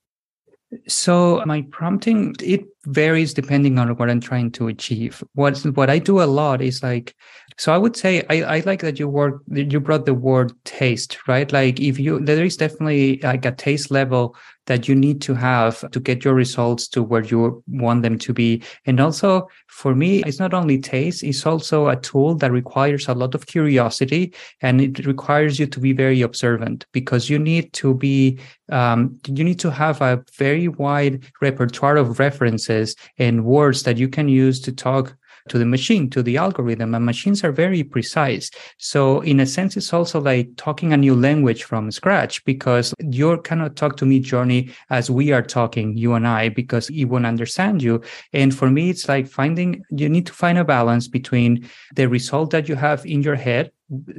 So 0.88 1.44
my 1.46 1.64
prompting 1.72 2.36
it 2.42 2.66
varies 2.90 3.34
depending 3.34 3.78
on 3.80 3.96
what 3.96 4.10
I'm 4.10 4.20
trying 4.20 4.52
to 4.52 4.68
achieve. 4.68 5.24
What 5.34 5.58
what 5.76 5.90
I 5.90 6.00
do 6.00 6.22
a 6.22 6.26
lot 6.26 6.62
is 6.62 6.84
like 6.84 7.16
so 7.58 7.74
I 7.74 7.78
would 7.78 7.96
say 7.96 8.24
I, 8.30 8.58
I 8.58 8.60
like 8.66 8.82
that 8.82 9.00
you 9.00 9.08
work 9.08 9.42
you 9.52 9.80
brought 9.80 10.06
the 10.06 10.14
word 10.14 10.54
taste, 10.64 11.18
right? 11.28 11.52
Like 11.52 11.80
if 11.80 12.00
you 12.00 12.20
there 12.20 12.44
is 12.44 12.58
definitely 12.58 13.20
like 13.22 13.46
a 13.46 13.52
taste 13.52 13.92
level 13.92 14.36
that 14.70 14.88
you 14.88 14.96
need 14.96 15.20
to 15.20 15.34
have 15.34 15.84
to 15.90 16.00
get 16.00 16.24
your 16.24 16.36
results 16.36 16.88
to 16.88 17.02
where 17.02 17.24
you 17.24 17.62
want 17.68 18.04
them 18.04 18.20
to 18.20 18.32
be. 18.32 18.64
And 18.86 19.00
also 19.00 19.50
for 19.68 19.96
me, 19.96 20.24
it's 20.24 20.40
not 20.40 20.54
only 20.54 20.78
taste, 20.78 21.24
it's 21.24 21.46
also 21.46 21.88
a 21.88 21.96
tool 21.96 22.36
that 22.36 22.52
requires 22.52 23.08
a 23.08 23.16
lot 23.16 23.34
of 23.34 23.48
curiosity 23.48 24.32
and 24.62 24.80
it 24.80 25.08
requires 25.08 25.60
you 25.60 25.66
to 25.66 25.80
be 25.80 25.92
very 25.92 26.22
observant 26.22 26.86
because 26.94 27.32
you 27.32 27.40
need 27.40 27.74
to 27.74 27.96
be, 27.96 28.40
um, 28.72 29.20
you 29.28 29.44
need 29.44 29.60
to 29.60 29.72
have 29.72 30.02
a 30.02 30.24
very 30.38 30.68
wide 30.68 31.26
repertoire 31.42 31.98
of 31.98 32.20
references 32.20 32.79
and 33.18 33.46
words 33.46 33.84
that 33.84 33.98
you 33.98 34.10
can 34.10 34.28
use 34.30 34.60
to 34.62 34.72
talk 34.72 35.16
to 35.50 35.58
the 35.58 35.66
machine, 35.66 36.10
to 36.10 36.24
the 36.24 36.38
algorithm, 36.38 36.96
and 36.96 37.06
machines 37.06 37.44
are 37.44 37.52
very 37.52 37.84
precise. 37.84 38.50
So 38.78 39.22
in 39.22 39.40
a 39.40 39.46
sense, 39.46 39.76
it's 39.78 39.94
also 39.94 40.20
like 40.20 40.56
talking 40.58 40.94
a 40.94 40.98
new 40.98 41.16
language 41.16 41.64
from 41.64 41.92
scratch 41.92 42.44
because 42.46 42.94
you 43.00 43.40
cannot 43.42 43.76
talk 43.76 43.98
to 43.98 44.06
Midjourney 44.06 44.72
as 44.90 45.10
we 45.10 45.32
are 45.32 45.42
talking, 45.42 45.98
you 45.98 46.14
and 46.14 46.28
I, 46.28 46.50
because 46.50 46.90
it 46.90 47.06
won't 47.06 47.26
understand 47.26 47.82
you. 47.82 48.02
And 48.34 48.56
for 48.56 48.70
me, 48.70 48.90
it's 48.90 49.10
like 49.10 49.28
finding, 49.28 49.84
you 49.90 50.10
need 50.10 50.28
to 50.28 50.34
find 50.34 50.58
a 50.58 50.66
balance 50.66 51.08
between 51.08 51.68
the 51.96 52.08
result 52.08 52.52
that 52.52 52.70
you 52.70 52.76
have 52.76 53.06
in 53.06 53.22
your 53.22 53.36
head 53.36 53.72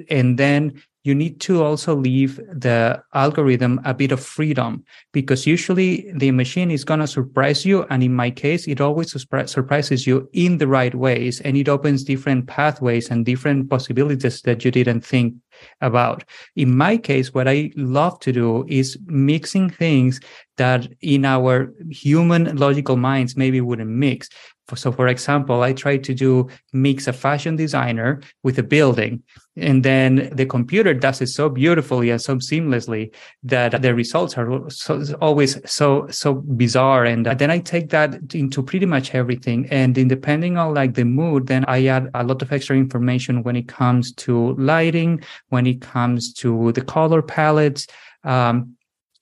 and 0.09 0.39
then 0.39 0.83
you 1.03 1.15
need 1.15 1.41
to 1.41 1.63
also 1.63 1.95
leave 1.95 2.37
the 2.53 3.03
algorithm 3.15 3.81
a 3.85 3.95
bit 3.95 4.13
of 4.13 4.21
freedom 4.21 4.85
because 5.13 5.47
usually 5.47 6.11
the 6.15 6.31
machine 6.31 6.71
is 6.71 6.85
going 6.85 7.01
to 7.01 7.07
surprise 7.07 7.65
you. 7.65 7.87
And 7.89 8.03
in 8.03 8.15
my 8.15 8.31
case, 8.31 8.69
it 8.69 8.81
always 8.81 9.11
surprises 9.47 10.07
you 10.07 10.29
in 10.33 10.59
the 10.59 10.69
right 10.69 10.95
ways 10.95 11.41
and 11.41 11.57
it 11.57 11.69
opens 11.69 12.05
different 12.05 12.47
pathways 12.47 13.11
and 13.11 13.25
different 13.25 13.71
possibilities 13.71 14.43
that 14.43 14.65
you 14.65 14.71
didn't 14.71 15.01
think 15.01 15.35
about. 15.81 16.25
In 16.57 16.77
my 16.77 16.97
case, 16.97 17.33
what 17.33 17.49
I 17.49 17.73
love 17.77 18.21
to 18.21 18.33
do 18.33 18.65
is 18.69 18.99
mixing 19.07 19.71
things 19.71 20.21
that 20.61 20.87
in 21.01 21.25
our 21.25 21.73
human 21.91 22.55
logical 22.57 22.97
minds 22.97 23.35
maybe 23.35 23.61
wouldn't 23.63 23.91
mix. 23.91 24.29
So, 24.75 24.93
for 24.93 25.09
example, 25.09 25.63
I 25.63 25.73
try 25.73 25.97
to 25.97 26.15
do 26.15 26.49
mix 26.73 27.09
a 27.09 27.13
fashion 27.13 27.57
designer 27.57 28.21
with 28.45 28.59
a 28.59 28.63
building, 28.63 29.23
and 29.57 29.83
then 29.83 30.31
the 30.33 30.47
computer 30.47 30.95
does 30.95 31.21
it 31.21 31.27
so 31.29 31.49
beautifully 31.49 32.11
and 32.11 32.21
so 32.21 32.37
seamlessly 32.37 33.13
that 33.43 33.83
the 33.83 33.95
results 33.95 34.39
are 34.39 34.71
so, 34.71 35.03
always 35.21 35.59
so 35.69 36.07
so 36.11 36.35
bizarre. 36.35 37.05
And 37.05 37.27
then 37.27 37.51
I 37.51 37.59
take 37.59 37.89
that 37.91 38.35
into 38.35 38.63
pretty 38.63 38.87
much 38.87 39.15
everything. 39.15 39.67
And 39.71 39.95
then 39.95 40.09
depending 40.09 40.57
on 40.57 40.75
like 40.75 40.95
the 40.95 41.05
mood, 41.05 41.49
then 41.49 41.65
I 41.67 41.87
add 41.87 42.11
a 42.15 42.23
lot 42.23 42.43
of 42.43 42.53
extra 42.53 42.77
information 42.77 43.43
when 43.43 43.57
it 43.57 43.67
comes 43.67 44.13
to 44.25 44.55
lighting, 44.55 45.25
when 45.49 45.67
it 45.67 45.81
comes 45.81 46.33
to 46.35 46.73
the 46.73 46.85
color 46.85 47.23
palettes. 47.23 47.87
Um, 48.23 48.77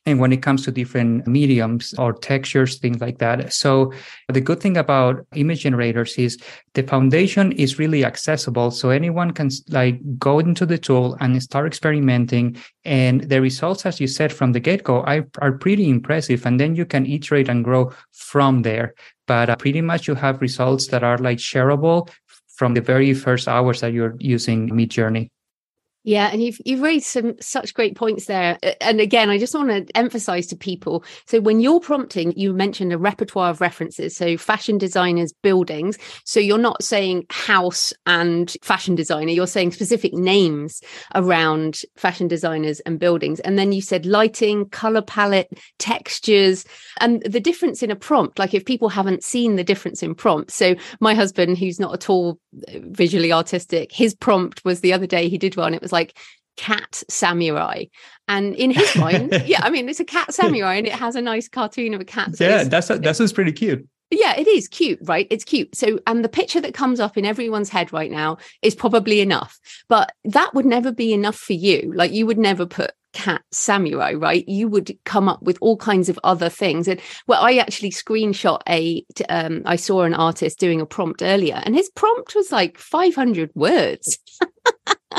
and 0.08 0.18
when 0.18 0.32
it 0.32 0.42
comes 0.42 0.64
to 0.64 0.72
different 0.72 1.26
mediums 1.26 1.92
or 1.98 2.14
textures, 2.14 2.78
things 2.78 3.00
like 3.00 3.18
that. 3.18 3.52
So 3.52 3.92
the 4.28 4.40
good 4.40 4.58
thing 4.60 4.78
about 4.78 5.26
image 5.34 5.60
generators 5.60 6.14
is 6.16 6.38
the 6.72 6.82
foundation 6.82 7.52
is 7.52 7.78
really 7.78 8.06
accessible. 8.06 8.70
So 8.70 8.88
anyone 8.88 9.32
can 9.32 9.50
like 9.68 10.00
go 10.18 10.38
into 10.38 10.64
the 10.64 10.78
tool 10.78 11.16
and 11.20 11.42
start 11.42 11.66
experimenting. 11.66 12.56
And 12.86 13.24
the 13.28 13.42
results, 13.42 13.84
as 13.84 14.00
you 14.00 14.06
said 14.06 14.32
from 14.32 14.52
the 14.52 14.60
get 14.60 14.82
go, 14.82 15.02
are, 15.02 15.52
pretty 15.52 15.90
impressive. 15.90 16.46
And 16.46 16.58
then 16.58 16.74
you 16.74 16.86
can 16.86 17.04
iterate 17.04 17.50
and 17.50 17.62
grow 17.62 17.92
from 18.12 18.62
there. 18.62 18.94
But 19.26 19.50
uh, 19.50 19.56
pretty 19.56 19.82
much 19.82 20.08
you 20.08 20.14
have 20.14 20.40
results 20.40 20.86
that 20.86 21.04
are 21.04 21.18
like 21.18 21.38
shareable 21.38 22.08
from 22.56 22.72
the 22.72 22.80
very 22.80 23.12
first 23.12 23.46
hours 23.46 23.82
that 23.82 23.92
you're 23.92 24.16
using 24.18 24.70
Midjourney. 24.70 25.28
Yeah, 26.08 26.30
and 26.32 26.42
you've 26.42 26.58
you've 26.64 26.80
raised 26.80 27.04
some 27.04 27.34
such 27.38 27.74
great 27.74 27.94
points 27.94 28.24
there. 28.24 28.58
And 28.80 28.98
again, 28.98 29.28
I 29.28 29.36
just 29.36 29.54
want 29.54 29.68
to 29.68 29.84
emphasize 29.94 30.46
to 30.46 30.56
people. 30.56 31.04
So 31.26 31.38
when 31.38 31.60
you're 31.60 31.80
prompting, 31.80 32.32
you 32.34 32.54
mentioned 32.54 32.94
a 32.94 32.98
repertoire 32.98 33.50
of 33.50 33.60
references. 33.60 34.16
So 34.16 34.38
fashion 34.38 34.78
designers, 34.78 35.34
buildings. 35.42 35.98
So 36.24 36.40
you're 36.40 36.56
not 36.56 36.82
saying 36.82 37.26
house 37.28 37.92
and 38.06 38.56
fashion 38.62 38.94
designer, 38.94 39.32
you're 39.32 39.46
saying 39.46 39.72
specific 39.72 40.14
names 40.14 40.80
around 41.14 41.82
fashion 41.98 42.26
designers 42.26 42.80
and 42.80 42.98
buildings. 42.98 43.40
And 43.40 43.58
then 43.58 43.72
you 43.72 43.82
said 43.82 44.06
lighting, 44.06 44.70
color 44.70 45.02
palette, 45.02 45.50
textures, 45.78 46.64
and 47.00 47.22
the 47.22 47.40
difference 47.40 47.82
in 47.82 47.90
a 47.90 47.96
prompt. 47.96 48.38
Like 48.38 48.54
if 48.54 48.64
people 48.64 48.88
haven't 48.88 49.24
seen 49.24 49.56
the 49.56 49.64
difference 49.64 50.02
in 50.02 50.14
prompts. 50.14 50.54
So 50.54 50.76
my 51.00 51.14
husband, 51.14 51.58
who's 51.58 51.80
not 51.80 51.94
at 51.94 52.10
all 52.10 52.38
uh, 52.68 52.78
visually 52.84 53.32
artistic, 53.32 53.92
his 53.92 54.14
prompt 54.14 54.64
was 54.64 54.80
the 54.80 54.92
other 54.92 55.06
day 55.06 55.28
he 55.28 55.38
did 55.38 55.56
one. 55.56 55.74
It 55.74 55.82
was 55.82 55.92
like 55.92 56.16
cat 56.56 57.04
samurai 57.08 57.84
and 58.26 58.54
in 58.56 58.72
his 58.72 58.96
mind 58.96 59.32
yeah 59.46 59.60
i 59.62 59.70
mean 59.70 59.88
it's 59.88 60.00
a 60.00 60.04
cat 60.04 60.34
samurai 60.34 60.74
and 60.74 60.88
it 60.88 60.92
has 60.92 61.14
a 61.14 61.22
nice 61.22 61.48
cartoon 61.48 61.94
of 61.94 62.00
a 62.00 62.04
cat 62.04 62.34
so 62.34 62.48
yeah 62.48 62.64
that's 62.64 62.90
a, 62.90 62.98
that 62.98 63.32
pretty 63.32 63.52
cute 63.52 63.86
yeah 64.10 64.34
it 64.36 64.48
is 64.48 64.66
cute 64.66 64.98
right 65.02 65.28
it's 65.30 65.44
cute 65.44 65.72
so 65.74 66.00
and 66.08 66.24
the 66.24 66.28
picture 66.28 66.60
that 66.60 66.74
comes 66.74 66.98
up 66.98 67.16
in 67.16 67.24
everyone's 67.24 67.68
head 67.68 67.92
right 67.92 68.10
now 68.10 68.36
is 68.60 68.74
probably 68.74 69.20
enough 69.20 69.60
but 69.88 70.10
that 70.24 70.52
would 70.52 70.66
never 70.66 70.90
be 70.90 71.12
enough 71.12 71.36
for 71.36 71.52
you 71.52 71.92
like 71.94 72.10
you 72.10 72.26
would 72.26 72.38
never 72.38 72.66
put 72.66 72.90
cat 73.12 73.42
samurai 73.50 74.12
right? 74.12 74.46
You 74.48 74.68
would 74.68 74.96
come 75.04 75.28
up 75.28 75.42
with 75.42 75.58
all 75.60 75.76
kinds 75.76 76.08
of 76.08 76.18
other 76.24 76.48
things. 76.48 76.88
And 76.88 77.00
well 77.26 77.42
i 77.42 77.56
actually 77.56 77.90
screenshot 77.90 78.60
a 78.68 79.04
um 79.28 79.62
i 79.64 79.76
saw 79.76 80.02
an 80.02 80.14
artist 80.14 80.58
doing 80.58 80.80
a 80.80 80.86
prompt 80.86 81.22
earlier 81.22 81.60
and 81.64 81.74
his 81.74 81.90
prompt 81.90 82.34
was 82.34 82.52
like 82.52 82.78
500 82.78 83.50
words. 83.54 84.18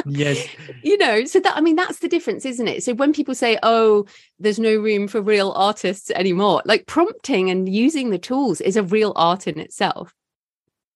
Yes. 0.06 0.48
You 0.84 0.98
know 0.98 1.26
so 1.26 1.40
that 1.40 1.58
i 1.58 1.62
mean 1.62 1.76
that's 1.76 2.00
the 2.00 2.08
difference 2.08 2.46
isn't 2.46 2.68
it? 2.68 2.84
So 2.84 2.94
when 2.94 3.12
people 3.14 3.36
say 3.36 3.58
oh 3.64 4.06
there's 4.40 4.60
no 4.60 4.76
room 4.76 5.08
for 5.08 5.22
real 5.22 5.52
artists 5.52 6.12
anymore 6.12 6.62
like 6.66 6.88
prompting 6.88 7.50
and 7.50 7.68
using 7.68 8.10
the 8.10 8.20
tools 8.20 8.62
is 8.62 8.78
a 8.78 8.84
real 8.84 9.14
art 9.16 9.48
in 9.48 9.60
itself. 9.60 10.14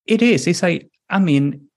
It 0.06 0.22
is. 0.22 0.48
It's 0.48 0.64
like 0.64 0.89
i 1.10 1.20
mean 1.20 1.68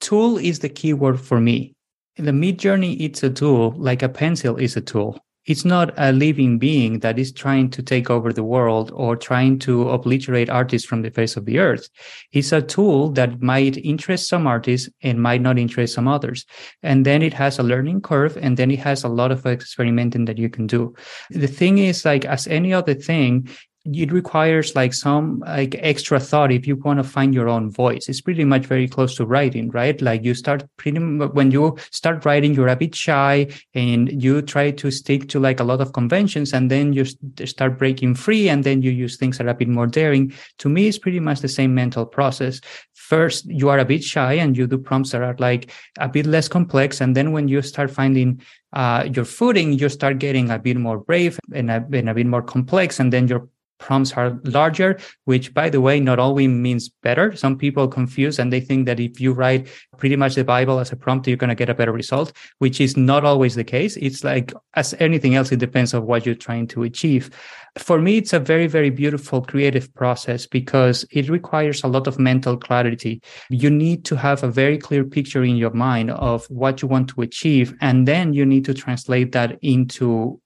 tool 0.00 0.36
is 0.36 0.58
the 0.58 0.68
key 0.68 0.92
word 0.92 1.20
for 1.20 1.40
me 1.40 1.74
the 2.16 2.32
Midjourney 2.32 2.96
it's 3.00 3.22
a 3.22 3.30
tool 3.30 3.74
like 3.76 4.02
a 4.02 4.08
pencil 4.08 4.56
is 4.56 4.76
a 4.76 4.80
tool 4.80 5.18
it's 5.44 5.64
not 5.64 5.92
a 5.96 6.12
living 6.12 6.58
being 6.58 7.00
that 7.00 7.18
is 7.18 7.32
trying 7.32 7.68
to 7.70 7.82
take 7.82 8.10
over 8.10 8.32
the 8.32 8.44
world 8.44 8.92
or 8.94 9.16
trying 9.16 9.58
to 9.60 9.88
obliterate 9.90 10.48
artists 10.48 10.86
from 10.86 11.02
the 11.02 11.10
face 11.10 11.36
of 11.36 11.46
the 11.46 11.58
earth. 11.58 11.88
It's 12.30 12.52
a 12.52 12.62
tool 12.62 13.10
that 13.12 13.42
might 13.42 13.76
interest 13.78 14.28
some 14.28 14.46
artists 14.46 14.88
and 15.02 15.20
might 15.20 15.40
not 15.40 15.58
interest 15.58 15.94
some 15.94 16.06
others. 16.06 16.46
And 16.84 17.04
then 17.04 17.22
it 17.22 17.34
has 17.34 17.58
a 17.58 17.64
learning 17.64 18.02
curve 18.02 18.36
and 18.40 18.56
then 18.56 18.70
it 18.70 18.78
has 18.80 19.02
a 19.02 19.08
lot 19.08 19.32
of 19.32 19.44
experimenting 19.44 20.26
that 20.26 20.38
you 20.38 20.48
can 20.48 20.68
do. 20.68 20.94
The 21.30 21.48
thing 21.48 21.78
is 21.78 22.04
like 22.04 22.24
as 22.24 22.46
any 22.46 22.72
other 22.72 22.94
thing, 22.94 23.48
it 23.84 24.12
requires 24.12 24.76
like 24.76 24.94
some 24.94 25.40
like 25.40 25.74
extra 25.78 26.20
thought 26.20 26.52
if 26.52 26.66
you 26.68 26.76
want 26.76 26.98
to 26.98 27.04
find 27.04 27.34
your 27.34 27.48
own 27.48 27.70
voice. 27.70 28.08
It's 28.08 28.20
pretty 28.20 28.44
much 28.44 28.66
very 28.66 28.86
close 28.86 29.16
to 29.16 29.26
writing 29.26 29.70
right? 29.70 30.00
Like 30.00 30.24
you 30.24 30.34
start 30.34 30.64
pretty 30.76 31.00
when 31.00 31.50
you 31.50 31.76
start 31.90 32.24
writing 32.24 32.54
you're 32.54 32.68
a 32.68 32.76
bit 32.76 32.94
shy 32.94 33.48
and 33.74 34.22
you 34.22 34.40
try 34.42 34.70
to 34.70 34.90
stick 34.90 35.28
to 35.30 35.40
like 35.40 35.58
a 35.58 35.64
lot 35.64 35.80
of 35.80 35.92
conventions 35.92 36.52
and 36.52 36.70
then 36.70 36.92
you 36.92 37.04
start 37.44 37.78
breaking 37.78 38.14
free 38.14 38.48
and 38.48 38.62
then 38.62 38.82
you 38.82 38.92
use 38.92 39.16
things 39.16 39.38
that 39.38 39.46
are 39.46 39.50
a 39.50 39.54
bit 39.54 39.68
more 39.68 39.88
daring. 39.88 40.32
To 40.58 40.68
me 40.68 40.86
it's 40.86 40.98
pretty 40.98 41.20
much 41.20 41.40
the 41.40 41.48
same 41.48 41.74
mental 41.74 42.06
process. 42.06 42.60
First 42.94 43.46
you 43.46 43.68
are 43.68 43.80
a 43.80 43.84
bit 43.84 44.04
shy 44.04 44.34
and 44.34 44.56
you 44.56 44.68
do 44.68 44.78
prompts 44.78 45.10
that 45.10 45.22
are 45.22 45.36
like 45.40 45.72
a 45.98 46.08
bit 46.08 46.26
less 46.26 46.46
complex 46.46 47.00
and 47.00 47.16
then 47.16 47.32
when 47.32 47.48
you 47.48 47.62
start 47.62 47.90
finding 47.90 48.40
uh, 48.72 49.08
your 49.12 49.24
footing, 49.24 49.72
you 49.74 49.88
start 49.88 50.18
getting 50.18 50.50
a 50.50 50.58
bit 50.58 50.76
more 50.76 50.98
brave 50.98 51.38
and 51.52 51.70
a, 51.70 51.84
and 51.92 52.08
a 52.08 52.14
bit 52.14 52.26
more 52.26 52.42
complex, 52.42 53.00
and 53.00 53.12
then 53.12 53.28
your 53.28 53.48
prompts 53.82 54.12
are 54.12 54.38
larger, 54.44 54.98
which 55.24 55.52
by 55.52 55.68
the 55.68 55.80
way, 55.80 56.00
not 56.00 56.18
always 56.18 56.48
means 56.48 56.88
better. 56.88 57.34
Some 57.36 57.58
people 57.58 57.88
confuse 57.88 58.38
and 58.38 58.52
they 58.52 58.60
think 58.60 58.86
that 58.86 59.00
if 59.00 59.20
you 59.20 59.32
write 59.32 59.68
pretty 59.98 60.16
much 60.16 60.36
the 60.36 60.44
Bible 60.44 60.78
as 60.78 60.92
a 60.92 60.96
prompt, 60.96 61.26
you're 61.26 61.36
going 61.36 61.48
to 61.48 61.62
get 61.62 61.68
a 61.68 61.74
better 61.74 61.92
result, 61.92 62.32
which 62.58 62.80
is 62.80 62.96
not 62.96 63.24
always 63.24 63.54
the 63.54 63.64
case. 63.64 63.96
It's 63.96 64.24
like 64.24 64.52
as 64.74 64.94
anything 65.00 65.34
else, 65.34 65.52
it 65.52 65.58
depends 65.58 65.92
on 65.92 66.06
what 66.06 66.24
you're 66.24 66.34
trying 66.34 66.68
to 66.68 66.84
achieve. 66.84 67.30
For 67.78 68.00
me, 68.00 68.18
it's 68.18 68.32
a 68.32 68.38
very, 68.38 68.66
very 68.66 68.90
beautiful 68.90 69.42
creative 69.42 69.92
process 69.94 70.46
because 70.46 71.04
it 71.10 71.28
requires 71.28 71.82
a 71.82 71.88
lot 71.88 72.06
of 72.06 72.18
mental 72.18 72.56
clarity. 72.56 73.22
You 73.50 73.70
need 73.70 74.04
to 74.06 74.16
have 74.16 74.42
a 74.42 74.50
very 74.50 74.78
clear 74.78 75.04
picture 75.04 75.42
in 75.42 75.56
your 75.56 75.72
mind 75.72 76.10
of 76.10 76.46
what 76.46 76.82
you 76.82 76.88
want 76.88 77.08
to 77.10 77.22
achieve. 77.22 77.74
And 77.80 78.06
then 78.06 78.34
you 78.34 78.46
need 78.46 78.64
to 78.66 78.74
translate 78.74 79.32
that 79.32 79.58
into 79.62 80.40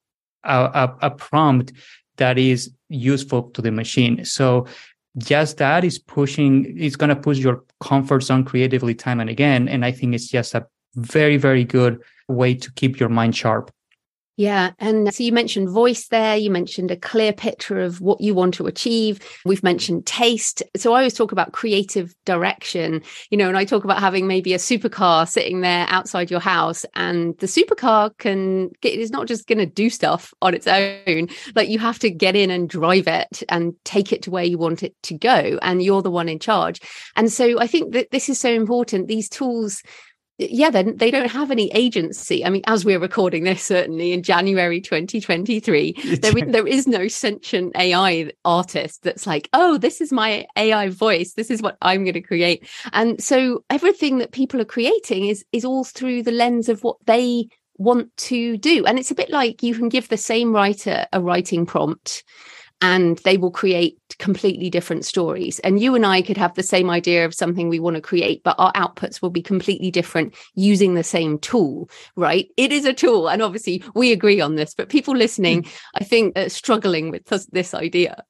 a, 0.45 0.59
a, 0.83 0.97
a 1.03 1.11
prompt 1.11 1.73
that 2.17 2.39
is 2.39 2.71
useful 2.89 3.51
to 3.51 3.63
the 3.63 3.71
machine. 3.71 4.25
So 4.25 4.67
just 5.19 5.59
that 5.59 5.85
is 5.85 5.99
pushing, 5.99 6.75
it's 6.79 6.97
going 6.97 7.09
to 7.11 7.17
push 7.17 7.39
your 7.39 7.65
comfort 7.81 8.23
zone 8.23 8.45
creatively 8.45 8.95
time 8.95 9.21
and 9.21 9.31
again. 9.31 9.69
And 9.69 9.85
I 9.85 9.93
think 9.93 10.15
it's 10.15 10.29
just 10.29 10.55
a 10.55 10.67
very, 10.95 11.37
very 11.37 11.65
good 11.65 12.01
way 12.29 12.55
to 12.55 12.73
keep 12.73 12.99
your 13.01 13.09
mind 13.09 13.37
sharp. 13.37 13.71
Yeah. 14.37 14.73
And 14.79 15.13
so 15.15 15.25
you 15.25 15.33
mentioned 15.33 15.71
voice 15.71 16.09
there. 16.09 16.37
You 16.37 16.51
mentioned 16.51 16.91
a 16.91 16.97
clear 16.97 17.33
picture 17.33 17.81
of 17.81 18.03
what 18.03 18.21
you 18.21 18.35
want 18.35 18.53
to 18.55 18.67
achieve. 18.67 19.19
We've 19.47 19.63
mentioned 19.63 20.05
taste. 20.05 20.63
So 20.77 20.93
I 20.93 20.99
always 20.99 21.15
talk 21.15 21.33
about 21.33 21.53
creative 21.53 22.15
direction, 22.27 23.03
you 23.31 23.39
know, 23.39 23.49
and 23.49 23.57
I 23.57 23.65
talk 23.65 23.85
about 23.85 24.01
having 24.01 24.27
maybe 24.27 24.53
a 24.53 24.59
supercar 24.59 25.27
sitting 25.27 25.63
there 25.63 25.87
outside 25.89 26.31
your 26.31 26.41
house 26.41 26.85
and 26.95 27.37
the 27.39 27.47
supercar 27.47 28.17
can 28.19 28.71
is 28.83 29.11
not 29.11 29.27
just 29.27 29.47
going 29.47 29.59
to 29.59 29.67
do 29.67 29.89
stuff 29.89 30.35
on 30.43 30.53
its 30.53 30.67
own. 30.67 31.29
Like 31.55 31.71
you 31.71 31.79
have 31.79 31.99
to 32.01 32.11
get 32.11 32.37
in 32.37 32.51
and 32.51 32.69
drive 32.69 33.09
it 33.09 33.43
and 33.49 33.73
take 33.85 34.13
it 34.13 34.23
to 34.23 34.31
where 34.31 34.45
you 34.45 34.59
want 34.59 34.83
it 34.83 34.95
to 35.05 35.15
go. 35.15 35.59
And 35.63 35.83
you're 35.83 36.03
the 36.03 36.11
one 36.11 36.29
in 36.29 36.41
charge. 36.41 36.81
And 37.17 37.33
so 37.33 37.59
I 37.59 37.67
think 37.67 37.95
that 37.95 38.11
this 38.11 38.29
is 38.29 38.39
so 38.39 38.53
important. 38.53 39.09
These 39.09 39.31
tools 39.31 39.83
yeah, 40.39 40.69
then 40.69 40.97
they 40.97 41.11
don't 41.11 41.31
have 41.31 41.51
any 41.51 41.71
agency. 41.73 42.45
I 42.45 42.51
mean, 42.51 42.63
as 42.67 42.85
we're 42.85 42.99
recording 42.99 43.45
this, 43.45 43.63
certainly 43.63 44.13
in 44.13 44.23
January 44.23 44.83
2023, 44.83 45.93
there, 46.21 46.33
there 46.33 46.67
is 46.67 46.87
no 46.87 47.09
sentient 47.09 47.75
AI 47.77 48.31
artist 48.45 49.03
that's 49.03 49.27
like, 49.27 49.49
oh, 49.55 49.79
this 49.79 50.01
is 50.01 50.13
my 50.13 50.47
AI 50.57 50.89
voice. 50.91 51.33
This 51.33 51.51
is 51.51 51.63
what 51.63 51.79
I'm 51.81 52.05
going 52.05 52.15
to 52.15 52.21
create. 52.21 52.69
And 52.93 53.23
so 53.23 53.65
everything 53.71 54.19
that 54.19 54.33
people 54.33 54.61
are 54.61 54.67
creating 54.67 55.27
is 55.27 55.45
is 55.53 55.65
all 55.65 55.85
through 55.85 56.23
the 56.23 56.33
lens 56.33 56.69
of 56.69 56.85
what 56.85 56.97
they 57.07 57.49
want 57.79 58.15
to 58.17 58.59
do. 58.59 58.85
And 58.85 58.99
it's 58.99 59.11
a 59.11 59.17
bit 59.17 59.31
like 59.31 59.63
you 59.63 59.75
can 59.75 59.89
give 59.89 60.09
the 60.09 60.17
same 60.17 60.55
writer 60.55 61.07
a 61.13 61.21
writing 61.21 61.65
prompt 61.65 62.25
and 62.81 63.19
they 63.19 63.37
will 63.37 63.51
create 63.51 63.99
completely 64.19 64.69
different 64.71 65.05
stories. 65.05 65.59
And 65.61 65.81
you 65.81 65.95
and 65.95 66.05
I 66.05 66.23
could 66.23 66.37
have 66.37 66.55
the 66.55 66.63
same 66.63 66.91
idea 66.91 67.25
of 67.25 67.35
something 67.35 67.69
we 67.69 67.81
want 67.81 67.97
to 67.97 68.03
create, 68.03 68.43
but 68.43 68.57
our 68.59 68.73
outputs 68.75 69.23
will 69.23 69.31
be 69.31 69.43
completely 69.43 69.91
different 69.91 70.35
using 70.55 70.95
the 70.95 71.05
same 71.05 71.39
tool, 71.39 71.89
right? 72.17 72.49
It 72.57 72.73
is 72.73 72.85
a 72.85 72.93
tool. 72.93 73.29
And 73.29 73.43
obviously, 73.43 73.83
we 73.95 74.13
agree 74.13 74.41
on 74.41 74.57
this, 74.57 74.75
but 74.75 74.89
people 74.89 75.17
listening. 75.17 75.67
I 75.95 76.05
think, 76.05 76.37
are 76.37 76.49
struggling 76.49 77.11
with 77.11 77.25
this 77.51 77.75
idea. 77.75 78.25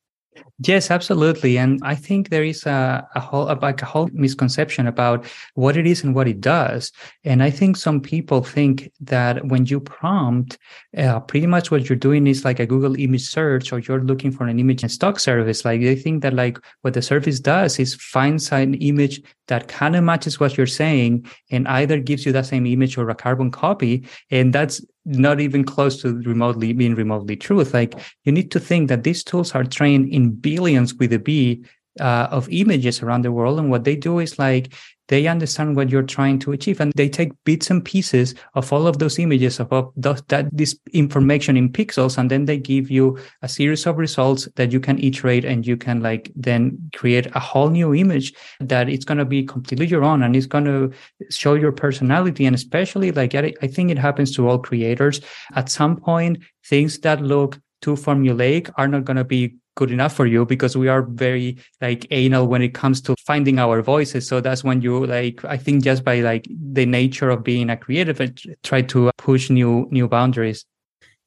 Yes, 0.67 0.91
absolutely. 0.91 1.59
And 1.59 1.79
I 1.83 1.95
think 1.95 2.31
there 2.31 2.43
is 2.43 2.65
a, 2.65 3.07
a 3.15 3.21
whole 3.21 3.45
like 3.61 3.83
a 3.83 3.85
whole 3.85 4.09
misconception 4.13 4.87
about 4.87 5.27
what 5.55 5.77
it 5.77 5.87
is 5.87 6.03
and 6.03 6.15
what 6.15 6.27
it 6.29 6.41
does. 6.41 6.93
And 7.25 7.43
I 7.43 7.51
think 7.51 7.77
some 7.77 8.01
people 8.01 8.43
think 8.43 8.91
that 9.01 9.47
when 9.49 9.67
you 9.67 9.81
prompt, 9.81 10.57
uh, 10.97 11.21
pretty 11.21 11.47
much 11.47 11.71
what 11.71 11.89
you're 11.89 11.97
doing 11.97 12.27
is 12.27 12.45
like 12.45 12.59
a 12.59 12.65
Google 12.67 12.99
image 12.99 13.29
search 13.29 13.71
or 13.71 13.81
you're 13.81 14.03
looking 14.03 14.33
for 14.33 14.47
an 14.47 14.59
image 14.59 14.83
in 14.83 14.89
stock 14.89 15.21
service. 15.21 15.65
Like 15.65 15.83
they 15.83 15.95
think 15.95 16.23
that 16.23 16.33
like 16.33 16.59
what 16.81 16.95
the 16.95 17.03
service 17.03 17.39
does 17.39 17.79
is 17.79 17.95
finds 17.95 18.51
an 18.51 18.75
image 18.75 19.21
that 19.49 19.69
kind 19.69 19.95
of 19.95 20.05
matches 20.05 20.41
what 20.41 20.57
you're 20.57 20.67
saying 20.67 21.27
and 21.51 21.69
either 21.69 22.01
gives 22.01 22.25
you 22.25 22.33
that 22.33 22.47
same 22.47 22.65
image 22.67 22.97
or 22.97 23.11
a 23.11 23.15
carbon 23.15 23.51
copy. 23.51 24.09
And 24.31 24.55
that's 24.55 24.81
not 25.07 25.41
even 25.41 25.65
close 25.65 26.03
to 26.03 26.19
remotely 26.23 26.73
being 26.73 26.95
remotely 26.95 27.37
truth. 27.37 27.73
Like 27.73 27.95
you 28.25 28.33
need 28.33 28.51
to 28.51 28.61
think 28.61 28.89
that 28.89 29.05
these 29.05 29.23
tools 29.23 29.55
are 29.55 29.65
trained 29.65 30.09
in 30.13 30.33
billions 30.33 30.95
with 30.95 31.13
a 31.13 31.19
B 31.19 31.65
uh, 32.01 32.29
of 32.31 32.49
images 32.51 33.03
around 33.03 33.23
the 33.23 33.33
world. 33.33 33.59
And 33.59 33.71
what 33.71 33.85
they 33.85 33.97
do 33.97 34.19
is 34.19 34.39
like 34.39 34.75
they 35.09 35.27
understand 35.27 35.77
what 35.77 35.91
you're 35.91 36.03
trying 36.03 36.39
to 36.41 36.53
achieve 36.53 36.81
and 36.81 36.93
they 36.95 37.09
take 37.09 37.33
bits 37.45 37.71
and 37.71 37.85
pieces 37.85 38.35
of 38.55 38.73
all 38.73 38.87
of 38.87 38.99
those 38.99 39.19
images 39.19 39.61
of, 39.61 39.73
of 39.73 39.93
those, 39.97 40.23
that 40.29 40.49
this 40.53 40.79
information 40.93 41.57
in 41.57 41.69
pixels 41.69 42.19
and 42.19 42.31
then 42.31 42.45
they 42.47 42.59
give 42.59 42.91
you 42.91 43.19
a 43.43 43.49
series 43.49 43.87
of 43.87 43.99
results 43.99 44.49
that 44.57 44.73
you 44.73 44.81
can 44.81 44.99
iterate 44.99 45.45
and 45.45 45.67
you 45.67 45.77
can 45.77 46.01
like 46.01 46.31
then 46.35 46.79
create 46.95 47.27
a 47.35 47.41
whole 47.41 47.71
new 47.71 47.95
image 47.95 48.33
that 48.61 48.89
it's 48.89 49.05
going 49.05 49.19
to 49.19 49.25
be 49.25 49.45
completely 49.45 49.87
your 49.87 50.05
own 50.05 50.23
and 50.23 50.35
it's 50.35 50.47
going 50.47 50.65
to 50.65 50.93
show 51.31 51.55
your 51.55 51.73
personality. 51.73 52.47
And 52.47 52.55
especially 52.55 53.13
like 53.13 53.35
I, 53.35 53.53
I 53.63 53.67
think 53.67 53.91
it 53.91 53.99
happens 53.99 54.35
to 54.37 54.49
all 54.49 54.59
creators. 54.59 55.21
At 55.55 55.69
some 55.69 55.97
point 55.97 56.39
things 56.65 56.99
that 57.01 57.21
look 57.23 57.61
too 57.83 57.95
formulaic 57.95 58.71
are 58.77 58.89
not 58.89 59.05
going 59.05 59.17
to 59.17 59.25
be 59.25 59.57
good 59.77 59.91
enough 59.91 60.13
for 60.13 60.27
you 60.27 60.45
because 60.45 60.77
we 60.77 60.89
are 60.89 61.03
very 61.03 61.57
like 61.81 62.07
anal 62.11 62.49
when 62.49 62.63
it 62.63 62.75
comes 62.75 63.01
to 63.01 63.15
finding 63.25 63.59
our 63.59 63.81
voices 63.83 64.27
so 64.27 64.41
that's 64.41 64.65
when 64.65 64.81
you 64.81 65.07
like 65.07 65.45
i 65.45 65.57
think 65.57 65.85
just 65.85 66.03
by 66.03 66.21
like 66.21 66.49
the 66.73 66.85
nature 66.85 67.31
of 67.31 67.45
being 67.45 67.71
a 67.71 67.77
creative 67.77 68.21
try 68.63 68.83
to 68.83 69.11
push 69.19 69.49
new 69.51 69.87
new 69.91 70.09
boundaries 70.09 70.65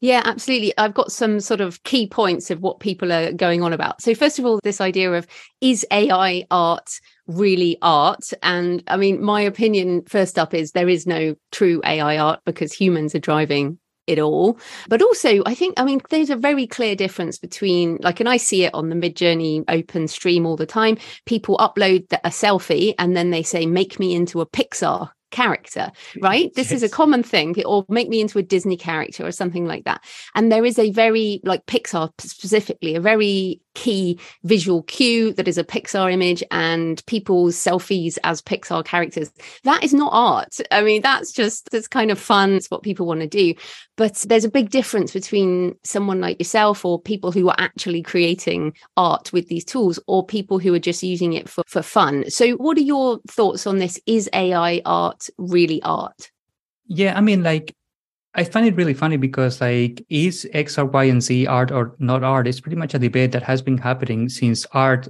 yeah, 0.01 0.21
absolutely. 0.23 0.73
I've 0.77 0.93
got 0.93 1.11
some 1.11 1.41
sort 1.41 1.59
of 1.59 1.83
key 1.83 2.07
points 2.07 2.49
of 2.49 2.61
what 2.61 2.79
people 2.79 3.11
are 3.11 3.33
going 3.33 3.63
on 3.63 3.73
about. 3.73 4.01
So, 4.01 4.15
first 4.15 4.39
of 4.39 4.45
all, 4.45 4.61
this 4.63 4.79
idea 4.79 5.11
of 5.11 5.27
is 5.59 5.85
AI 5.91 6.45
art 6.49 7.01
really 7.27 7.77
art? 7.81 8.31
And 8.41 8.81
I 8.87 8.95
mean, 8.95 9.21
my 9.21 9.41
opinion, 9.41 10.03
first 10.07 10.39
up, 10.39 10.53
is 10.53 10.71
there 10.71 10.87
is 10.87 11.05
no 11.05 11.35
true 11.51 11.81
AI 11.83 12.17
art 12.17 12.39
because 12.45 12.71
humans 12.71 13.13
are 13.13 13.19
driving 13.19 13.77
it 14.09 14.19
all. 14.19 14.59
But 14.89 15.01
also, 15.01 15.43
I 15.45 15.53
think, 15.53 15.79
I 15.79 15.85
mean, 15.85 16.01
there's 16.09 16.31
a 16.31 16.35
very 16.35 16.67
clear 16.67 16.95
difference 16.95 17.37
between, 17.37 17.97
like, 18.01 18.19
and 18.19 18.27
I 18.27 18.37
see 18.37 18.63
it 18.63 18.73
on 18.73 18.89
the 18.89 18.95
Midjourney 18.95 19.63
open 19.67 20.07
stream 20.07 20.45
all 20.45 20.57
the 20.57 20.65
time. 20.65 20.97
People 21.25 21.57
upload 21.57 22.11
a 22.11 22.29
selfie 22.29 22.95
and 22.97 23.15
then 23.15 23.29
they 23.29 23.43
say, 23.43 23.65
make 23.65 23.99
me 23.99 24.15
into 24.15 24.41
a 24.41 24.45
Pixar 24.47 25.11
character, 25.31 25.91
mm-hmm. 25.91 26.25
right? 26.25 26.53
This 26.55 26.71
yes. 26.71 26.81
is 26.81 26.83
a 26.83 26.89
common 26.89 27.21
thing, 27.21 27.55
or 27.63 27.85
make 27.87 28.09
me 28.09 28.19
into 28.19 28.39
a 28.39 28.43
Disney 28.43 28.77
character 28.77 29.23
or 29.25 29.31
something 29.31 29.67
like 29.67 29.85
that. 29.85 30.03
And 30.33 30.51
there 30.51 30.65
is 30.65 30.79
a 30.79 30.91
very, 30.91 31.39
like 31.43 31.67
Pixar 31.67 32.09
specifically, 32.19 32.95
a 32.95 33.01
very 33.01 33.61
key 33.79 34.19
visual 34.43 34.83
cue 34.83 35.31
that 35.33 35.47
is 35.47 35.57
a 35.57 35.63
Pixar 35.63 36.11
image 36.11 36.43
and 36.51 37.01
people's 37.05 37.55
selfies 37.55 38.17
as 38.25 38.41
Pixar 38.41 38.83
characters. 38.83 39.31
That 39.63 39.85
is 39.85 39.93
not 39.93 40.11
art. 40.13 40.57
I 40.69 40.83
mean, 40.83 41.01
that's 41.01 41.31
just, 41.31 41.73
it's 41.73 41.87
kind 41.87 42.11
of 42.11 42.19
fun. 42.19 42.55
It's 42.55 42.69
what 42.69 42.83
people 42.83 43.05
want 43.05 43.21
to 43.21 43.27
do. 43.27 43.53
But 43.95 44.15
there's 44.27 44.43
a 44.43 44.51
big 44.51 44.69
difference 44.69 45.13
between 45.13 45.75
someone 45.85 46.19
like 46.19 46.39
yourself 46.39 46.83
or 46.83 47.01
people 47.01 47.31
who 47.31 47.47
are 47.47 47.55
actually 47.57 48.01
creating 48.01 48.73
art 48.97 49.31
with 49.31 49.47
these 49.47 49.63
tools 49.63 49.97
or 50.07 50.25
people 50.25 50.59
who 50.59 50.73
are 50.73 50.79
just 50.79 51.01
using 51.01 51.31
it 51.31 51.47
for, 51.47 51.63
for 51.65 51.81
fun. 51.81 52.29
So, 52.29 52.51
what 52.55 52.77
are 52.77 52.81
your 52.81 53.19
thoughts 53.29 53.65
on 53.65 53.77
this? 53.77 53.99
Is 54.05 54.29
AI 54.33 54.81
art 54.85 55.29
really 55.37 55.81
art? 55.83 56.31
Yeah, 56.87 57.17
I 57.17 57.21
mean, 57.21 57.43
like 57.43 57.75
I 58.35 58.43
find 58.43 58.67
it 58.67 58.75
really 58.75 58.93
funny 58.93 59.17
because 59.17 59.59
like 59.59 60.05
is 60.09 60.47
X 60.53 60.77
or 60.77 60.85
Y 60.85 61.05
and 61.05 61.21
Z 61.23 61.47
art 61.47 61.71
or 61.71 61.95
not 61.99 62.23
art? 62.23 62.47
It's 62.47 62.59
pretty 62.59 62.75
much 62.75 62.93
a 62.93 62.99
debate 62.99 63.31
that 63.31 63.43
has 63.43 63.61
been 63.61 63.77
happening 63.77 64.29
since 64.29 64.65
art 64.71 65.07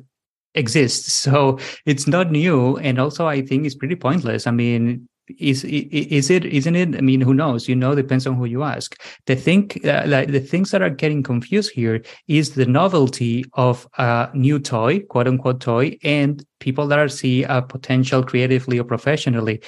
exists. 0.55 1.13
So 1.29 1.59
it's 1.85 2.07
not 2.07 2.31
new. 2.31 2.77
And 2.77 2.99
also 2.99 3.27
I 3.27 3.41
think 3.41 3.65
it's 3.65 3.75
pretty 3.75 3.95
pointless. 3.95 4.47
I 4.47 4.51
mean, 4.51 5.08
is 5.37 5.63
is 5.63 6.29
it 6.29 6.45
isn't 6.45 6.75
it? 6.75 6.95
I 6.95 7.01
mean 7.01 7.21
who 7.21 7.33
knows? 7.33 7.67
You 7.67 7.75
know 7.75 7.95
depends 7.95 8.25
on 8.25 8.35
who 8.35 8.45
you 8.45 8.63
ask. 8.63 8.99
The 9.25 9.35
thing 9.35 9.71
uh, 9.85 10.03
like 10.07 10.31
the 10.31 10.39
things 10.39 10.71
that 10.71 10.81
are 10.81 10.89
getting 10.89 11.23
confused 11.23 11.71
here 11.71 12.01
is 12.27 12.51
the 12.51 12.65
novelty 12.65 13.45
of 13.53 13.87
a 13.97 14.29
new 14.33 14.59
toy 14.59 14.99
quote 15.01 15.27
unquote 15.27 15.61
toy 15.61 15.97
and 16.03 16.45
people 16.59 16.87
that 16.87 16.99
are 16.99 17.07
see 17.07 17.43
a 17.43 17.61
potential 17.61 18.23
creatively 18.23 18.79
or 18.79 18.83
professionally 18.83 19.61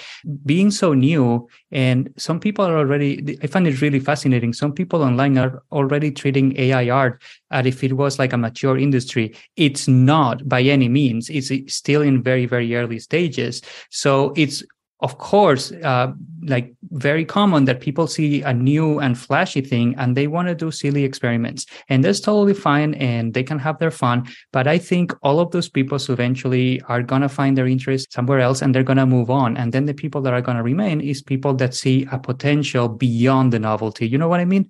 being 0.46 0.72
so 0.72 0.94
new. 0.94 1.48
And 1.72 2.14
some 2.18 2.40
people 2.40 2.66
are 2.66 2.78
already 2.78 3.38
i 3.44 3.48
find 3.48 3.68
it 3.68 3.82
really 3.82 4.00
fascinating. 4.00 4.54
Some 4.54 4.74
people 4.74 5.04
online 5.04 5.38
are 5.38 5.64
already 5.72 6.12
treating 6.12 6.58
ai 6.60 6.90
art 6.90 7.22
as 7.52 7.66
if 7.66 7.84
it 7.84 7.94
was 7.94 8.20
like 8.20 8.34
a 8.34 8.38
mature 8.38 8.78
industry. 8.78 9.36
It's 9.56 9.88
not 9.88 10.48
by 10.48 10.62
any 10.62 10.90
means. 10.90 11.30
It's 11.30 11.52
still 11.74 12.02
in 12.02 12.22
very 12.22 12.46
very 12.46 12.76
early 12.76 13.00
stages. 13.00 13.62
So 13.90 14.34
it's 14.36 14.64
of 15.02 15.18
course, 15.18 15.72
uh, 15.72 16.14
like 16.44 16.74
very 16.92 17.26
common 17.26 17.66
that 17.66 17.82
people 17.82 18.08
see 18.08 18.42
a 18.42 18.54
new 18.54 19.00
and 19.00 19.18
flashy 19.18 19.62
thing 19.62 19.96
and 19.98 20.16
they 20.16 20.28
want 20.28 20.48
to 20.48 20.56
do 20.56 20.72
silly 20.72 21.04
experiments. 21.04 21.66
And 21.90 22.04
that's 22.04 22.20
totally 22.20 22.54
fine 22.54 22.94
and 22.96 23.34
they 23.34 23.44
can 23.44 23.60
have 23.60 23.80
their 23.80 23.92
fun. 23.92 24.28
But 24.52 24.68
I 24.68 24.78
think 24.78 25.14
all 25.24 25.40
of 25.40 25.52
those 25.52 25.70
people 25.70 25.98
eventually 26.10 26.82
are 26.82 27.02
going 27.02 27.22
to 27.22 27.30
find 27.30 27.58
their 27.58 27.68
interest 27.68 28.14
somewhere 28.14 28.40
else 28.40 28.62
and 28.62 28.74
they're 28.74 28.84
going 28.84 28.98
to 28.98 29.06
move 29.06 29.30
on. 29.30 29.58
And 29.58 29.72
then 29.72 29.86
the 29.86 29.94
people 29.94 30.22
that 30.22 30.34
are 30.34 30.42
going 30.42 30.58
to 30.58 30.64
remain 30.64 31.02
is 31.02 31.22
people 31.22 31.54
that 31.56 31.74
see 31.74 32.08
a 32.12 32.20
potential 32.20 32.88
beyond 32.88 33.54
the 33.54 33.60
novelty. 33.60 34.08
You 34.08 34.18
know 34.18 34.28
what 34.28 34.40
I 34.40 34.46
mean? 34.46 34.70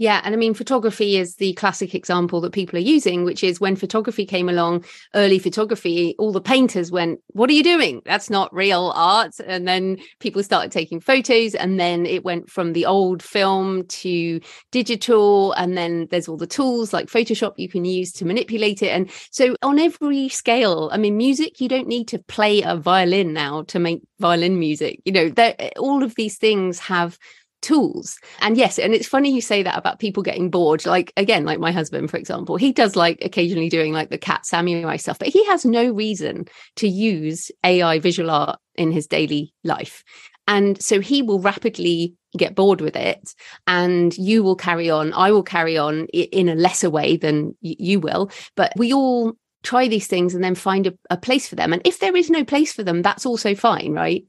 Yeah. 0.00 0.22
And 0.24 0.34
I 0.34 0.38
mean, 0.38 0.54
photography 0.54 1.18
is 1.18 1.34
the 1.34 1.52
classic 1.52 1.94
example 1.94 2.40
that 2.40 2.54
people 2.54 2.78
are 2.78 2.80
using, 2.80 3.22
which 3.22 3.44
is 3.44 3.60
when 3.60 3.76
photography 3.76 4.24
came 4.24 4.48
along, 4.48 4.86
early 5.14 5.38
photography, 5.38 6.14
all 6.18 6.32
the 6.32 6.40
painters 6.40 6.90
went, 6.90 7.20
What 7.34 7.50
are 7.50 7.52
you 7.52 7.62
doing? 7.62 8.00
That's 8.06 8.30
not 8.30 8.52
real 8.54 8.94
art. 8.96 9.34
And 9.46 9.68
then 9.68 9.98
people 10.18 10.42
started 10.42 10.72
taking 10.72 11.00
photos. 11.00 11.54
And 11.54 11.78
then 11.78 12.06
it 12.06 12.24
went 12.24 12.48
from 12.48 12.72
the 12.72 12.86
old 12.86 13.22
film 13.22 13.86
to 13.88 14.40
digital. 14.70 15.52
And 15.52 15.76
then 15.76 16.08
there's 16.10 16.28
all 16.28 16.38
the 16.38 16.46
tools 16.46 16.94
like 16.94 17.08
Photoshop 17.08 17.52
you 17.58 17.68
can 17.68 17.84
use 17.84 18.10
to 18.12 18.24
manipulate 18.24 18.82
it. 18.82 18.92
And 18.92 19.10
so 19.30 19.54
on 19.60 19.78
every 19.78 20.30
scale, 20.30 20.88
I 20.94 20.96
mean, 20.96 21.18
music, 21.18 21.60
you 21.60 21.68
don't 21.68 21.88
need 21.88 22.08
to 22.08 22.18
play 22.20 22.62
a 22.62 22.74
violin 22.74 23.34
now 23.34 23.64
to 23.64 23.78
make 23.78 24.00
violin 24.18 24.58
music. 24.58 25.00
You 25.04 25.12
know, 25.12 25.54
all 25.78 26.02
of 26.02 26.14
these 26.14 26.38
things 26.38 26.78
have 26.78 27.18
tools. 27.62 28.18
And 28.40 28.56
yes, 28.56 28.78
and 28.78 28.94
it's 28.94 29.08
funny 29.08 29.30
you 29.30 29.40
say 29.40 29.62
that 29.62 29.78
about 29.78 29.98
people 29.98 30.22
getting 30.22 30.50
bored. 30.50 30.86
Like 30.86 31.12
again, 31.16 31.44
like 31.44 31.58
my 31.58 31.72
husband, 31.72 32.10
for 32.10 32.16
example, 32.16 32.56
he 32.56 32.72
does 32.72 32.96
like 32.96 33.24
occasionally 33.24 33.68
doing 33.68 33.92
like 33.92 34.10
the 34.10 34.18
cat 34.18 34.46
samurai 34.46 34.96
stuff, 34.96 35.18
but 35.18 35.28
he 35.28 35.44
has 35.46 35.64
no 35.64 35.90
reason 35.90 36.46
to 36.76 36.88
use 36.88 37.50
AI 37.64 37.98
visual 37.98 38.30
art 38.30 38.58
in 38.76 38.92
his 38.92 39.06
daily 39.06 39.52
life. 39.64 40.02
And 40.48 40.82
so 40.82 41.00
he 41.00 41.22
will 41.22 41.40
rapidly 41.40 42.16
get 42.36 42.54
bored 42.54 42.80
with 42.80 42.96
it 42.96 43.34
and 43.66 44.16
you 44.16 44.42
will 44.42 44.56
carry 44.56 44.90
on. 44.90 45.12
I 45.12 45.30
will 45.30 45.42
carry 45.42 45.76
on 45.78 46.06
in 46.06 46.48
a 46.48 46.54
lesser 46.54 46.90
way 46.90 47.16
than 47.16 47.56
you 47.60 48.00
will, 48.00 48.30
but 48.56 48.72
we 48.76 48.92
all 48.92 49.34
try 49.62 49.88
these 49.88 50.06
things 50.06 50.34
and 50.34 50.42
then 50.42 50.54
find 50.54 50.86
a, 50.86 50.94
a 51.10 51.16
place 51.16 51.48
for 51.48 51.54
them. 51.54 51.72
And 51.72 51.82
if 51.84 51.98
there 51.98 52.16
is 52.16 52.30
no 52.30 52.44
place 52.44 52.72
for 52.72 52.82
them, 52.82 53.02
that's 53.02 53.26
also 53.26 53.54
fine, 53.54 53.92
right? 53.92 54.24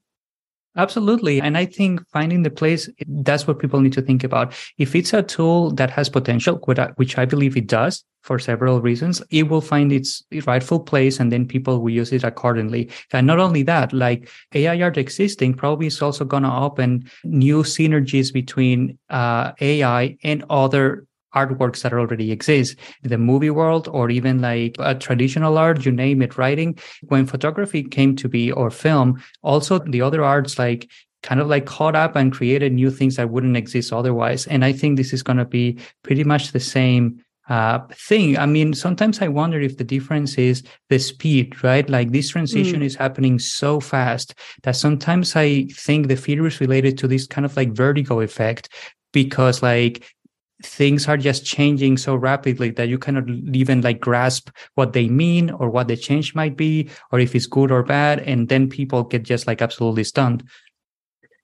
Absolutely. 0.77 1.41
And 1.41 1.57
I 1.57 1.65
think 1.65 2.01
finding 2.13 2.43
the 2.43 2.49
place, 2.49 2.89
that's 3.05 3.45
what 3.45 3.59
people 3.59 3.81
need 3.81 3.91
to 3.93 4.01
think 4.01 4.23
about. 4.23 4.53
If 4.77 4.95
it's 4.95 5.13
a 5.13 5.21
tool 5.21 5.71
that 5.71 5.89
has 5.91 6.07
potential, 6.07 6.55
which 6.95 7.17
I 7.17 7.25
believe 7.25 7.57
it 7.57 7.67
does 7.67 8.05
for 8.21 8.39
several 8.39 8.79
reasons, 8.79 9.21
it 9.31 9.49
will 9.49 9.59
find 9.59 9.91
its 9.91 10.23
rightful 10.47 10.79
place 10.79 11.19
and 11.19 11.29
then 11.29 11.45
people 11.45 11.81
will 11.81 11.89
use 11.89 12.13
it 12.13 12.23
accordingly. 12.23 12.89
And 13.11 13.27
not 13.27 13.39
only 13.39 13.63
that, 13.63 13.91
like 13.91 14.29
AI 14.53 14.81
art 14.81 14.97
existing 14.97 15.55
probably 15.55 15.87
is 15.87 16.01
also 16.01 16.23
going 16.23 16.43
to 16.43 16.55
open 16.55 17.03
new 17.25 17.63
synergies 17.63 18.31
between 18.31 18.97
uh, 19.09 19.51
AI 19.59 20.17
and 20.23 20.45
other 20.49 21.05
artworks 21.35 21.81
that 21.81 21.93
already 21.93 22.31
exist 22.31 22.75
the 23.03 23.17
movie 23.17 23.49
world 23.49 23.87
or 23.91 24.09
even 24.09 24.41
like 24.41 24.75
a 24.79 24.95
traditional 24.95 25.57
art 25.57 25.85
you 25.85 25.91
name 25.91 26.21
it 26.21 26.37
writing 26.37 26.77
when 27.07 27.25
photography 27.25 27.83
came 27.83 28.15
to 28.15 28.27
be 28.27 28.51
or 28.51 28.69
film 28.69 29.21
also 29.43 29.79
the 29.79 30.01
other 30.01 30.23
arts 30.23 30.59
like 30.59 30.89
kind 31.23 31.39
of 31.39 31.47
like 31.47 31.65
caught 31.65 31.95
up 31.95 32.15
and 32.15 32.31
created 32.31 32.73
new 32.73 32.89
things 32.89 33.15
that 33.15 33.29
wouldn't 33.29 33.57
exist 33.57 33.93
otherwise 33.93 34.47
and 34.47 34.65
i 34.65 34.71
think 34.71 34.97
this 34.97 35.13
is 35.13 35.23
going 35.23 35.37
to 35.37 35.45
be 35.45 35.77
pretty 36.03 36.23
much 36.23 36.51
the 36.51 36.59
same 36.59 37.23
uh, 37.49 37.85
thing. 37.91 38.37
I 38.37 38.45
mean, 38.45 38.73
sometimes 38.73 39.21
I 39.21 39.27
wonder 39.27 39.59
if 39.59 39.77
the 39.77 39.83
difference 39.83 40.37
is 40.37 40.63
the 40.87 40.99
speed, 40.99 41.61
right? 41.63 41.89
Like 41.89 42.11
this 42.11 42.29
transition 42.29 42.79
mm. 42.79 42.85
is 42.85 42.95
happening 42.95 43.39
so 43.39 43.81
fast 43.81 44.35
that 44.63 44.77
sometimes 44.77 45.35
I 45.35 45.65
think 45.75 46.07
the 46.07 46.15
fear 46.15 46.47
is 46.47 46.61
related 46.61 46.97
to 46.99 47.09
this 47.09 47.27
kind 47.27 47.43
of 47.43 47.57
like 47.57 47.73
vertigo 47.73 48.21
effect 48.21 48.69
because 49.11 49.61
like 49.61 50.13
things 50.63 51.07
are 51.07 51.17
just 51.17 51.45
changing 51.45 51.97
so 51.97 52.15
rapidly 52.15 52.71
that 52.71 52.89
you 52.89 52.97
cannot 52.97 53.27
even 53.53 53.81
like 53.81 53.99
grasp 53.99 54.49
what 54.75 54.93
they 54.93 55.07
mean 55.07 55.49
or 55.51 55.69
what 55.69 55.87
the 55.87 55.97
change 55.97 56.35
might 56.35 56.57
be 56.57 56.89
or 57.11 57.19
if 57.19 57.35
it's 57.35 57.47
good 57.47 57.71
or 57.71 57.83
bad 57.83 58.19
and 58.19 58.49
then 58.49 58.69
people 58.69 59.03
get 59.03 59.23
just 59.23 59.47
like 59.47 59.61
absolutely 59.61 60.03
stunned 60.03 60.43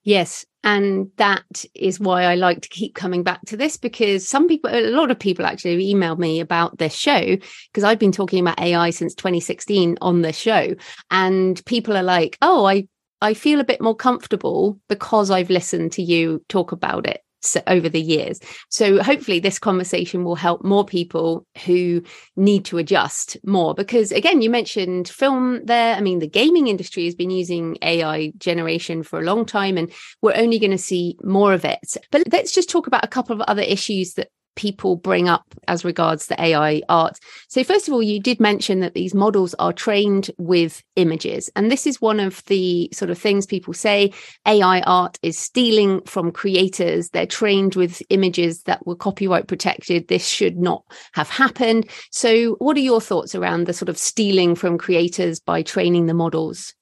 Yes. 0.07 0.45
And 0.63 1.11
that 1.17 1.65
is 1.75 1.99
why 1.99 2.23
I 2.23 2.35
like 2.35 2.61
to 2.61 2.69
keep 2.69 2.95
coming 2.95 3.23
back 3.23 3.41
to 3.47 3.57
this 3.57 3.75
because 3.75 4.25
some 4.25 4.47
people, 4.47 4.69
a 4.73 4.89
lot 4.89 5.11
of 5.11 5.19
people 5.19 5.45
actually 5.45 5.93
emailed 5.93 6.17
me 6.17 6.39
about 6.39 6.77
this 6.77 6.95
show 6.95 7.35
because 7.67 7.83
I've 7.83 7.99
been 7.99 8.13
talking 8.13 8.39
about 8.39 8.57
AI 8.57 8.89
since 8.91 9.13
2016 9.15 9.97
on 9.99 10.21
the 10.21 10.31
show. 10.31 10.75
And 11.11 11.61
people 11.65 11.97
are 11.97 12.03
like, 12.03 12.37
oh, 12.41 12.63
I, 12.63 12.87
I 13.21 13.33
feel 13.33 13.59
a 13.59 13.65
bit 13.65 13.81
more 13.81 13.97
comfortable 13.97 14.79
because 14.87 15.29
I've 15.29 15.49
listened 15.49 15.91
to 15.93 16.01
you 16.01 16.41
talk 16.47 16.71
about 16.71 17.05
it 17.05 17.19
over 17.67 17.89
the 17.89 18.01
years. 18.01 18.39
So 18.69 19.01
hopefully 19.01 19.39
this 19.39 19.59
conversation 19.59 20.23
will 20.23 20.35
help 20.35 20.63
more 20.63 20.85
people 20.85 21.45
who 21.65 22.03
need 22.35 22.65
to 22.65 22.77
adjust 22.77 23.37
more 23.45 23.73
because 23.73 24.11
again 24.11 24.41
you 24.41 24.49
mentioned 24.49 25.07
film 25.07 25.65
there 25.65 25.95
I 25.95 26.01
mean 26.01 26.19
the 26.19 26.27
gaming 26.27 26.67
industry 26.67 27.05
has 27.05 27.15
been 27.15 27.29
using 27.29 27.77
AI 27.81 28.33
generation 28.37 29.03
for 29.03 29.19
a 29.19 29.23
long 29.23 29.45
time 29.45 29.77
and 29.77 29.91
we're 30.21 30.35
only 30.35 30.59
going 30.59 30.71
to 30.71 30.77
see 30.77 31.17
more 31.23 31.53
of 31.53 31.65
it. 31.65 31.97
But 32.11 32.23
let's 32.31 32.51
just 32.51 32.69
talk 32.69 32.87
about 32.87 33.05
a 33.05 33.09
couple 33.09 33.35
of 33.35 33.41
other 33.41 33.61
issues 33.61 34.13
that 34.13 34.29
people 34.57 34.97
bring 34.97 35.29
up 35.29 35.45
as 35.69 35.85
regards 35.85 36.25
the 36.25 36.41
AI 36.41 36.81
art. 36.89 37.17
So, 37.47 37.63
first 37.63 37.87
of 37.87 37.93
all, 37.93 38.03
you 38.03 38.19
did 38.19 38.41
mention 38.41 38.81
that 38.81 38.93
these 38.93 39.13
models 39.13 39.55
are 39.59 39.71
trained 39.71 40.29
with 40.37 40.83
images. 40.97 41.49
And 41.55 41.71
this 41.71 41.87
is 41.87 42.01
one 42.01 42.19
of 42.19 42.43
the 42.45 42.89
sort 42.91 43.09
of 43.09 43.17
things 43.17 43.45
people 43.45 43.73
say 43.73 44.11
AI 44.45 44.81
art 44.81 45.17
is 45.21 45.39
stealing 45.39 46.01
from 46.01 46.31
creators. 46.31 47.09
They're 47.09 47.25
trained 47.25 47.75
with 47.75 48.01
images 48.09 48.63
that 48.63 48.85
were 48.85 48.95
copyright 48.95 49.47
protected. 49.47 50.07
This 50.09 50.27
should 50.27 50.57
not 50.57 50.83
have 51.13 51.29
happened. 51.29 51.89
So, 52.11 52.55
what 52.55 52.75
are 52.75 52.81
your 52.81 52.99
thoughts 52.99 53.35
around 53.35 53.67
the 53.67 53.73
sort 53.73 53.89
of 53.89 53.97
stealing 53.97 54.55
from 54.55 54.77
creators 54.77 55.39
by 55.39 55.61
training 55.61 56.07
the 56.07 56.13
models? 56.13 56.73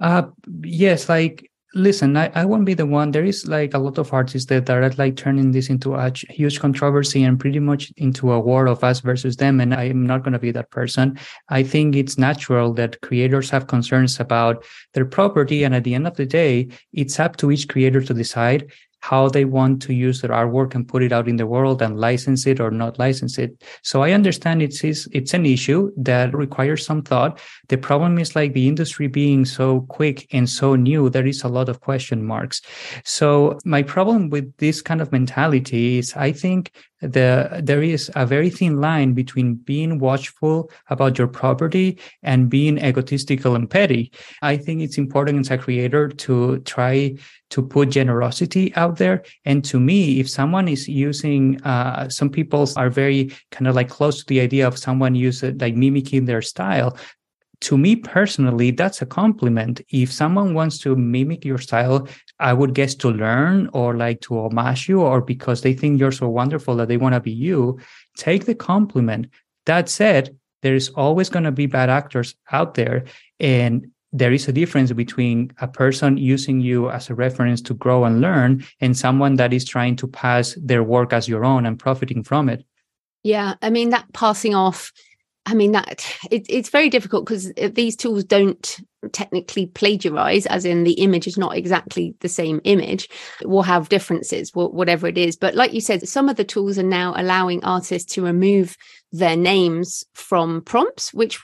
Uh, 0.00 0.22
yes, 0.62 1.08
like 1.08 1.47
listen 1.74 2.16
I, 2.16 2.30
I 2.34 2.44
won't 2.44 2.64
be 2.64 2.74
the 2.74 2.86
one. 2.86 3.10
There 3.10 3.24
is 3.24 3.46
like 3.46 3.74
a 3.74 3.78
lot 3.78 3.98
of 3.98 4.12
artists 4.12 4.48
that 4.48 4.70
are 4.70 4.88
like 4.90 5.16
turning 5.16 5.52
this 5.52 5.68
into 5.68 5.94
a 5.94 6.10
huge 6.30 6.60
controversy 6.60 7.22
and 7.22 7.38
pretty 7.38 7.58
much 7.58 7.92
into 7.96 8.32
a 8.32 8.40
war 8.40 8.66
of 8.66 8.82
us 8.82 9.00
versus 9.00 9.36
them 9.36 9.60
and 9.60 9.74
i'm 9.74 10.06
not 10.06 10.22
going 10.22 10.32
to 10.32 10.38
be 10.38 10.50
that 10.52 10.70
person. 10.70 11.18
I 11.48 11.62
think 11.62 11.94
it's 11.94 12.16
natural 12.16 12.72
that 12.74 13.00
creators 13.02 13.50
have 13.50 13.66
concerns 13.66 14.18
about 14.18 14.64
their 14.94 15.04
property 15.04 15.64
and 15.64 15.74
at 15.74 15.84
the 15.84 15.94
end 15.94 16.06
of 16.06 16.16
the 16.16 16.26
day 16.26 16.68
it's 16.92 17.20
up 17.20 17.36
to 17.36 17.50
each 17.50 17.68
creator 17.68 18.00
to 18.00 18.14
decide 18.14 18.72
how 19.08 19.28
they 19.28 19.46
want 19.46 19.80
to 19.80 19.94
use 19.94 20.20
their 20.20 20.30
artwork 20.30 20.74
and 20.74 20.86
put 20.86 21.02
it 21.02 21.12
out 21.12 21.28
in 21.28 21.36
the 21.36 21.46
world 21.46 21.80
and 21.80 21.98
license 21.98 22.46
it 22.46 22.60
or 22.60 22.70
not 22.70 22.98
license 22.98 23.38
it. 23.38 23.50
So 23.82 24.02
I 24.02 24.12
understand 24.12 24.60
it's 24.62 24.84
it's 24.84 25.34
an 25.34 25.46
issue 25.46 25.90
that 25.96 26.34
requires 26.34 26.84
some 26.84 27.02
thought. 27.02 27.40
The 27.68 27.78
problem 27.78 28.18
is 28.18 28.36
like 28.36 28.52
the 28.52 28.68
industry 28.68 29.06
being 29.06 29.46
so 29.46 29.80
quick 29.88 30.26
and 30.32 30.46
so 30.48 30.76
new, 30.76 31.08
there 31.08 31.26
is 31.26 31.42
a 31.42 31.48
lot 31.48 31.70
of 31.70 31.80
question 31.80 32.24
marks. 32.24 32.60
So 33.04 33.58
my 33.64 33.82
problem 33.82 34.28
with 34.28 34.54
this 34.58 34.82
kind 34.82 35.00
of 35.00 35.10
mentality 35.10 35.98
is 35.98 36.14
I 36.14 36.32
think 36.32 36.72
the 37.00 37.60
there 37.62 37.82
is 37.82 38.10
a 38.16 38.26
very 38.26 38.50
thin 38.50 38.80
line 38.80 39.14
between 39.14 39.54
being 39.54 39.98
watchful 39.98 40.70
about 40.90 41.16
your 41.16 41.28
property 41.28 41.98
and 42.22 42.50
being 42.50 42.78
egotistical 42.78 43.54
and 43.54 43.70
petty. 43.70 44.10
I 44.42 44.56
think 44.56 44.82
it's 44.82 44.98
important 44.98 45.40
as 45.40 45.50
a 45.50 45.58
creator 45.58 46.08
to 46.08 46.58
try 46.60 47.16
to 47.50 47.62
put 47.62 47.90
generosity 47.90 48.74
out 48.76 48.96
there. 48.96 49.22
And 49.44 49.64
to 49.66 49.80
me, 49.80 50.20
if 50.20 50.28
someone 50.28 50.68
is 50.68 50.88
using, 50.88 51.60
uh, 51.62 52.08
some 52.08 52.30
people 52.30 52.68
are 52.76 52.90
very 52.90 53.32
kind 53.50 53.66
of 53.66 53.74
like 53.74 53.88
close 53.88 54.18
to 54.18 54.26
the 54.26 54.40
idea 54.40 54.66
of 54.66 54.78
someone 54.78 55.14
use 55.14 55.42
it, 55.42 55.60
like 55.60 55.74
mimicking 55.74 56.26
their 56.26 56.42
style 56.42 56.96
to 57.60 57.76
me 57.76 57.96
personally, 57.96 58.70
that's 58.70 59.02
a 59.02 59.06
compliment. 59.06 59.80
If 59.88 60.12
someone 60.12 60.54
wants 60.54 60.78
to 60.78 60.94
mimic 60.94 61.44
your 61.44 61.58
style, 61.58 62.08
I 62.38 62.52
would 62.52 62.74
guess 62.74 62.94
to 62.96 63.10
learn 63.10 63.68
or 63.72 63.96
like 63.96 64.20
to 64.22 64.38
homage 64.38 64.88
you 64.88 65.00
or 65.00 65.20
because 65.20 65.62
they 65.62 65.74
think 65.74 65.98
you're 65.98 66.12
so 66.12 66.28
wonderful 66.28 66.76
that 66.76 66.88
they 66.88 66.96
want 66.96 67.14
to 67.14 67.20
be 67.20 67.32
you, 67.32 67.78
take 68.16 68.44
the 68.44 68.54
compliment. 68.54 69.28
That 69.66 69.88
said, 69.88 70.36
there 70.62 70.74
is 70.74 70.90
always 70.90 71.28
going 71.28 71.44
to 71.44 71.52
be 71.52 71.66
bad 71.66 71.90
actors 71.90 72.34
out 72.50 72.74
there. 72.74 73.04
And 73.40 73.90
there 74.12 74.32
is 74.32 74.48
a 74.48 74.52
difference 74.52 74.92
between 74.92 75.52
a 75.60 75.68
person 75.68 76.16
using 76.16 76.60
you 76.60 76.90
as 76.90 77.10
a 77.10 77.14
reference 77.14 77.60
to 77.62 77.74
grow 77.74 78.04
and 78.04 78.20
learn 78.20 78.64
and 78.80 78.96
someone 78.96 79.36
that 79.36 79.52
is 79.52 79.64
trying 79.64 79.96
to 79.96 80.06
pass 80.06 80.56
their 80.62 80.82
work 80.82 81.12
as 81.12 81.28
your 81.28 81.44
own 81.44 81.66
and 81.66 81.78
profiting 81.78 82.22
from 82.22 82.48
it. 82.48 82.64
Yeah. 83.22 83.54
I 83.60 83.70
mean, 83.70 83.90
that 83.90 84.10
passing 84.12 84.54
off 84.54 84.92
I 85.48 85.54
mean 85.54 85.72
that 85.72 86.04
it, 86.30 86.44
it's 86.50 86.68
very 86.68 86.90
difficult 86.90 87.24
because 87.24 87.50
these 87.72 87.96
tools 87.96 88.22
don't 88.22 88.80
technically 89.12 89.64
plagiarize, 89.64 90.44
as 90.44 90.66
in 90.66 90.84
the 90.84 90.92
image 90.92 91.26
is 91.26 91.38
not 91.38 91.56
exactly 91.56 92.14
the 92.20 92.28
same 92.28 92.60
image. 92.64 93.08
We'll 93.42 93.62
have 93.62 93.88
differences, 93.88 94.50
whatever 94.52 95.06
it 95.06 95.16
is. 95.16 95.36
But 95.36 95.54
like 95.54 95.72
you 95.72 95.80
said, 95.80 96.06
some 96.06 96.28
of 96.28 96.36
the 96.36 96.44
tools 96.44 96.78
are 96.78 96.82
now 96.82 97.14
allowing 97.16 97.64
artists 97.64 98.12
to 98.14 98.22
remove 98.22 98.76
their 99.10 99.36
names 99.36 100.04
from 100.12 100.60
prompts, 100.60 101.14
which 101.14 101.40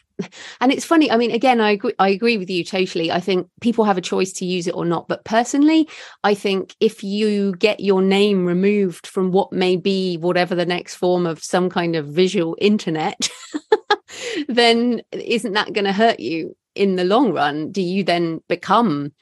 and 0.61 0.71
it's 0.73 0.85
funny 0.85 1.11
i 1.11 1.17
mean 1.17 1.31
again 1.31 1.61
i 1.61 1.73
agree 1.73 1.93
i 1.99 2.09
agree 2.09 2.39
with 2.39 2.49
you 2.49 2.63
totally 2.63 3.11
i 3.11 3.19
think 3.19 3.49
people 3.61 3.85
have 3.85 3.99
a 3.99 4.03
choice 4.03 4.33
to 4.33 4.45
use 4.45 4.67
it 4.67 4.75
or 4.75 4.85
not 4.85 5.09
but 5.09 5.25
personally 5.25 5.89
i 6.23 6.35
think 6.35 6.77
if 6.79 7.03
you 7.03 7.53
get 7.57 7.81
your 7.81 8.01
name 8.01 8.47
removed 8.47 9.07
from 9.07 9.33
what 9.33 9.53
may 9.53 9.77
be 9.77 10.17
whatever 10.19 10.55
the 10.55 10.67
next 10.67 10.95
form 10.95 11.27
of 11.27 11.43
some 11.43 11.69
kind 11.69 11.97
of 11.97 12.07
visual 12.07 12.57
internet 12.61 13.29
then 14.49 15.03
isn't 15.13 15.53
that 15.55 15.73
going 15.73 15.85
to 15.85 15.93
hurt 15.93 16.21
you 16.21 16.57
in 16.75 16.97
the 16.97 17.05
long 17.05 17.33
run? 17.33 17.71
Do 17.71 17.83
you 17.83 18.05
then 18.05 18.41
become 18.49 19.13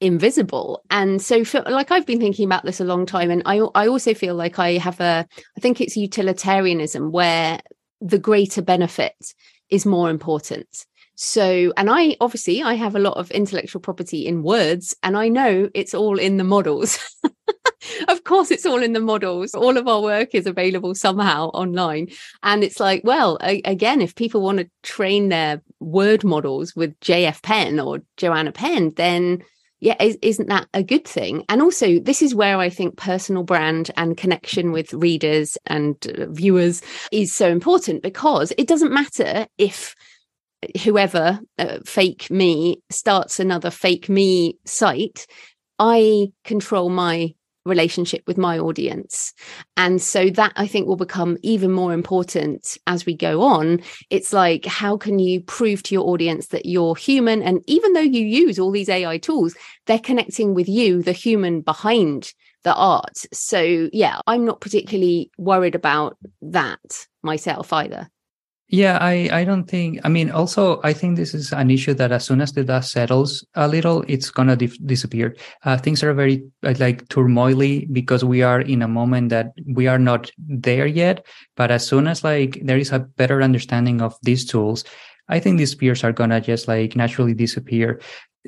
invisible 0.00 0.82
and 0.90 1.22
so 1.22 1.44
for, 1.44 1.60
like 1.60 1.92
i've 1.92 2.06
been 2.06 2.18
thinking 2.18 2.44
about 2.44 2.64
this 2.64 2.80
a 2.80 2.84
long 2.84 3.06
time 3.06 3.30
and 3.30 3.40
i 3.46 3.58
i 3.76 3.86
also 3.86 4.12
feel 4.12 4.34
like 4.34 4.58
i 4.58 4.72
have 4.72 5.00
a 5.00 5.24
i 5.56 5.60
think 5.60 5.80
it's 5.80 5.96
utilitarianism 5.96 7.12
where 7.12 7.60
the 8.00 8.18
greater 8.18 8.60
benefit 8.60 9.14
is 9.72 9.86
more 9.86 10.10
important. 10.10 10.86
So 11.14 11.72
and 11.76 11.90
i 11.90 12.16
obviously 12.20 12.62
i 12.62 12.74
have 12.74 12.96
a 12.96 12.98
lot 12.98 13.16
of 13.18 13.30
intellectual 13.32 13.80
property 13.80 14.26
in 14.26 14.42
words 14.42 14.96
and 15.02 15.14
i 15.16 15.28
know 15.28 15.68
it's 15.74 15.94
all 15.94 16.18
in 16.18 16.36
the 16.36 16.44
models. 16.44 16.98
Of 18.08 18.24
course 18.24 18.50
it's 18.52 18.64
all 18.64 18.82
in 18.82 18.92
the 18.92 19.00
models. 19.00 19.54
All 19.54 19.76
of 19.76 19.88
our 19.88 20.00
work 20.00 20.34
is 20.34 20.46
available 20.46 20.94
somehow 20.94 21.48
online. 21.48 22.08
And 22.42 22.62
it's 22.62 22.78
like 22.78 23.02
well 23.04 23.38
a- 23.42 23.62
again 23.64 24.00
if 24.00 24.14
people 24.14 24.40
want 24.40 24.58
to 24.58 24.70
train 24.82 25.28
their 25.28 25.62
word 25.80 26.22
models 26.22 26.76
with 26.76 26.98
jf 27.00 27.42
penn 27.42 27.80
or 27.80 27.98
joanna 28.16 28.52
penn 28.52 28.92
then 28.96 29.42
yeah 29.82 29.96
is, 30.00 30.16
isn't 30.22 30.48
that 30.48 30.68
a 30.72 30.82
good 30.82 31.04
thing? 31.06 31.44
And 31.48 31.60
also 31.60 31.98
this 31.98 32.22
is 32.22 32.34
where 32.34 32.58
i 32.58 32.70
think 32.70 32.96
personal 32.96 33.42
brand 33.42 33.90
and 33.96 34.16
connection 34.16 34.72
with 34.72 34.94
readers 34.94 35.58
and 35.66 35.96
uh, 36.06 36.26
viewers 36.30 36.80
is 37.10 37.34
so 37.34 37.48
important 37.48 38.02
because 38.02 38.52
it 38.56 38.68
doesn't 38.68 38.92
matter 38.92 39.46
if 39.58 39.94
whoever 40.84 41.40
uh, 41.58 41.78
fake 41.84 42.30
me 42.30 42.80
starts 42.88 43.40
another 43.40 43.70
fake 43.70 44.08
me 44.08 44.56
site 44.64 45.26
i 45.78 46.28
control 46.44 46.88
my 46.88 47.34
relationship 47.64 48.22
with 48.26 48.38
my 48.38 48.58
audience. 48.58 49.32
And 49.76 50.00
so 50.00 50.30
that 50.30 50.52
I 50.56 50.66
think 50.66 50.86
will 50.86 50.96
become 50.96 51.36
even 51.42 51.70
more 51.70 51.92
important 51.92 52.76
as 52.86 53.06
we 53.06 53.14
go 53.14 53.42
on. 53.42 53.80
It's 54.10 54.32
like, 54.32 54.64
how 54.66 54.96
can 54.96 55.18
you 55.18 55.40
prove 55.40 55.82
to 55.84 55.94
your 55.94 56.08
audience 56.08 56.48
that 56.48 56.66
you're 56.66 56.96
human? 56.96 57.42
And 57.42 57.62
even 57.66 57.92
though 57.92 58.00
you 58.00 58.24
use 58.24 58.58
all 58.58 58.70
these 58.70 58.88
AI 58.88 59.18
tools, 59.18 59.54
they're 59.86 59.98
connecting 59.98 60.54
with 60.54 60.68
you, 60.68 61.02
the 61.02 61.12
human 61.12 61.60
behind 61.60 62.32
the 62.64 62.74
art. 62.74 63.24
So, 63.32 63.88
yeah, 63.92 64.20
I'm 64.26 64.44
not 64.44 64.60
particularly 64.60 65.30
worried 65.36 65.74
about 65.74 66.16
that 66.42 67.06
myself 67.22 67.72
either. 67.72 68.08
Yeah, 68.72 68.96
I, 69.02 69.28
I 69.30 69.44
don't 69.44 69.64
think, 69.68 70.00
I 70.02 70.08
mean, 70.08 70.30
also, 70.30 70.80
I 70.82 70.94
think 70.94 71.16
this 71.18 71.34
is 71.34 71.52
an 71.52 71.70
issue 71.70 71.92
that 71.92 72.10
as 72.10 72.24
soon 72.24 72.40
as 72.40 72.52
the 72.52 72.64
dust 72.64 72.90
settles 72.90 73.46
a 73.54 73.68
little, 73.68 74.02
it's 74.08 74.30
going 74.30 74.48
to 74.48 74.56
dif- 74.56 74.86
disappear. 74.86 75.36
Uh, 75.62 75.76
things 75.76 76.02
are 76.02 76.14
very 76.14 76.42
uh, 76.62 76.72
like 76.78 77.06
turmoily 77.08 77.86
because 77.92 78.24
we 78.24 78.40
are 78.40 78.62
in 78.62 78.80
a 78.80 78.88
moment 78.88 79.28
that 79.28 79.52
we 79.66 79.88
are 79.88 79.98
not 79.98 80.30
there 80.38 80.86
yet. 80.86 81.26
But 81.54 81.70
as 81.70 81.86
soon 81.86 82.06
as 82.06 82.24
like 82.24 82.60
there 82.62 82.78
is 82.78 82.92
a 82.92 83.00
better 83.00 83.42
understanding 83.42 84.00
of 84.00 84.16
these 84.22 84.46
tools, 84.46 84.84
I 85.28 85.38
think 85.38 85.58
these 85.58 85.74
fears 85.74 86.02
are 86.02 86.12
going 86.12 86.30
to 86.30 86.40
just 86.40 86.66
like 86.66 86.96
naturally 86.96 87.34
disappear. 87.34 88.00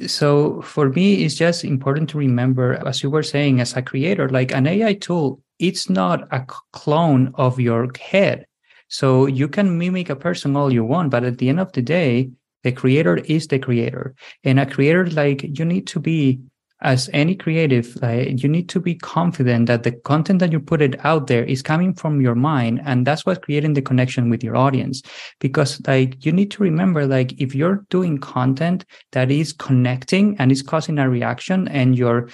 So 0.06 0.62
for 0.62 0.88
me, 0.88 1.22
it's 1.22 1.34
just 1.34 1.64
important 1.64 2.08
to 2.10 2.18
remember, 2.18 2.82
as 2.88 3.02
you 3.02 3.10
were 3.10 3.22
saying, 3.22 3.60
as 3.60 3.76
a 3.76 3.82
creator, 3.82 4.30
like 4.30 4.54
an 4.54 4.66
AI 4.66 4.94
tool, 4.94 5.42
it's 5.58 5.90
not 5.90 6.26
a 6.32 6.46
clone 6.72 7.30
of 7.34 7.60
your 7.60 7.90
head 8.00 8.46
So 8.88 9.26
you 9.26 9.48
can 9.48 9.78
mimic 9.78 10.10
a 10.10 10.16
person 10.16 10.56
all 10.56 10.72
you 10.72 10.84
want, 10.84 11.10
but 11.10 11.24
at 11.24 11.38
the 11.38 11.48
end 11.48 11.60
of 11.60 11.72
the 11.72 11.82
day, 11.82 12.30
the 12.62 12.72
creator 12.72 13.16
is 13.16 13.46
the 13.48 13.58
creator. 13.58 14.14
And 14.42 14.58
a 14.58 14.66
creator, 14.66 15.06
like 15.06 15.58
you 15.58 15.64
need 15.64 15.86
to 15.88 16.00
be 16.00 16.40
as 16.84 17.08
any 17.14 17.34
creative, 17.34 17.96
like, 18.02 18.42
you 18.42 18.48
need 18.48 18.68
to 18.68 18.78
be 18.78 18.94
confident 18.94 19.66
that 19.66 19.84
the 19.84 19.92
content 19.92 20.38
that 20.40 20.52
you 20.52 20.60
put 20.60 20.82
it 20.82 21.02
out 21.04 21.28
there 21.28 21.42
is 21.44 21.62
coming 21.62 21.94
from 21.94 22.20
your 22.20 22.34
mind. 22.34 22.80
And 22.84 23.06
that's 23.06 23.24
what's 23.24 23.42
creating 23.42 23.72
the 23.72 23.80
connection 23.80 24.28
with 24.28 24.44
your 24.44 24.54
audience. 24.54 25.00
Because 25.40 25.80
like 25.86 26.24
you 26.26 26.32
need 26.32 26.50
to 26.50 26.62
remember, 26.62 27.06
like 27.06 27.40
if 27.40 27.54
you're 27.54 27.86
doing 27.88 28.18
content 28.18 28.84
that 29.12 29.30
is 29.30 29.52
connecting 29.54 30.36
and 30.38 30.52
is 30.52 30.62
causing 30.62 30.98
a 30.98 31.08
reaction 31.08 31.68
and 31.68 31.96
your 31.96 32.28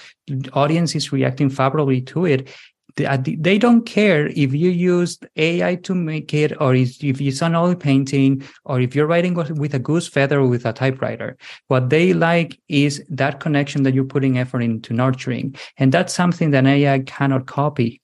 audience 0.51 0.95
is 0.95 1.13
reacting 1.13 1.49
favorably 1.49 2.01
to 2.01 2.25
it, 2.25 2.49
Uh, 2.99 3.17
they 3.21 3.57
don't 3.57 3.85
care 3.85 4.27
if 4.27 4.53
you 4.53 4.69
use 4.69 5.17
AI 5.35 5.75
to 5.75 5.95
make 5.95 6.33
it, 6.33 6.59
or 6.59 6.75
if 6.75 7.01
you 7.01 7.33
an 7.41 7.55
oil 7.55 7.75
painting, 7.75 8.43
or 8.65 8.81
if 8.81 8.95
you're 8.95 9.07
writing 9.07 9.33
with 9.33 9.73
a 9.73 9.79
goose 9.79 10.07
feather 10.07 10.39
or 10.39 10.47
with 10.47 10.65
a 10.65 10.73
typewriter. 10.73 11.37
What 11.67 11.89
they 11.89 12.13
like 12.13 12.59
is 12.67 13.03
that 13.09 13.39
connection 13.39 13.83
that 13.83 13.93
you're 13.93 14.03
putting 14.03 14.37
effort 14.37 14.61
into 14.61 14.93
nurturing. 14.93 15.55
And 15.77 15.91
that's 15.91 16.13
something 16.13 16.51
that 16.51 16.65
AI 16.65 16.99
cannot 16.99 17.45
copy. 17.45 18.00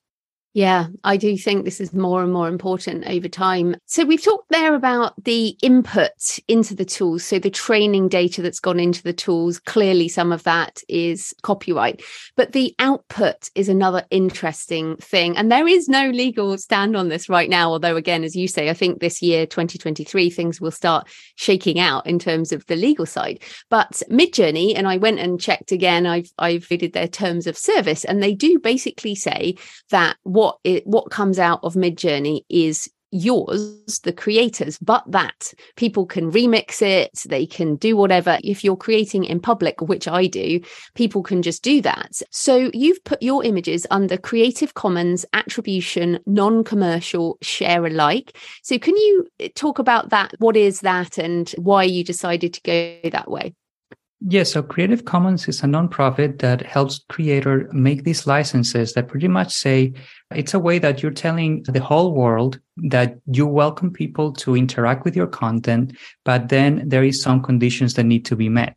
Yeah, 0.58 0.88
I 1.04 1.18
do 1.18 1.38
think 1.38 1.66
this 1.66 1.80
is 1.80 1.94
more 1.94 2.24
and 2.24 2.34
more 2.34 2.48
important 2.48 3.06
over 3.06 3.28
time. 3.28 3.76
So 3.86 4.04
we've 4.04 4.24
talked 4.24 4.50
there 4.50 4.74
about 4.74 5.14
the 5.24 5.56
input 5.62 6.40
into 6.48 6.74
the 6.74 6.84
tools. 6.84 7.24
So 7.24 7.38
the 7.38 7.52
training 7.52 8.10
data 8.10 8.42
that's 8.42 8.60
gone 8.60 8.80
into 8.80 9.04
the 9.04 9.14
tools, 9.14 9.60
clearly 9.60 10.08
some 10.08 10.32
of 10.32 10.42
that 10.46 10.82
is 10.90 11.32
copyright. 11.44 12.02
But 12.36 12.54
the 12.54 12.74
output 12.80 13.52
is 13.54 13.70
another 13.70 14.04
interesting 14.10 14.96
thing. 14.96 15.38
And 15.38 15.52
there 15.52 15.68
is 15.68 15.88
no 15.88 16.10
legal 16.10 16.58
stand 16.58 16.98
on 16.98 17.10
this 17.10 17.30
right 17.30 17.52
now. 17.52 17.70
Although, 17.70 17.96
again, 17.96 18.24
as 18.24 18.36
you 18.36 18.48
say, 18.48 18.72
I 18.72 18.74
think 18.74 19.00
this 19.00 19.22
year, 19.22 19.46
2023, 19.46 20.32
things 20.32 20.60
will 20.60 20.72
start 20.72 21.08
shaking 21.36 21.80
out 21.80 22.08
in 22.08 22.18
terms 22.18 22.52
of 22.52 22.66
the 22.66 22.76
legal 22.76 23.06
side. 23.06 23.44
But 23.70 24.02
Midjourney, 24.10 24.74
and 24.76 24.88
I 24.88 24.98
went 24.98 25.20
and 25.20 25.40
checked 25.40 25.72
again, 25.72 26.08
I've, 26.08 26.32
I've 26.40 26.66
read 26.72 26.94
their 26.94 27.08
terms 27.08 27.46
of 27.46 27.56
service, 27.56 28.04
and 28.04 28.24
they 28.24 28.34
do 28.34 28.58
basically 28.58 29.14
say 29.14 29.54
that 29.92 30.18
what 30.24 30.47
what 30.48 30.60
it 30.64 30.86
what 30.88 31.10
comes 31.10 31.40
out 31.40 31.60
of 31.64 31.74
midjourney 31.74 32.42
is 32.50 32.90
yours 33.12 34.02
the 34.04 34.12
creators 34.12 34.78
but 34.80 35.02
that 35.08 35.54
people 35.78 36.06
can 36.06 36.30
remix 36.30 36.82
it 36.82 37.10
they 37.26 37.46
can 37.46 37.76
do 37.78 37.96
whatever. 37.96 38.38
If 38.44 38.64
you're 38.66 38.76
creating 38.76 39.24
in 39.24 39.40
public 39.40 39.80
which 39.82 40.08
i 40.10 40.28
do 40.28 40.60
people 40.94 41.24
can 41.24 41.42
just 41.42 41.64
do 41.64 41.82
that. 41.82 42.22
So 42.32 42.70
you've 42.74 43.04
put 43.06 43.24
your 43.24 43.44
images 43.46 43.88
under 43.92 44.18
creative 44.18 44.74
commons 44.74 45.26
attribution 45.34 46.20
non-commercial 46.26 47.38
share 47.42 47.86
alike. 47.86 48.38
So 48.62 48.78
can 48.78 48.96
you 48.98 49.28
eh, 49.40 49.50
talk 49.56 49.80
about 49.80 50.10
that? 50.10 50.34
What 50.40 50.58
is 50.58 50.82
that 50.82 51.18
and 51.18 51.50
why 51.58 51.84
you 51.84 52.04
decided 52.04 52.54
to 52.56 52.62
go 52.62 53.10
that 53.10 53.32
way 53.32 53.54
Yes, 54.20 54.54
so 54.54 54.64
Creative 54.64 55.06
Commons 55.06 55.48
is 55.48 55.62
a 55.62 55.68
nonprofit 55.68 56.40
that 56.40 56.64
helps 56.64 57.06
creator 57.08 57.70
make 57.72 58.04
these 58.04 58.26
licenses 58.26 58.94
that 58.94 59.08
pretty 59.08 59.28
much 59.28 59.54
say 59.54 59.94
it's 60.34 60.56
a 60.56 60.60
way 60.60 60.80
that 60.80 61.04
you're 61.04 61.12
telling 61.12 61.62
the 61.64 61.80
whole 61.80 62.16
world 62.16 62.60
that 62.78 63.20
you 63.28 63.46
welcome 63.46 63.92
people 63.92 64.34
to 64.34 64.56
interact 64.56 65.06
with 65.06 65.16
your 65.16 65.28
content, 65.28 65.96
but 66.26 66.50
then 66.50 66.82
there 66.90 67.04
is 67.04 67.22
some 67.22 67.44
conditions 67.44 67.94
that 67.94 68.06
need 68.06 68.26
to 68.26 68.36
be 68.36 68.50
met. 68.50 68.76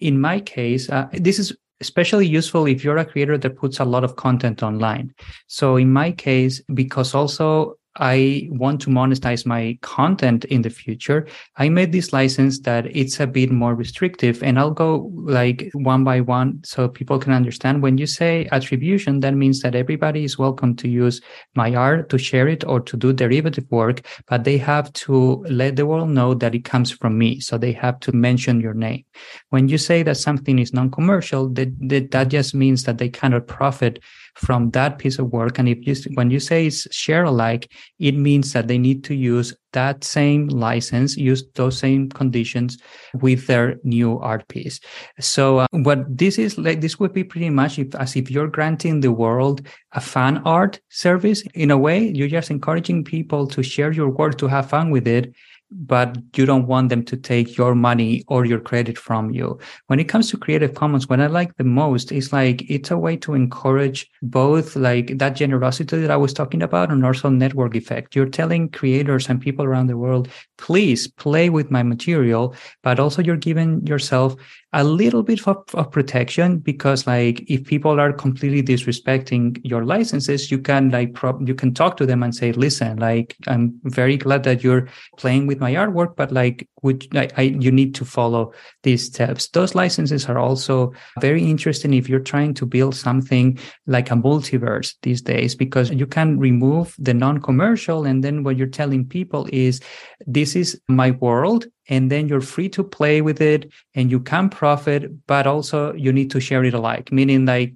In 0.00 0.20
my 0.20 0.40
case, 0.40 0.90
uh, 0.90 1.06
this 1.12 1.38
is 1.38 1.56
especially 1.80 2.26
useful 2.26 2.66
if 2.66 2.82
you're 2.82 2.96
a 2.96 3.04
creator 3.04 3.38
that 3.38 3.56
puts 3.56 3.78
a 3.78 3.84
lot 3.84 4.02
of 4.02 4.16
content 4.16 4.60
online. 4.60 5.14
So 5.46 5.76
in 5.76 5.92
my 5.92 6.10
case, 6.10 6.60
because 6.74 7.14
also 7.14 7.76
I 7.96 8.48
want 8.50 8.80
to 8.82 8.90
monetize 8.90 9.46
my 9.46 9.78
content 9.82 10.44
in 10.46 10.62
the 10.62 10.70
future, 10.70 11.26
I 11.56 11.68
made 11.68 11.92
this 11.92 12.12
license 12.12 12.60
that 12.60 12.86
it's 12.86 13.20
a 13.20 13.26
bit 13.26 13.52
more 13.52 13.74
restrictive. 13.74 14.42
And 14.42 14.58
I'll 14.58 14.72
go 14.72 15.12
like 15.14 15.70
one 15.74 16.02
by 16.02 16.20
one 16.20 16.60
so 16.64 16.88
people 16.88 17.18
can 17.18 17.32
understand. 17.32 17.82
When 17.82 17.98
you 17.98 18.06
say 18.06 18.48
attribution, 18.50 19.20
that 19.20 19.34
means 19.34 19.60
that 19.60 19.74
everybody 19.74 20.24
is 20.24 20.38
welcome 20.38 20.74
to 20.76 20.88
use 20.88 21.20
my 21.54 21.74
art 21.74 22.08
to 22.10 22.18
share 22.18 22.48
it 22.48 22.64
or 22.64 22.80
to 22.80 22.96
do 22.96 23.12
derivative 23.12 23.66
work, 23.70 24.04
but 24.28 24.44
they 24.44 24.58
have 24.58 24.92
to 24.94 25.44
let 25.48 25.76
the 25.76 25.86
world 25.86 26.10
know 26.10 26.34
that 26.34 26.54
it 26.54 26.64
comes 26.64 26.90
from 26.90 27.16
me. 27.16 27.38
So 27.40 27.58
they 27.58 27.72
have 27.72 28.00
to 28.00 28.12
mention 28.12 28.60
your 28.60 28.74
name. 28.74 29.04
When 29.50 29.68
you 29.68 29.78
say 29.78 30.02
that 30.02 30.16
something 30.16 30.58
is 30.58 30.72
non-commercial, 30.72 31.50
that, 31.50 31.72
that, 31.88 32.10
that 32.10 32.28
just 32.28 32.54
means 32.54 32.84
that 32.84 32.98
they 32.98 33.08
cannot 33.08 33.46
profit 33.46 34.00
from 34.34 34.70
that 34.70 34.98
piece 34.98 35.18
of 35.18 35.32
work. 35.32 35.58
And 35.58 35.68
if 35.68 35.86
you, 35.86 35.94
when 36.14 36.30
you 36.30 36.40
say 36.40 36.66
it's 36.66 36.92
share 36.94 37.24
alike, 37.24 37.70
it 37.98 38.16
means 38.16 38.52
that 38.52 38.68
they 38.68 38.78
need 38.78 39.04
to 39.04 39.14
use 39.14 39.54
that 39.72 40.04
same 40.04 40.48
license, 40.48 41.16
use 41.16 41.44
those 41.54 41.78
same 41.78 42.08
conditions 42.08 42.78
with 43.14 43.46
their 43.46 43.76
new 43.82 44.18
art 44.20 44.46
piece. 44.48 44.80
So 45.20 45.58
uh, 45.58 45.66
what 45.70 46.04
this 46.16 46.38
is 46.38 46.56
like, 46.58 46.80
this 46.80 46.98
would 47.00 47.12
be 47.12 47.24
pretty 47.24 47.50
much 47.50 47.78
if, 47.78 47.94
as 47.96 48.16
if 48.16 48.30
you're 48.30 48.48
granting 48.48 49.00
the 49.00 49.12
world 49.12 49.66
a 49.92 50.00
fan 50.00 50.38
art 50.44 50.80
service. 50.90 51.42
In 51.54 51.70
a 51.70 51.78
way, 51.78 52.08
you're 52.08 52.28
just 52.28 52.50
encouraging 52.50 53.04
people 53.04 53.46
to 53.48 53.62
share 53.62 53.92
your 53.92 54.08
work, 54.08 54.38
to 54.38 54.46
have 54.46 54.68
fun 54.68 54.90
with 54.90 55.06
it 55.06 55.34
but 55.74 56.16
you 56.36 56.46
don't 56.46 56.66
want 56.66 56.88
them 56.88 57.04
to 57.04 57.16
take 57.16 57.56
your 57.56 57.74
money 57.74 58.24
or 58.28 58.44
your 58.44 58.60
credit 58.60 58.96
from 58.96 59.30
you. 59.30 59.58
When 59.88 59.98
it 59.98 60.04
comes 60.04 60.30
to 60.30 60.36
Creative 60.36 60.74
Commons, 60.74 61.08
what 61.08 61.20
I 61.20 61.26
like 61.26 61.56
the 61.56 61.64
most 61.64 62.12
is 62.12 62.32
like 62.32 62.68
it's 62.70 62.90
a 62.90 62.98
way 62.98 63.16
to 63.18 63.34
encourage 63.34 64.08
both 64.22 64.76
like 64.76 65.18
that 65.18 65.36
generosity 65.36 66.00
that 66.00 66.10
I 66.10 66.16
was 66.16 66.32
talking 66.32 66.62
about 66.62 66.90
and 66.90 67.04
also 67.04 67.28
network 67.28 67.74
effect. 67.74 68.14
You're 68.14 68.26
telling 68.26 68.70
creators 68.70 69.28
and 69.28 69.40
people 69.40 69.64
around 69.64 69.88
the 69.88 69.96
world, 69.96 70.28
please 70.58 71.08
play 71.08 71.50
with 71.50 71.70
my 71.70 71.82
material, 71.82 72.54
but 72.82 73.00
also 73.00 73.22
you're 73.22 73.36
giving 73.36 73.86
yourself 73.86 74.36
a 74.74 74.82
little 74.82 75.22
bit 75.22 75.46
of, 75.46 75.64
of 75.74 75.90
protection 75.92 76.58
because 76.58 77.06
like 77.06 77.44
if 77.48 77.64
people 77.64 78.00
are 78.00 78.12
completely 78.12 78.60
disrespecting 78.60 79.60
your 79.62 79.84
licenses, 79.84 80.50
you 80.50 80.58
can 80.58 80.90
like 80.90 81.16
you 81.46 81.54
can 81.54 81.72
talk 81.72 81.96
to 81.96 82.04
them 82.04 82.24
and 82.24 82.34
say, 82.34 82.50
listen, 82.52 82.98
like 82.98 83.36
I'm 83.46 83.80
very 83.84 84.16
glad 84.16 84.42
that 84.42 84.64
you're 84.64 84.88
playing 85.16 85.46
with 85.46 85.60
my 85.60 85.74
artwork, 85.74 86.16
but 86.16 86.32
like 86.32 86.68
would 86.82 87.06
I, 87.16 87.28
I 87.36 87.42
you 87.42 87.70
need 87.70 87.94
to 87.94 88.04
follow 88.04 88.52
these 88.82 89.06
steps. 89.06 89.48
Those 89.48 89.76
licenses 89.76 90.26
are 90.26 90.38
also 90.38 90.92
very 91.20 91.44
interesting 91.44 91.94
if 91.94 92.08
you're 92.08 92.18
trying 92.18 92.52
to 92.54 92.66
build 92.66 92.96
something 92.96 93.56
like 93.86 94.10
a 94.10 94.14
multiverse 94.14 94.94
these 95.02 95.22
days 95.22 95.54
because 95.54 95.90
you 95.90 96.06
can 96.06 96.38
remove 96.38 96.96
the 96.98 97.14
non-commercial 97.14 98.04
and 98.04 98.24
then 98.24 98.42
what 98.42 98.56
you're 98.56 98.66
telling 98.66 99.06
people 99.06 99.48
is 99.52 99.80
this 100.26 100.56
is 100.56 100.80
my 100.88 101.12
world 101.12 101.66
and 101.88 102.10
then 102.10 102.28
you're 102.28 102.40
free 102.40 102.68
to 102.68 102.82
play 102.82 103.20
with 103.20 103.40
it 103.40 103.70
and 103.94 104.10
you 104.10 104.20
can 104.20 104.48
profit 104.48 105.26
but 105.26 105.46
also 105.46 105.92
you 105.94 106.12
need 106.12 106.30
to 106.30 106.40
share 106.40 106.64
it 106.64 106.74
alike 106.74 107.10
meaning 107.12 107.44
like 107.46 107.74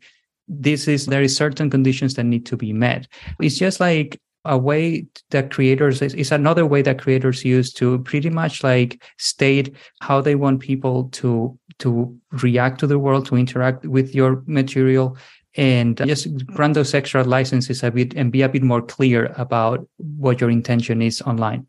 this 0.48 0.88
is 0.88 1.06
there 1.06 1.22
is 1.22 1.36
certain 1.36 1.70
conditions 1.70 2.14
that 2.14 2.24
need 2.24 2.46
to 2.46 2.56
be 2.56 2.72
met. 2.72 3.06
It's 3.40 3.58
just 3.58 3.80
like 3.80 4.20
a 4.44 4.56
way 4.56 5.06
that 5.30 5.50
creators 5.50 6.00
is, 6.00 6.32
another 6.32 6.64
way 6.64 6.80
that 6.82 6.98
creators 6.98 7.44
use 7.44 7.72
to 7.74 7.98
pretty 8.00 8.30
much 8.30 8.64
like 8.64 9.02
state 9.18 9.74
how 10.00 10.20
they 10.20 10.34
want 10.34 10.60
people 10.60 11.04
to 11.10 11.58
to 11.80 12.18
react 12.42 12.80
to 12.80 12.86
the 12.86 12.98
world 12.98 13.26
to 13.26 13.36
interact 13.36 13.84
with 13.84 14.14
your 14.14 14.42
material 14.46 15.16
and 15.56 15.98
just 15.98 16.46
grant 16.46 16.74
those 16.74 16.94
extra 16.94 17.22
licenses 17.24 17.82
a 17.82 17.90
bit 17.90 18.14
and 18.14 18.32
be 18.32 18.42
a 18.42 18.48
bit 18.48 18.62
more 18.62 18.82
clear 18.82 19.32
about 19.36 19.86
what 19.96 20.40
your 20.40 20.50
intention 20.50 21.02
is 21.02 21.20
online 21.22 21.66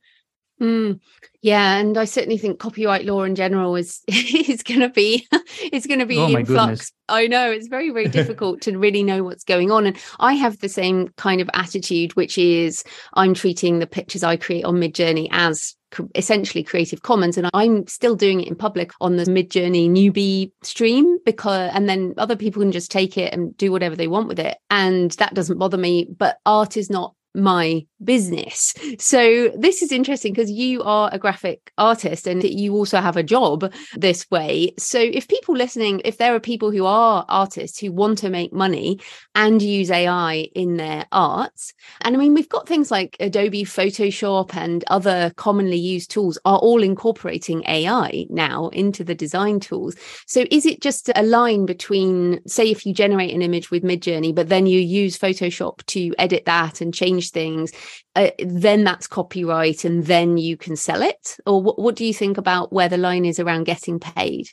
Mm, 0.61 0.99
yeah, 1.41 1.77
and 1.77 1.97
I 1.97 2.03
certainly 2.03 2.37
think 2.37 2.59
copyright 2.59 3.05
law 3.05 3.23
in 3.23 3.35
general 3.35 3.75
is 3.75 4.01
is 4.07 4.61
going 4.61 4.81
to 4.81 4.89
be 4.89 5.25
is 5.71 5.85
going 5.87 5.99
to 5.99 6.05
be 6.05 6.17
oh, 6.17 6.27
in 6.27 6.45
flux. 6.45 6.91
I 7.07 7.27
know 7.27 7.49
it's 7.49 7.67
very 7.67 7.91
very 7.91 8.07
difficult 8.09 8.61
to 8.61 8.77
really 8.77 9.03
know 9.03 9.23
what's 9.23 9.45
going 9.45 9.71
on, 9.71 9.85
and 9.85 9.97
I 10.19 10.33
have 10.33 10.59
the 10.59 10.69
same 10.69 11.09
kind 11.15 11.39
of 11.39 11.49
attitude, 11.53 12.15
which 12.15 12.37
is 12.37 12.83
I'm 13.13 13.33
treating 13.33 13.79
the 13.79 13.87
pictures 13.87 14.23
I 14.23 14.35
create 14.35 14.65
on 14.65 14.75
Midjourney 14.75 15.29
as 15.31 15.75
essentially 16.13 16.63
creative 16.63 17.01
commons 17.01 17.35
and 17.35 17.49
i'm 17.53 17.87
still 17.87 18.15
doing 18.15 18.41
it 18.41 18.47
in 18.47 18.55
public 18.55 18.91
on 19.01 19.15
the 19.15 19.23
midjourney 19.23 19.89
newbie 19.89 20.51
stream 20.61 21.17
because 21.25 21.71
and 21.73 21.89
then 21.89 22.13
other 22.17 22.35
people 22.35 22.61
can 22.61 22.71
just 22.71 22.91
take 22.91 23.17
it 23.17 23.33
and 23.33 23.57
do 23.57 23.71
whatever 23.71 23.95
they 23.95 24.07
want 24.07 24.27
with 24.27 24.39
it 24.39 24.57
and 24.69 25.11
that 25.13 25.33
doesn't 25.33 25.57
bother 25.57 25.77
me 25.77 26.07
but 26.17 26.37
art 26.45 26.77
is 26.77 26.91
not 26.91 27.15
my 27.39 27.85
business. 28.03 28.73
So 28.97 29.49
this 29.49 29.81
is 29.81 29.91
interesting 29.91 30.33
because 30.33 30.51
you 30.51 30.83
are 30.83 31.09
a 31.11 31.19
graphic 31.19 31.71
artist 31.77 32.27
and 32.27 32.43
you 32.43 32.73
also 32.73 32.99
have 32.99 33.17
a 33.17 33.23
job 33.23 33.71
this 33.95 34.29
way. 34.31 34.73
So 34.77 34.99
if 34.99 35.27
people 35.27 35.55
listening, 35.55 36.01
if 36.05 36.17
there 36.17 36.33
are 36.33 36.39
people 36.39 36.71
who 36.71 36.85
are 36.85 37.25
artists 37.27 37.79
who 37.79 37.91
want 37.91 38.17
to 38.19 38.29
make 38.29 38.53
money 38.53 38.99
and 39.35 39.61
use 39.61 39.91
AI 39.91 40.47
in 40.55 40.77
their 40.77 41.05
arts, 41.11 41.73
and 42.01 42.15
I 42.15 42.19
mean 42.19 42.33
we've 42.33 42.49
got 42.49 42.67
things 42.67 42.91
like 42.91 43.17
Adobe 43.19 43.63
Photoshop 43.63 44.55
and 44.55 44.83
other 44.87 45.31
commonly 45.35 45.77
used 45.77 46.11
tools 46.11 46.37
are 46.45 46.59
all 46.59 46.83
incorporating 46.83 47.63
AI 47.67 48.25
now 48.29 48.69
into 48.69 49.03
the 49.03 49.15
design 49.15 49.59
tools. 49.59 49.95
So 50.25 50.45
is 50.51 50.65
it 50.65 50.81
just 50.81 51.09
a 51.15 51.23
line 51.23 51.65
between 51.65 52.39
say 52.47 52.69
if 52.69 52.85
you 52.85 52.93
generate 52.93 53.33
an 53.33 53.41
image 53.41 53.71
with 53.71 53.83
Midjourney 53.83 54.33
but 54.33 54.49
then 54.49 54.65
you 54.65 54.79
use 54.79 55.17
Photoshop 55.17 55.85
to 55.87 56.13
edit 56.17 56.45
that 56.45 56.81
and 56.81 56.93
change 56.93 57.28
change 57.33 57.49
things, 57.49 57.71
uh, 58.15 58.31
then 58.39 58.83
that's 58.83 59.07
copyright 59.07 59.85
and 59.85 60.05
then 60.05 60.37
you 60.37 60.57
can 60.57 60.75
sell 60.75 61.01
it? 61.01 61.37
Or 61.45 61.61
what, 61.61 61.79
what 61.79 61.95
do 61.95 62.05
you 62.05 62.13
think 62.13 62.37
about 62.37 62.71
where 62.71 62.89
the 62.89 62.97
line 62.97 63.25
is 63.25 63.39
around 63.39 63.65
getting 63.65 63.99
paid? 63.99 64.47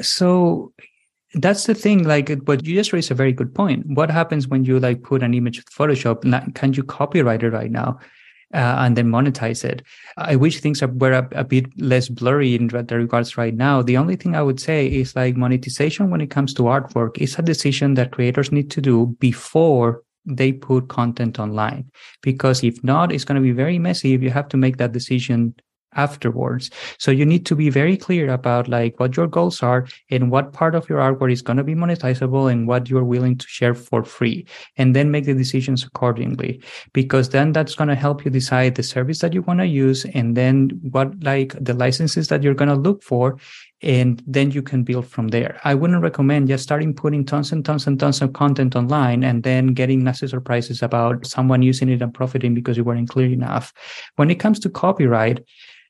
So 0.00 0.72
that's 1.34 1.66
the 1.66 1.74
thing 1.74 2.04
like 2.04 2.44
but 2.44 2.64
you 2.64 2.74
just 2.74 2.92
raised 2.92 3.10
a 3.10 3.14
very 3.14 3.32
good 3.32 3.52
point 3.52 3.84
what 3.88 4.08
happens 4.08 4.46
when 4.48 4.64
you 4.64 4.78
like 4.78 5.02
put 5.02 5.24
an 5.24 5.34
image 5.34 5.58
with 5.58 5.66
photoshop 5.66 6.22
can 6.54 6.72
you 6.72 6.84
copyright 6.84 7.42
it 7.42 7.50
right 7.50 7.72
now 7.72 7.98
uh, 8.54 8.76
and 8.78 8.96
then 8.96 9.08
monetize 9.08 9.64
it. 9.64 9.82
I 10.16 10.36
wish 10.36 10.60
things 10.60 10.82
were 10.82 11.12
a, 11.12 11.28
a, 11.32 11.44
bit 11.44 11.66
less 11.80 12.08
blurry 12.08 12.54
in 12.54 12.68
that 12.68 12.90
regards 12.90 13.36
right 13.36 13.54
now. 13.54 13.82
The 13.82 13.96
only 13.96 14.16
thing 14.16 14.36
I 14.36 14.42
would 14.42 14.60
say 14.60 14.86
is 14.86 15.16
like 15.16 15.36
monetization 15.36 16.10
when 16.10 16.20
it 16.20 16.30
comes 16.30 16.54
to 16.54 16.62
artwork 16.62 17.18
is 17.18 17.38
a 17.38 17.42
decision 17.42 17.94
that 17.94 18.12
creators 18.12 18.52
need 18.52 18.70
to 18.72 18.80
do 18.80 19.16
before 19.18 20.02
they 20.26 20.52
put 20.52 20.88
content 20.88 21.38
online. 21.38 21.90
Because 22.22 22.62
if 22.64 22.82
not, 22.82 23.12
it's 23.12 23.24
going 23.24 23.36
to 23.36 23.46
be 23.46 23.52
very 23.52 23.78
messy 23.78 24.14
if 24.14 24.22
you 24.22 24.30
have 24.30 24.48
to 24.48 24.56
make 24.56 24.76
that 24.78 24.92
decision 24.92 25.54
afterwards. 25.96 26.70
So 26.98 27.10
you 27.10 27.26
need 27.26 27.46
to 27.46 27.56
be 27.56 27.70
very 27.70 27.96
clear 27.96 28.30
about 28.30 28.68
like 28.68 29.00
what 29.00 29.16
your 29.16 29.26
goals 29.26 29.62
are 29.62 29.86
and 30.10 30.30
what 30.30 30.52
part 30.52 30.74
of 30.74 30.88
your 30.88 30.98
artwork 30.98 31.32
is 31.32 31.42
going 31.42 31.56
to 31.56 31.64
be 31.64 31.74
monetizable 31.74 32.50
and 32.50 32.68
what 32.68 32.88
you're 32.88 33.04
willing 33.04 33.36
to 33.38 33.46
share 33.48 33.74
for 33.74 34.04
free 34.04 34.46
and 34.76 34.94
then 34.94 35.10
make 35.10 35.24
the 35.24 35.34
decisions 35.34 35.84
accordingly 35.84 36.62
because 36.92 37.30
then 37.30 37.52
that's 37.52 37.74
going 37.74 37.88
to 37.88 37.94
help 37.94 38.24
you 38.24 38.30
decide 38.30 38.74
the 38.74 38.82
service 38.82 39.20
that 39.20 39.32
you 39.32 39.42
want 39.42 39.60
to 39.60 39.66
use 39.66 40.04
and 40.14 40.36
then 40.36 40.70
what 40.90 41.22
like 41.22 41.54
the 41.58 41.74
licenses 41.74 42.28
that 42.28 42.42
you're 42.42 42.54
going 42.54 42.68
to 42.68 42.74
look 42.74 43.02
for 43.02 43.38
and 43.86 44.20
then 44.26 44.50
you 44.50 44.62
can 44.62 44.82
build 44.82 45.06
from 45.06 45.28
there. 45.28 45.60
I 45.62 45.74
wouldn't 45.74 46.02
recommend 46.02 46.48
just 46.48 46.64
starting 46.64 46.92
putting 46.92 47.24
tons 47.24 47.52
and 47.52 47.64
tons 47.64 47.86
and 47.86 47.98
tons 48.00 48.20
of 48.20 48.32
content 48.32 48.74
online 48.74 49.22
and 49.22 49.44
then 49.44 49.68
getting 49.68 50.02
nasty 50.02 50.26
surprises 50.26 50.82
about 50.82 51.24
someone 51.24 51.62
using 51.62 51.88
it 51.88 52.02
and 52.02 52.12
profiting 52.12 52.52
because 52.52 52.76
you 52.76 52.82
weren't 52.82 53.08
clear 53.08 53.28
enough. 53.28 53.72
When 54.16 54.28
it 54.28 54.40
comes 54.40 54.58
to 54.60 54.68
copyright, 54.68 55.44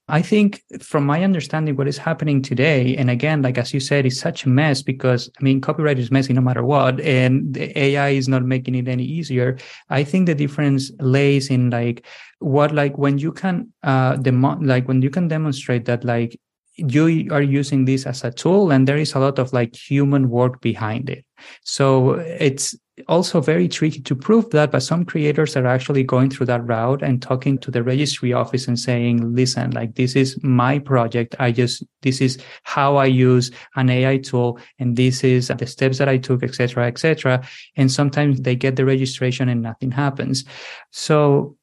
I 0.08 0.20
think 0.20 0.62
from 0.80 1.06
my 1.06 1.24
understanding, 1.24 1.74
what 1.74 1.88
is 1.88 1.96
happening 1.96 2.42
today, 2.42 2.94
and 2.96 3.10
again, 3.10 3.42
like 3.42 3.58
as 3.58 3.74
you 3.74 3.80
said, 3.80 4.06
is 4.06 4.20
such 4.20 4.44
a 4.44 4.48
mess 4.48 4.80
because 4.82 5.28
I 5.40 5.42
mean, 5.42 5.60
copyright 5.60 5.98
is 5.98 6.12
messy 6.12 6.32
no 6.32 6.42
matter 6.42 6.64
what, 6.64 7.00
and 7.00 7.56
AI 7.56 8.10
is 8.10 8.28
not 8.28 8.44
making 8.44 8.76
it 8.76 8.86
any 8.86 9.02
easier. 9.02 9.58
I 9.90 10.04
think 10.04 10.26
the 10.26 10.34
difference 10.34 10.92
lays 11.00 11.50
in 11.50 11.70
like 11.70 12.06
what, 12.38 12.72
like 12.72 12.96
when 12.98 13.18
you 13.18 13.32
can, 13.32 13.72
uh, 13.82 14.14
demo- 14.16 14.60
like 14.60 14.86
when 14.86 15.02
you 15.02 15.10
can 15.10 15.26
demonstrate 15.26 15.86
that 15.86 16.04
like 16.04 16.38
you 16.76 17.28
are 17.32 17.42
using 17.42 17.84
this 17.84 18.06
as 18.06 18.22
a 18.22 18.30
tool 18.30 18.70
and 18.70 18.86
there 18.86 18.98
is 18.98 19.14
a 19.14 19.18
lot 19.18 19.38
of 19.38 19.52
like 19.52 19.74
human 19.74 20.28
work 20.28 20.60
behind 20.60 21.08
it. 21.08 21.24
So 21.62 22.14
it's 22.14 22.74
also 23.08 23.40
very 23.42 23.68
tricky 23.68 24.00
to 24.00 24.14
prove 24.14 24.48
that 24.50 24.72
but 24.72 24.82
some 24.82 25.04
creators 25.04 25.54
are 25.54 25.66
actually 25.66 26.02
going 26.02 26.30
through 26.30 26.46
that 26.46 26.66
route 26.66 27.02
and 27.02 27.20
talking 27.20 27.58
to 27.58 27.70
the 27.70 27.82
registry 27.82 28.32
office 28.32 28.68
and 28.68 28.78
saying 28.78 29.34
listen 29.34 29.70
like 29.72 29.94
this 29.94 30.16
is 30.16 30.42
my 30.42 30.78
project. 30.78 31.34
I 31.38 31.52
just 31.52 31.84
this 32.02 32.20
is 32.20 32.38
how 32.62 32.96
i 32.96 33.04
use 33.04 33.50
an 33.74 33.90
ai 33.90 34.18
tool 34.18 34.58
and 34.78 34.96
this 34.96 35.24
is 35.24 35.48
the 35.48 35.66
steps 35.66 35.98
that 35.98 36.08
i 36.08 36.16
took 36.16 36.42
etc 36.42 36.86
etc 36.86 37.46
and 37.76 37.90
sometimes 37.92 38.40
they 38.40 38.56
get 38.56 38.76
the 38.76 38.84
registration 38.84 39.48
and 39.48 39.62
nothing 39.62 39.90
happens. 39.90 40.44
So 40.90 41.55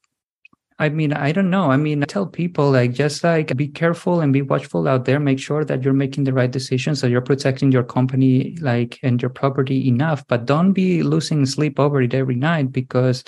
I 0.80 0.90
mean, 0.90 1.14
I 1.14 1.32
don't 1.32 1.50
know. 1.50 1.72
I 1.72 1.78
mean, 1.78 2.02
I 2.02 2.06
tell 2.06 2.26
people 2.26 2.72
like 2.72 2.94
just 2.94 3.24
like 3.24 3.56
be 3.56 3.68
careful 3.68 4.22
and 4.22 4.34
be 4.34 4.42
watchful 4.42 4.88
out 4.88 5.06
there. 5.06 5.20
Make 5.20 5.40
sure 5.40 5.64
that 5.64 5.84
you're 5.84 5.94
making 5.94 6.24
the 6.24 6.34
right 6.34 6.50
decisions, 6.50 7.02
that 7.02 7.12
you're 7.12 7.22
protecting 7.22 7.72
your 7.72 7.84
company 7.84 8.58
like 8.60 9.00
and 9.04 9.22
your 9.22 9.30
property 9.30 9.88
enough. 9.88 10.26
But 10.28 10.46
don't 10.46 10.74
be 10.74 11.04
losing 11.04 11.46
sleep 11.46 11.80
over 11.80 12.02
it 12.02 12.14
every 12.14 12.36
night 12.36 12.72
because 12.72 13.24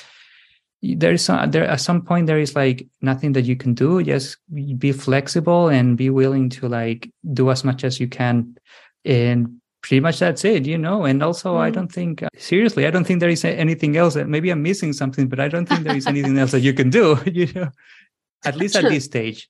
there 0.82 1.14
is 1.14 1.24
some, 1.24 1.52
there 1.52 1.66
at 1.66 1.82
some 1.82 2.02
point 2.02 2.28
there 2.28 2.40
is 2.40 2.56
like 2.56 2.88
nothing 3.02 3.34
that 3.34 3.46
you 3.46 3.56
can 3.56 3.74
do. 3.74 4.04
Just 4.04 4.38
be 4.54 4.92
flexible 4.92 5.70
and 5.70 5.98
be 5.98 6.10
willing 6.10 6.50
to 6.50 6.68
like 6.68 7.12
do 7.34 7.52
as 7.52 7.64
much 7.64 7.84
as 7.84 8.00
you 8.00 8.08
can 8.08 8.56
and 9.06 9.62
pretty 9.86 10.00
much 10.00 10.18
that's 10.18 10.44
it, 10.44 10.66
you 10.66 10.80
know. 10.80 11.06
And 11.06 11.22
also, 11.22 11.56
mm. 11.56 11.60
I 11.60 11.70
don't 11.70 11.92
think 11.92 12.24
seriously, 12.38 12.88
I 12.88 12.92
don't 12.92 13.06
think 13.06 13.20
there 13.20 13.30
is 13.30 13.46
anything 13.46 13.98
else. 13.98 14.16
That 14.16 14.28
maybe 14.28 14.50
I'm 14.50 14.64
missing 14.64 14.94
something, 14.94 15.28
but 15.28 15.40
I 15.40 15.48
don't 15.48 15.68
think 15.68 15.84
there 15.84 15.96
is 15.96 16.08
anything 16.14 16.40
else 16.40 16.52
that 16.52 16.62
you 16.62 16.74
can 16.74 16.90
do. 16.90 17.20
You 17.36 17.52
know, 17.54 17.70
at 18.46 18.56
least 18.56 18.76
at 18.76 18.84
this 18.84 19.06
stage. 19.06 19.50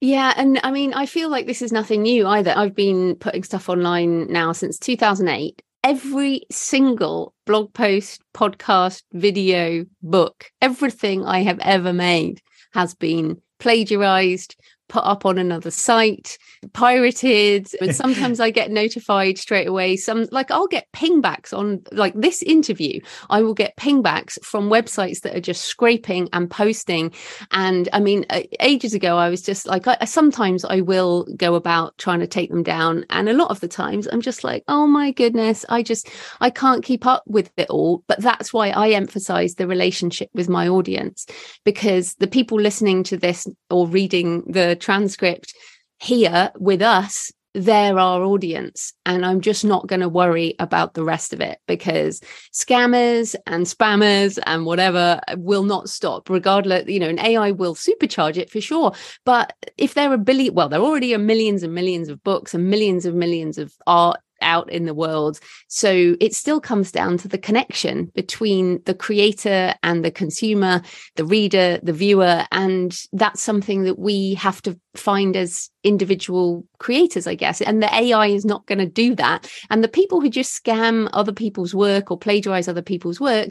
Yeah, 0.00 0.34
and 0.36 0.60
I 0.62 0.70
mean, 0.70 0.92
I 0.92 1.06
feel 1.06 1.30
like 1.30 1.46
this 1.46 1.62
is 1.62 1.72
nothing 1.72 2.02
new 2.02 2.26
either. 2.26 2.52
I've 2.54 2.74
been 2.74 3.16
putting 3.16 3.42
stuff 3.42 3.68
online 3.68 4.30
now 4.30 4.52
since 4.52 4.78
2008. 4.78 5.62
Every 5.82 6.42
single 6.52 7.34
blog 7.46 7.72
post, 7.72 8.20
podcast, 8.34 9.02
video, 9.12 9.86
book, 10.02 10.50
everything 10.60 11.24
I 11.24 11.42
have 11.42 11.58
ever 11.60 11.92
made 11.92 12.42
has 12.74 12.94
been 12.94 13.40
plagiarized, 13.58 14.56
put 14.88 15.04
up 15.04 15.24
on 15.24 15.38
another 15.38 15.70
site, 15.70 16.38
pirated. 16.72 17.68
But 17.78 17.94
sometimes 18.04 18.40
I 18.40 18.50
get 18.50 18.70
notified 18.70 19.38
straight 19.38 19.68
away. 19.68 19.96
Some 19.96 20.26
like 20.30 20.50
I'll 20.50 20.66
get 20.66 20.90
pingbacks 20.92 21.56
on 21.56 21.82
like 21.92 22.14
this 22.14 22.42
interview. 22.42 23.00
I 23.30 23.42
will 23.42 23.54
get 23.54 23.76
pingbacks 23.76 24.42
from 24.44 24.70
websites 24.70 25.20
that 25.20 25.36
are 25.36 25.40
just 25.40 25.62
scraping 25.62 26.28
and 26.32 26.50
posting. 26.50 27.12
And 27.50 27.88
I 27.92 28.00
mean, 28.00 28.26
ages 28.60 28.94
ago, 28.94 29.16
I 29.16 29.28
was 29.28 29.42
just 29.42 29.66
like, 29.66 29.86
I, 29.86 30.04
sometimes 30.04 30.64
I 30.64 30.80
will 30.80 31.26
go 31.36 31.54
about 31.54 31.96
trying 31.98 32.20
to 32.20 32.26
take 32.26 32.50
them 32.50 32.62
down. 32.62 33.04
And 33.10 33.28
a 33.28 33.34
lot 33.34 33.50
of 33.50 33.60
the 33.60 33.68
times 33.68 34.06
I'm 34.10 34.20
just 34.20 34.44
like, 34.44 34.64
oh 34.68 34.86
my 34.86 35.10
goodness, 35.10 35.64
I 35.68 35.82
just, 35.82 36.08
I 36.40 36.50
can't 36.50 36.84
keep 36.84 37.06
up 37.06 37.22
with 37.26 37.50
it 37.56 37.70
all. 37.70 38.02
But 38.06 38.20
that's 38.20 38.52
why 38.52 38.70
I 38.70 38.90
emphasize 38.90 39.54
the 39.54 39.66
relationship 39.66 40.30
with 40.34 40.48
my 40.48 40.68
audience 40.68 41.26
because 41.64 42.14
the 42.14 42.26
people 42.26 42.60
listening 42.60 43.02
to 43.04 43.16
this 43.16 43.46
or 43.70 43.86
reading 43.86 44.42
the 44.46 44.76
transcript 44.76 45.54
here 45.98 46.50
with 46.58 46.82
us 46.82 47.30
they're 47.54 47.98
our 47.98 48.22
audience 48.24 48.92
and 49.06 49.24
i'm 49.24 49.40
just 49.40 49.64
not 49.64 49.86
going 49.86 50.00
to 50.00 50.08
worry 50.08 50.56
about 50.58 50.94
the 50.94 51.04
rest 51.04 51.32
of 51.32 51.40
it 51.40 51.58
because 51.68 52.20
scammers 52.52 53.36
and 53.46 53.66
spammers 53.66 54.40
and 54.46 54.66
whatever 54.66 55.20
will 55.36 55.62
not 55.62 55.88
stop. 55.88 56.28
Regardless 56.28 56.88
you 56.88 56.98
know 56.98 57.08
an 57.08 57.20
ai 57.20 57.52
will 57.52 57.76
supercharge 57.76 58.36
it 58.36 58.50
for 58.50 58.60
sure. 58.60 58.92
But 59.24 59.54
if 59.78 59.94
there 59.94 60.12
are 60.12 60.18
billion 60.18 60.54
well 60.54 60.68
there 60.68 60.80
already 60.80 61.14
are 61.14 61.18
millions 61.18 61.62
and 61.62 61.74
millions 61.74 62.08
of 62.08 62.22
books 62.24 62.54
and 62.54 62.68
millions 62.68 63.06
of 63.06 63.14
millions 63.14 63.56
of 63.56 63.72
art 63.86 64.18
out 64.44 64.70
in 64.70 64.84
the 64.84 64.94
world. 64.94 65.40
So 65.68 66.16
it 66.20 66.34
still 66.34 66.60
comes 66.60 66.92
down 66.92 67.18
to 67.18 67.28
the 67.28 67.38
connection 67.38 68.12
between 68.14 68.82
the 68.84 68.94
creator 68.94 69.74
and 69.82 70.04
the 70.04 70.10
consumer, 70.10 70.82
the 71.16 71.24
reader, 71.24 71.80
the 71.82 71.92
viewer. 71.92 72.44
And 72.52 72.96
that's 73.12 73.42
something 73.42 73.84
that 73.84 73.98
we 73.98 74.34
have 74.34 74.62
to 74.62 74.78
find 74.94 75.36
as 75.36 75.70
individual 75.82 76.64
creators, 76.78 77.26
I 77.26 77.34
guess. 77.34 77.60
And 77.60 77.82
the 77.82 77.92
AI 77.92 78.28
is 78.28 78.44
not 78.44 78.66
going 78.66 78.78
to 78.78 78.86
do 78.86 79.14
that. 79.16 79.50
And 79.70 79.82
the 79.82 79.88
people 79.88 80.20
who 80.20 80.30
just 80.30 80.62
scam 80.62 81.08
other 81.12 81.32
people's 81.32 81.74
work 81.74 82.10
or 82.10 82.18
plagiarize 82.18 82.68
other 82.68 82.82
people's 82.82 83.20
work, 83.20 83.50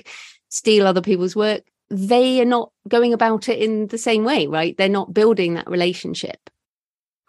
steal 0.49 0.87
other 0.87 1.01
people's 1.01 1.35
work, 1.35 1.63
they 1.89 2.41
are 2.41 2.45
not 2.45 2.71
going 2.87 3.13
about 3.13 3.49
it 3.49 3.59
in 3.59 3.87
the 3.87 3.97
same 3.97 4.23
way, 4.23 4.47
right? 4.47 4.75
They're 4.77 4.89
not 4.89 5.13
building 5.13 5.55
that 5.55 5.69
relationship. 5.69 6.49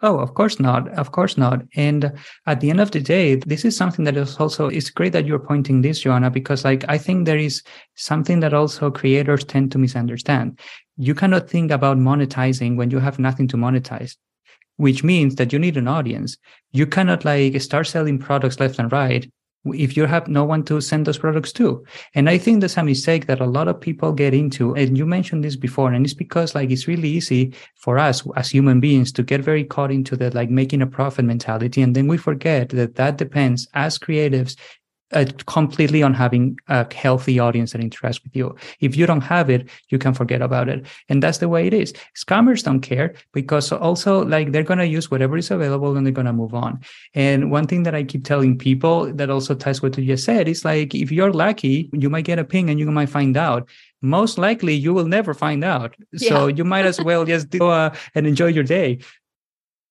Oh, 0.01 0.19
of 0.19 0.33
course 0.33 0.59
not. 0.59 0.89
Of 0.89 1.11
course 1.11 1.37
not. 1.37 1.61
And 1.75 2.11
at 2.45 2.59
the 2.59 2.69
end 2.69 2.81
of 2.81 2.91
the 2.91 2.99
day, 2.99 3.35
this 3.35 3.63
is 3.63 3.77
something 3.77 4.03
that 4.05 4.17
is 4.17 4.37
also, 4.37 4.67
it's 4.67 4.89
great 4.89 5.13
that 5.13 5.25
you're 5.25 5.39
pointing 5.39 5.81
this, 5.81 6.01
Joanna, 6.01 6.29
because 6.29 6.65
like 6.65 6.83
I 6.89 6.97
think 6.97 7.25
there 7.25 7.37
is 7.37 7.63
something 7.95 8.41
that 8.41 8.53
also 8.53 8.91
creators 8.91 9.43
tend 9.45 9.71
to 9.71 9.77
misunderstand. 9.77 10.59
You 10.97 11.15
cannot 11.15 11.49
think 11.49 11.71
about 11.71 11.97
monetizing 11.97 12.75
when 12.75 12.91
you 12.91 12.99
have 12.99 13.19
nothing 13.19 13.47
to 13.49 13.57
monetize, 13.57 14.15
which 14.75 15.03
means 15.03 15.35
that 15.35 15.53
you 15.53 15.59
need 15.59 15.77
an 15.77 15.87
audience. 15.87 16.37
You 16.71 16.85
cannot 16.87 17.23
like 17.23 17.59
start 17.61 17.87
selling 17.87 18.19
products 18.19 18.59
left 18.59 18.79
and 18.79 18.91
right 18.91 19.31
if 19.73 19.97
you 19.97 20.05
have 20.05 20.27
no 20.27 20.43
one 20.43 20.63
to 20.65 20.81
send 20.81 21.05
those 21.05 21.17
products 21.17 21.51
to. 21.53 21.83
And 22.13 22.29
I 22.29 22.37
think 22.37 22.61
that's 22.61 22.77
a 22.77 22.83
mistake 22.83 23.27
that 23.27 23.41
a 23.41 23.45
lot 23.45 23.67
of 23.67 23.79
people 23.79 24.11
get 24.11 24.33
into. 24.33 24.75
And 24.75 24.97
you 24.97 25.05
mentioned 25.05 25.43
this 25.43 25.55
before, 25.55 25.91
and 25.91 26.05
it's 26.05 26.13
because 26.13 26.55
like 26.55 26.71
it's 26.71 26.87
really 26.87 27.09
easy 27.09 27.53
for 27.75 27.97
us 27.97 28.23
as 28.35 28.49
human 28.49 28.79
beings 28.79 29.11
to 29.13 29.23
get 29.23 29.41
very 29.41 29.63
caught 29.63 29.91
into 29.91 30.15
the 30.15 30.31
like 30.31 30.49
making 30.49 30.81
a 30.81 30.87
profit 30.87 31.25
mentality. 31.25 31.81
And 31.81 31.95
then 31.95 32.07
we 32.07 32.17
forget 32.17 32.69
that 32.69 32.95
that 32.95 33.17
depends 33.17 33.67
as 33.73 33.97
creatives 33.97 34.55
uh, 35.11 35.25
completely 35.45 36.01
on 36.03 36.13
having 36.13 36.57
a 36.67 36.91
healthy 36.93 37.39
audience 37.39 37.71
that 37.71 37.81
interacts 37.81 38.23
with 38.23 38.35
you. 38.35 38.55
If 38.79 38.95
you 38.95 39.05
don't 39.05 39.21
have 39.21 39.49
it, 39.49 39.69
you 39.89 39.97
can 39.97 40.13
forget 40.13 40.41
about 40.41 40.69
it. 40.69 40.85
And 41.09 41.21
that's 41.21 41.37
the 41.37 41.49
way 41.49 41.67
it 41.67 41.73
is. 41.73 41.93
Scammers 42.15 42.63
don't 42.63 42.81
care 42.81 43.13
because 43.33 43.71
also 43.71 44.25
like 44.25 44.51
they're 44.51 44.63
going 44.63 44.79
to 44.79 44.87
use 44.87 45.11
whatever 45.11 45.37
is 45.37 45.51
available 45.51 45.95
and 45.95 46.05
they're 46.05 46.13
going 46.13 46.25
to 46.25 46.33
move 46.33 46.53
on. 46.53 46.79
And 47.13 47.51
one 47.51 47.67
thing 47.67 47.83
that 47.83 47.95
I 47.95 48.03
keep 48.03 48.25
telling 48.25 48.57
people 48.57 49.13
that 49.13 49.29
also 49.29 49.53
ties 49.53 49.81
what 49.81 49.97
you 49.97 50.05
just 50.05 50.25
said 50.25 50.47
is 50.47 50.65
like, 50.65 50.95
if 50.95 51.11
you're 51.11 51.31
lucky, 51.31 51.89
you 51.93 52.09
might 52.09 52.25
get 52.25 52.39
a 52.39 52.43
ping 52.43 52.69
and 52.69 52.79
you 52.79 52.89
might 52.91 53.09
find 53.09 53.37
out 53.37 53.69
most 54.01 54.37
likely 54.37 54.73
you 54.73 54.93
will 54.93 55.07
never 55.07 55.33
find 55.33 55.63
out. 55.63 55.95
Yeah. 56.13 56.29
So 56.29 56.47
you 56.47 56.63
might 56.63 56.85
as 56.85 57.01
well 57.01 57.25
just 57.25 57.49
go 57.49 57.69
uh, 57.69 57.95
and 58.13 58.27
enjoy 58.27 58.47
your 58.47 58.63
day. 58.63 58.99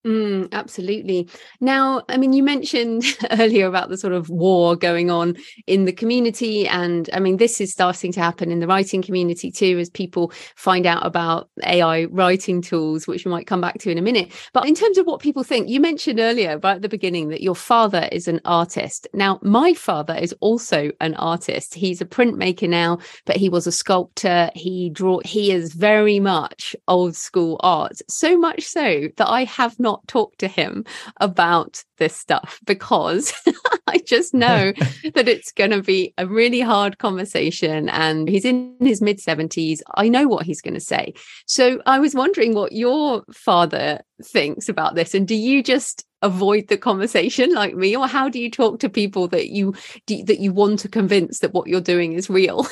Mm, 0.07 0.53
absolutely. 0.53 1.27
Now, 1.63 2.03
I 2.11 2.19
mean, 2.19 2.35
you 2.35 2.43
mentioned 2.43 3.05
earlier 3.31 3.67
about 3.67 3.89
the 3.89 3.97
sort 3.97 4.13
of 4.13 4.29
war 4.29 4.77
going 4.77 5.11
on 5.11 5.35
in 5.67 5.87
the 5.87 5.95
community. 5.95 6.69
And 6.69 7.09
I 7.15 7.21
mean, 7.21 7.39
this 7.39 7.59
is 7.59 7.73
starting 7.73 8.13
to 8.13 8.21
happen 8.21 8.51
in 8.53 8.61
the 8.61 8.67
writing 8.67 9.01
community 9.01 9.51
too, 9.51 9.79
as 9.79 9.89
people 9.89 10.31
find 10.57 10.85
out 10.85 11.07
about 11.07 11.49
AI 11.65 12.05
writing 12.05 12.61
tools, 12.61 13.07
which 13.07 13.25
we 13.25 13.31
might 13.31 13.47
come 13.47 13.63
back 13.63 13.79
to 13.79 13.91
in 13.91 13.97
a 13.97 14.03
minute. 14.03 14.31
But 14.53 14.69
in 14.69 14.75
terms 14.75 14.99
of 14.99 15.07
what 15.07 15.23
people 15.23 15.43
think, 15.43 15.71
you 15.71 15.81
mentioned 15.81 16.21
earlier, 16.21 16.59
right 16.59 16.77
at 16.77 16.83
the 16.83 16.89
beginning, 16.91 17.31
that 17.31 17.41
your 17.43 17.57
father 17.57 18.07
is 18.13 18.29
an 18.29 18.43
artist. 18.45 19.09
Now, 19.15 19.39
my 19.41 19.73
father 19.73 20.15
is 20.21 20.35
also 20.41 20.91
an 21.01 21.15
artist. 21.15 21.73
He's 21.73 22.03
a 22.03 22.07
printmaker 22.07 22.69
now, 22.69 22.99
but 23.25 23.37
he 23.37 23.49
was 23.49 23.67
a 23.67 23.73
sculptor. 23.73 24.51
He 24.55 24.91
draw, 24.91 25.21
he 25.25 25.51
is 25.51 25.73
very 25.73 26.21
much 26.21 26.77
old 26.89 27.17
school 27.17 27.59
art, 27.61 28.03
so 28.07 28.37
much 28.37 28.65
so 28.65 29.09
that 29.17 29.31
I 29.31 29.45
have 29.45 29.81
not 29.81 29.94
not 29.95 30.09
talk 30.09 30.37
to 30.39 30.49
him 30.49 30.85
about 31.21 31.85
this 31.99 32.17
stuff 32.17 32.61
because 32.65 33.33
I 33.87 33.99
just 33.99 34.35
know 34.35 34.73
that 35.15 35.29
it's 35.29 35.53
going 35.53 35.71
to 35.71 35.83
be 35.83 36.13
a 36.19 36.27
really 36.27 36.61
hard 36.61 36.99
conversation. 36.99 37.89
And 37.89 38.29
he's 38.29 38.45
in 38.45 38.77
his 38.81 39.01
mid 39.01 39.19
70s. 39.19 39.81
I 39.95 40.09
know 40.09 40.27
what 40.27 40.47
he's 40.47 40.61
going 40.61 40.75
to 40.75 40.81
say. 40.81 41.15
So 41.47 41.81
I 41.87 42.01
was 42.01 42.15
wondering 42.15 42.55
what 42.55 42.73
your 42.73 43.23
father 43.33 44.01
thinks 44.23 44.69
about 44.69 44.97
this. 44.97 45.15
And 45.15 45.29
do 45.29 45.37
you 45.37 45.63
just 45.63 46.05
avoid 46.23 46.67
the 46.69 46.79
conversation 46.79 47.55
like 47.63 47.75
me 47.77 47.97
or 47.97 48.09
how 48.09 48.29
do 48.29 48.41
you 48.41 48.51
talk 48.51 48.81
to 48.81 48.89
people 48.89 49.29
that 49.29 49.51
you 49.51 49.75
do, 50.07 50.25
that 50.25 50.41
you 50.41 50.53
want 50.53 50.81
to 50.81 50.89
convince 50.89 51.39
that 51.39 51.55
what 51.55 51.69
you're 51.69 51.81
doing 51.81 52.15
is 52.15 52.29
real 52.29 52.67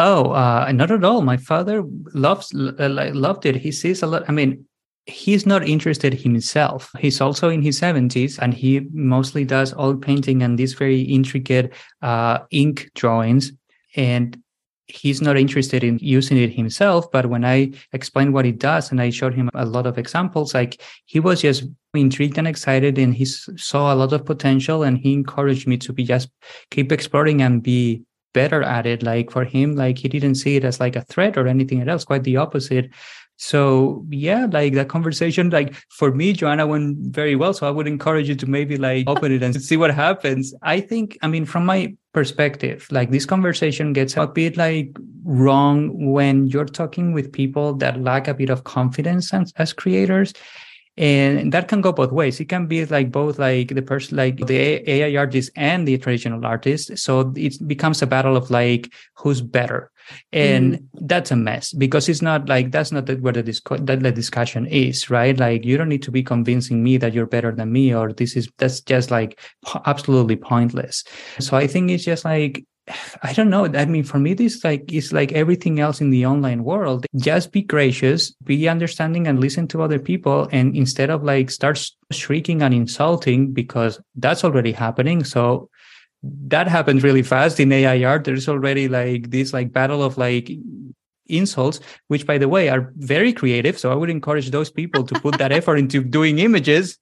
Oh, 0.00 0.30
uh, 0.30 0.70
not 0.72 0.92
at 0.92 1.02
all. 1.02 1.22
My 1.22 1.36
father 1.36 1.82
loves 2.14 2.54
loved 2.54 3.46
it. 3.46 3.56
He 3.56 3.72
sees 3.72 4.00
a 4.00 4.06
lot. 4.06 4.22
I 4.28 4.32
mean, 4.32 4.64
he's 5.08 5.46
not 5.46 5.66
interested 5.66 6.12
himself. 6.12 6.92
He's 6.98 7.20
also 7.20 7.48
in 7.48 7.62
his 7.62 7.80
70s 7.80 8.38
and 8.38 8.52
he 8.52 8.80
mostly 8.92 9.44
does 9.44 9.74
oil 9.74 9.96
painting 9.96 10.42
and 10.42 10.58
these 10.58 10.74
very 10.74 11.00
intricate 11.00 11.72
uh, 12.02 12.40
ink 12.50 12.90
drawings. 12.94 13.52
And 13.96 14.40
he's 14.86 15.22
not 15.22 15.38
interested 15.38 15.82
in 15.82 15.98
using 16.00 16.36
it 16.36 16.52
himself. 16.52 17.10
But 17.10 17.26
when 17.26 17.44
I 17.44 17.72
explained 17.92 18.34
what 18.34 18.44
he 18.44 18.52
does 18.52 18.90
and 18.90 19.00
I 19.00 19.08
showed 19.08 19.34
him 19.34 19.48
a 19.54 19.64
lot 19.64 19.86
of 19.86 19.96
examples, 19.96 20.52
like 20.52 20.82
he 21.06 21.20
was 21.20 21.40
just 21.40 21.64
intrigued 21.94 22.36
and 22.36 22.46
excited 22.46 22.98
and 22.98 23.14
he 23.14 23.24
saw 23.24 23.92
a 23.92 23.96
lot 23.96 24.12
of 24.12 24.26
potential 24.26 24.82
and 24.82 24.98
he 24.98 25.14
encouraged 25.14 25.66
me 25.66 25.78
to 25.78 25.92
be 25.92 26.04
just 26.04 26.28
keep 26.70 26.92
exploring 26.92 27.40
and 27.40 27.62
be 27.62 28.02
better 28.34 28.62
at 28.62 28.84
it 28.86 29.02
like 29.02 29.30
for 29.30 29.42
him 29.42 29.74
like 29.74 29.96
he 29.96 30.06
didn't 30.06 30.34
see 30.34 30.54
it 30.54 30.62
as 30.62 30.78
like 30.78 30.94
a 30.96 31.00
threat 31.06 31.38
or 31.38 31.48
anything 31.48 31.86
else 31.88 32.04
quite 32.04 32.22
the 32.24 32.36
opposite 32.36 32.90
so 33.38 34.04
yeah 34.10 34.48
like 34.50 34.74
that 34.74 34.88
conversation 34.88 35.48
like 35.50 35.72
for 35.90 36.10
me 36.10 36.32
joanna 36.32 36.66
went 36.66 36.98
very 37.14 37.36
well 37.36 37.54
so 37.54 37.68
i 37.68 37.70
would 37.70 37.86
encourage 37.86 38.28
you 38.28 38.34
to 38.34 38.46
maybe 38.46 38.76
like 38.76 39.08
open 39.08 39.30
it 39.30 39.42
and 39.44 39.62
see 39.68 39.76
what 39.76 39.94
happens. 39.94 40.52
I 40.62 40.80
think 40.80 41.16
i 41.22 41.28
mean 41.28 41.44
from 41.46 41.64
my 41.64 41.94
perspective 42.12 42.88
like 42.90 43.12
this 43.12 43.24
conversation 43.24 43.92
gets 43.92 44.16
a 44.16 44.26
bit 44.26 44.56
like 44.56 44.90
wrong 45.22 46.12
when 46.12 46.48
you're 46.48 46.64
talking 46.64 47.12
with 47.12 47.32
people 47.32 47.74
that 47.74 48.00
lack 48.00 48.26
a 48.26 48.34
bit 48.34 48.50
of 48.50 48.64
confidence 48.64 49.32
as, 49.32 49.52
as 49.56 49.72
creators 49.72 50.34
and 50.96 51.52
that 51.52 51.68
can 51.68 51.80
go 51.80 51.92
both 51.92 52.10
ways. 52.10 52.40
It 52.40 52.46
can 52.46 52.66
be 52.66 52.84
like 52.84 53.12
both 53.12 53.38
like 53.38 53.68
the 53.68 53.82
person 53.82 54.16
like 54.16 54.44
the 54.48 54.90
ai 54.90 55.16
artist 55.16 55.52
and 55.54 55.86
the 55.86 55.96
traditional 55.96 56.44
artist 56.44 56.98
so 56.98 57.32
it 57.36 57.56
becomes 57.68 58.02
a 58.02 58.06
battle 58.06 58.36
of 58.36 58.50
like 58.50 58.92
who's 59.14 59.40
better 59.40 59.92
and 60.32 60.74
mm. 60.74 60.88
that's 61.02 61.30
a 61.30 61.36
mess 61.36 61.72
because 61.72 62.08
it's 62.08 62.22
not 62.22 62.48
like 62.48 62.70
that's 62.70 62.92
not 62.92 63.08
where 63.20 63.32
the, 63.32 63.42
discu- 63.42 63.84
that 63.86 64.00
the 64.00 64.12
discussion 64.12 64.66
is 64.66 65.10
right 65.10 65.38
like 65.38 65.64
you 65.64 65.76
don't 65.76 65.88
need 65.88 66.02
to 66.02 66.10
be 66.10 66.22
convincing 66.22 66.82
me 66.82 66.96
that 66.96 67.12
you're 67.12 67.26
better 67.26 67.52
than 67.52 67.72
me 67.72 67.94
or 67.94 68.12
this 68.12 68.36
is 68.36 68.48
that's 68.58 68.80
just 68.80 69.10
like 69.10 69.40
absolutely 69.86 70.36
pointless 70.36 71.04
so 71.38 71.56
i 71.56 71.66
think 71.66 71.90
it's 71.90 72.04
just 72.04 72.24
like 72.24 72.64
I 73.22 73.32
don't 73.32 73.50
know. 73.50 73.66
I 73.66 73.84
mean, 73.84 74.04
for 74.04 74.18
me, 74.18 74.34
this 74.34 74.64
like 74.64 74.92
is 74.92 75.12
like 75.12 75.32
everything 75.32 75.80
else 75.80 76.00
in 76.00 76.10
the 76.10 76.26
online 76.26 76.64
world. 76.64 77.06
Just 77.16 77.52
be 77.52 77.62
gracious, 77.62 78.32
be 78.44 78.68
understanding, 78.68 79.26
and 79.26 79.40
listen 79.40 79.68
to 79.68 79.82
other 79.82 79.98
people. 79.98 80.48
And 80.52 80.76
instead 80.76 81.10
of 81.10 81.22
like 81.22 81.50
start 81.50 81.84
shrieking 82.12 82.62
and 82.62 82.74
insulting, 82.74 83.52
because 83.52 84.00
that's 84.16 84.44
already 84.44 84.72
happening. 84.72 85.24
So 85.24 85.70
that 86.22 86.68
happens 86.68 87.02
really 87.02 87.22
fast 87.22 87.60
in 87.60 87.72
AI 87.72 88.04
art. 88.04 88.24
There's 88.24 88.48
already 88.48 88.88
like 88.88 89.30
this 89.30 89.52
like 89.52 89.72
battle 89.72 90.02
of 90.02 90.18
like 90.18 90.50
insults, 91.26 91.80
which 92.08 92.26
by 92.26 92.38
the 92.38 92.48
way 92.48 92.68
are 92.68 92.92
very 92.96 93.32
creative. 93.32 93.78
So 93.78 93.92
I 93.92 93.94
would 93.94 94.10
encourage 94.10 94.50
those 94.50 94.70
people 94.70 95.04
to 95.04 95.20
put 95.20 95.38
that 95.38 95.52
effort 95.52 95.76
into 95.76 96.02
doing 96.02 96.38
images. 96.38 96.98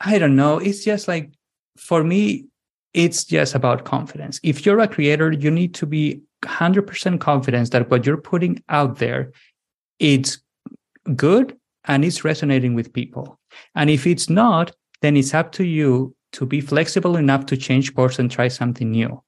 I 0.00 0.18
don't 0.18 0.36
know. 0.36 0.58
It's 0.58 0.84
just 0.84 1.08
like 1.08 1.32
for 1.76 2.04
me, 2.04 2.46
it's 2.92 3.24
just 3.24 3.54
about 3.54 3.84
confidence. 3.84 4.40
If 4.42 4.66
you're 4.66 4.80
a 4.80 4.88
creator, 4.88 5.32
you 5.32 5.50
need 5.50 5.74
to 5.74 5.86
be 5.86 6.20
100% 6.42 7.20
confident 7.20 7.70
that 7.70 7.90
what 7.90 8.04
you're 8.06 8.16
putting 8.16 8.62
out 8.68 8.98
there, 8.98 9.32
it's 9.98 10.38
good 11.14 11.56
and 11.84 12.04
it's 12.04 12.24
resonating 12.24 12.74
with 12.74 12.92
people. 12.92 13.38
And 13.74 13.90
if 13.90 14.06
it's 14.06 14.28
not, 14.28 14.72
then 15.00 15.16
it's 15.16 15.34
up 15.34 15.52
to 15.52 15.64
you 15.64 16.14
to 16.32 16.46
be 16.46 16.60
flexible 16.60 17.16
enough 17.16 17.46
to 17.46 17.56
change 17.56 17.94
course 17.94 18.18
and 18.18 18.30
try 18.30 18.48
something 18.48 18.90
new. 18.90 19.22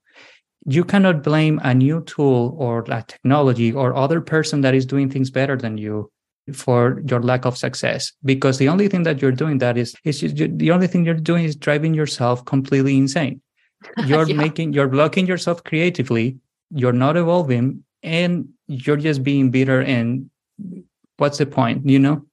You 0.67 0.85
cannot 0.85 1.23
blame 1.23 1.61
a 1.63 1.75
new 1.75 2.03
tool 2.03 2.55
or 2.59 2.85
a 2.89 3.03
technology 3.07 3.73
or 3.73 3.97
other 3.97 4.21
person 4.21 4.61
that 4.61 4.75
is 4.75 4.85
doing 4.85 5.09
things 5.09 5.31
better 5.31 5.57
than 5.57 5.79
you 5.79 6.11
for 6.53 7.03
your 7.07 7.21
lack 7.21 7.45
of 7.45 7.57
success 7.57 8.13
because 8.25 8.59
the 8.59 8.69
only 8.69 8.89
thing 8.89 9.03
that 9.05 9.21
you're 9.21 9.33
doing 9.33 9.59
that 9.59 9.77
is 9.77 9.95
is 10.05 10.21
just, 10.21 10.59
the 10.59 10.71
only 10.71 10.87
thing 10.87 11.05
you're 11.05 11.15
doing 11.15 11.45
is 11.45 11.57
driving 11.57 11.95
yourself 11.95 12.45
completely 12.45 12.97
insane 12.97 13.41
you're 14.07 14.29
yeah. 14.29 14.35
making 14.35 14.73
you're 14.73 14.89
blocking 14.89 15.27
yourself 15.27 15.63
creatively 15.65 16.37
you're 16.71 16.93
not 16.93 17.17
evolving 17.17 17.85
and 18.03 18.49
you're 18.67 18.97
just 18.97 19.23
being 19.23 19.51
bitter 19.51 19.81
and 19.83 20.31
what's 21.19 21.39
the 21.39 21.47
point 21.47 21.87
you 21.89 21.99
know 21.99 22.25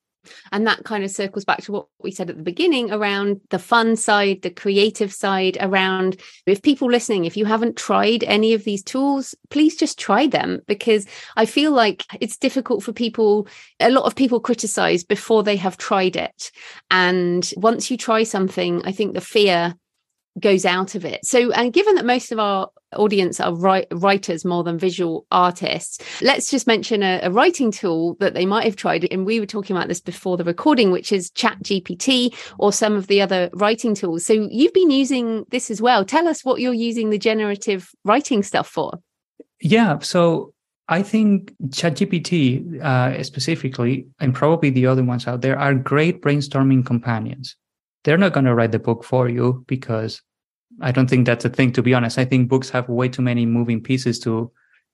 and 0.52 0.66
that 0.68 0.84
kind 0.84 1.04
of 1.04 1.12
circles 1.12 1.46
back 1.46 1.62
to 1.64 1.72
what 1.72 1.88
we 2.02 2.12
said 2.12 2.30
at 2.30 2.38
the 2.38 2.44
beginning 2.44 2.92
around 2.92 3.42
the 3.50 3.60
fun 3.60 3.96
side, 3.96 4.42
the 4.42 4.50
creative 4.50 5.14
side, 5.14 5.58
around 5.60 6.20
if 6.46 6.62
people 6.62 6.90
listening, 6.90 7.26
if 7.26 7.38
you 7.38 7.46
haven't 7.46 7.78
tried 7.78 8.24
any 8.24 8.54
of 8.54 8.64
these 8.64 8.84
tools, 8.84 9.36
please 9.50 9.76
just 9.76 10.00
try 10.00 10.28
them 10.28 10.60
because 10.68 11.06
I 11.36 11.46
feel 11.46 11.72
like 11.72 12.06
it's 12.20 12.38
difficult 12.38 12.84
for 12.84 12.94
people. 12.94 13.48
A 13.80 13.90
lot 13.90 14.06
of 14.06 14.16
people 14.16 14.40
criticize 14.40 15.04
before 15.04 15.44
they 15.44 15.56
have 15.58 15.78
tried 15.78 16.16
it. 16.16 16.52
And 16.92 17.50
once 17.58 17.92
you 17.92 17.98
try 17.98 18.24
something, 18.24 18.82
I 18.86 18.92
think 18.92 19.14
the 19.14 19.22
fear 19.22 19.76
goes 20.40 20.66
out 20.66 20.96
of 20.96 21.06
it. 21.06 21.26
So, 21.26 21.52
and 21.52 21.74
given 21.74 21.96
that 21.96 22.06
most 22.06 22.32
of 22.32 22.40
our 22.40 22.70
audience 22.96 23.40
are 23.40 23.56
write, 23.56 23.88
writers 23.92 24.46
more 24.46 24.64
than 24.64 24.78
visual 24.78 25.26
artists, 25.32 26.00
let's 26.22 26.50
just 26.50 26.68
mention 26.68 27.04
a, 27.04 27.20
a, 27.24 27.32
writing 27.32 27.72
tool 27.72 28.16
that 28.20 28.34
they 28.34 28.46
might 28.46 28.66
have 28.66 28.76
tried. 28.76 29.08
And 29.12 29.26
we 29.26 29.40
were 29.40 29.46
talking 29.46 29.76
about 29.76 29.88
this 29.88 30.02
before 30.02 30.38
the 30.38 30.44
recording, 30.44 30.92
which 30.92 31.12
is 31.12 31.30
Chat 31.32 31.58
GPT 31.64 32.36
or 32.60 32.72
some 32.72 32.96
of 32.96 33.08
the 33.08 33.22
other 33.22 33.50
writing 33.54 33.96
tools. 33.96 34.26
So, 34.26 34.34
you've 34.34 34.74
been 34.74 34.92
using 34.92 35.46
this 35.50 35.70
as 35.70 35.82
well. 35.82 36.06
Tell 36.06 36.28
us 36.28 36.46
what 36.46 36.62
you're 36.62 36.74
using 36.74 37.10
the 37.10 37.18
generative 37.18 37.90
writing 38.04 38.44
stuff 38.44 38.68
for. 38.68 39.00
Yeah. 39.62 40.00
So, 40.00 40.54
I 40.90 41.04
think 41.04 41.54
ChatGPT 41.66 42.82
uh, 42.82 43.22
specifically, 43.24 44.08
and 44.20 44.34
probably 44.34 44.70
the 44.70 44.86
other 44.86 45.04
ones 45.04 45.28
out 45.28 45.42
there, 45.42 45.60
are 45.60 45.74
great 45.74 46.22
brainstorming 46.22 46.86
companions 46.86 47.58
they're 48.08 48.18
not 48.18 48.32
going 48.32 48.46
to 48.46 48.56
write 48.56 48.72
the 48.72 48.80
book 48.80 49.04
for 49.04 49.28
you 49.28 49.66
because 49.68 50.22
I 50.82 50.92
don't 50.92 51.10
think 51.10 51.26
that's 51.26 51.46
a 51.46 51.50
thing, 51.50 51.72
to 51.74 51.82
be 51.82 51.94
honest. 51.94 52.18
I 52.18 52.26
think 52.26 52.50
books 52.50 52.70
have 52.70 52.88
way 52.90 53.10
too 53.10 53.22
many 53.22 53.46
moving 53.46 53.82
pieces 53.82 54.20
to, 54.20 54.52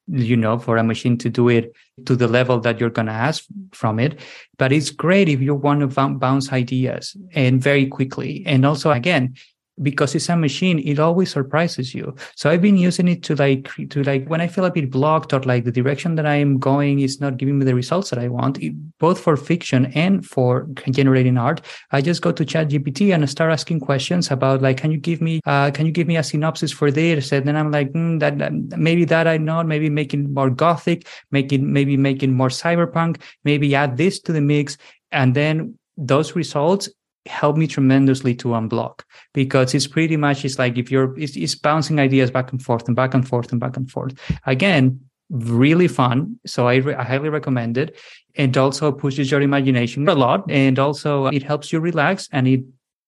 you 0.07 0.38
know, 0.38 0.59
for 0.59 0.77
a 0.77 0.84
machine 0.84 1.17
to 1.19 1.29
do 1.29 1.49
it 1.49 1.73
to 2.05 2.15
the 2.15 2.27
level 2.27 2.59
that 2.61 2.79
you're 2.79 2.89
going 2.89 3.07
to 3.07 3.11
ask 3.11 3.43
from 3.71 3.99
it. 3.99 4.19
But 4.57 4.71
it's 4.71 4.89
great 4.89 5.29
if 5.29 5.41
you 5.41 5.55
want 5.55 5.81
to 5.81 6.09
bounce 6.09 6.51
ideas 6.51 7.15
and 7.34 7.61
very 7.61 7.86
quickly. 7.88 8.43
And 8.45 8.65
also, 8.65 8.91
again, 8.91 9.36
because 9.82 10.13
it's 10.15 10.30
a 10.30 10.36
machine 10.36 10.80
it 10.80 10.99
always 10.99 11.32
surprises 11.32 11.95
you. 11.95 12.15
So 12.36 12.49
i've 12.49 12.61
been 12.61 12.78
using 12.78 13.07
it 13.07 13.24
to 13.24 13.36
like 13.36 13.71
to 13.89 14.03
like 14.03 14.28
when 14.28 14.41
i 14.41 14.47
feel 14.47 14.65
a 14.65 14.71
bit 14.71 14.91
blocked 14.91 15.34
or 15.34 15.39
like 15.41 15.63
the 15.63 15.71
direction 15.71 16.15
that 16.15 16.26
i 16.26 16.36
am 16.36 16.59
going 16.59 16.99
is 16.99 17.19
not 17.19 17.38
giving 17.38 17.57
me 17.57 17.65
the 17.65 17.76
results 17.76 18.09
that 18.11 18.19
i 18.19 18.28
want 18.28 18.59
both 18.99 19.19
for 19.19 19.36
fiction 19.36 19.88
and 19.95 20.26
for 20.26 20.67
generating 20.91 21.38
art 21.38 21.61
i 21.91 22.01
just 22.01 22.21
go 22.21 22.32
to 22.32 22.45
chat 22.45 22.69
gpt 22.69 23.13
and 23.13 23.24
I 23.24 23.26
start 23.26 23.51
asking 23.51 23.80
questions 23.80 24.30
about 24.30 24.61
like 24.61 24.78
can 24.78 24.91
you 24.91 24.97
give 24.97 25.21
me 25.21 25.41
uh, 25.45 25.71
can 25.71 25.86
you 25.86 25.91
give 25.91 26.07
me 26.07 26.17
a 26.17 26.24
synopsis 26.24 26.71
for 26.71 26.91
this? 26.91 27.32
And 27.32 27.47
then 27.47 27.55
i'm 27.55 27.71
like 27.71 27.91
mm, 27.93 28.19
that, 28.19 28.38
that 28.38 28.53
maybe 28.78 29.05
that 29.05 29.28
i 29.28 29.38
know 29.38 29.63
maybe 29.63 29.89
making 29.89 30.34
more 30.34 30.49
gothic 30.49 31.07
making 31.32 31.71
maybe 31.71 31.97
making 31.97 32.34
more 32.34 32.49
cyberpunk 32.49 33.21
maybe 33.43 33.74
add 33.76 33.97
this 33.97 34.19
to 34.19 34.32
the 34.32 34.41
mix. 34.41 34.78
And 35.11 35.36
then 35.36 35.78
those 35.97 36.36
results 36.36 36.89
helped 37.26 37.57
me 37.57 37.67
tremendously 37.67 38.36
to 38.36 38.49
unblock 38.49 39.01
because 39.34 39.74
it's 39.74 39.88
pretty 39.88 40.17
much 40.17 40.43
it's 40.43 40.59
like 40.59 40.78
if 40.78 40.91
you're 40.91 41.17
it's, 41.17 41.38
it's, 41.38 41.55
bouncing 41.55 41.99
ideas 41.99 42.30
back 42.30 42.51
and 42.51 42.61
forth 42.61 42.86
and 42.88 42.95
back 42.95 43.13
and 43.13 43.28
forth 43.28 43.51
and 43.51 43.61
back 43.61 43.78
and 43.78 43.89
forth 43.89 44.13
again 44.45 45.00
really 45.33 45.87
fun. 45.87 46.39
So 46.45 46.67
I, 46.67 46.75
re- 46.75 46.95
I 46.95 47.04
highly 47.04 47.29
recommend 47.29 47.78
it. 47.78 47.97
It 48.36 48.55
also 48.55 48.91
pushes 48.91 49.32
your 49.32 49.41
imagination 49.41 50.08
a 50.08 50.16
lot. 50.16 50.50
And 50.50 50.79
also 50.79 51.28
it 51.28 51.43
helps 51.43 51.74
you 51.74 51.79
relax 51.79 52.29
and 52.32 52.47
it 52.47 52.63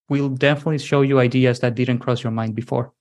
will 0.09 0.29
definitely 0.29 0.79
show 0.79 1.01
you 1.01 1.19
ideas 1.19 1.59
that 1.59 1.75
didn't 1.75 1.99
cross 1.99 2.23
your 2.23 2.31
mind 2.31 2.55
before. 2.55 2.93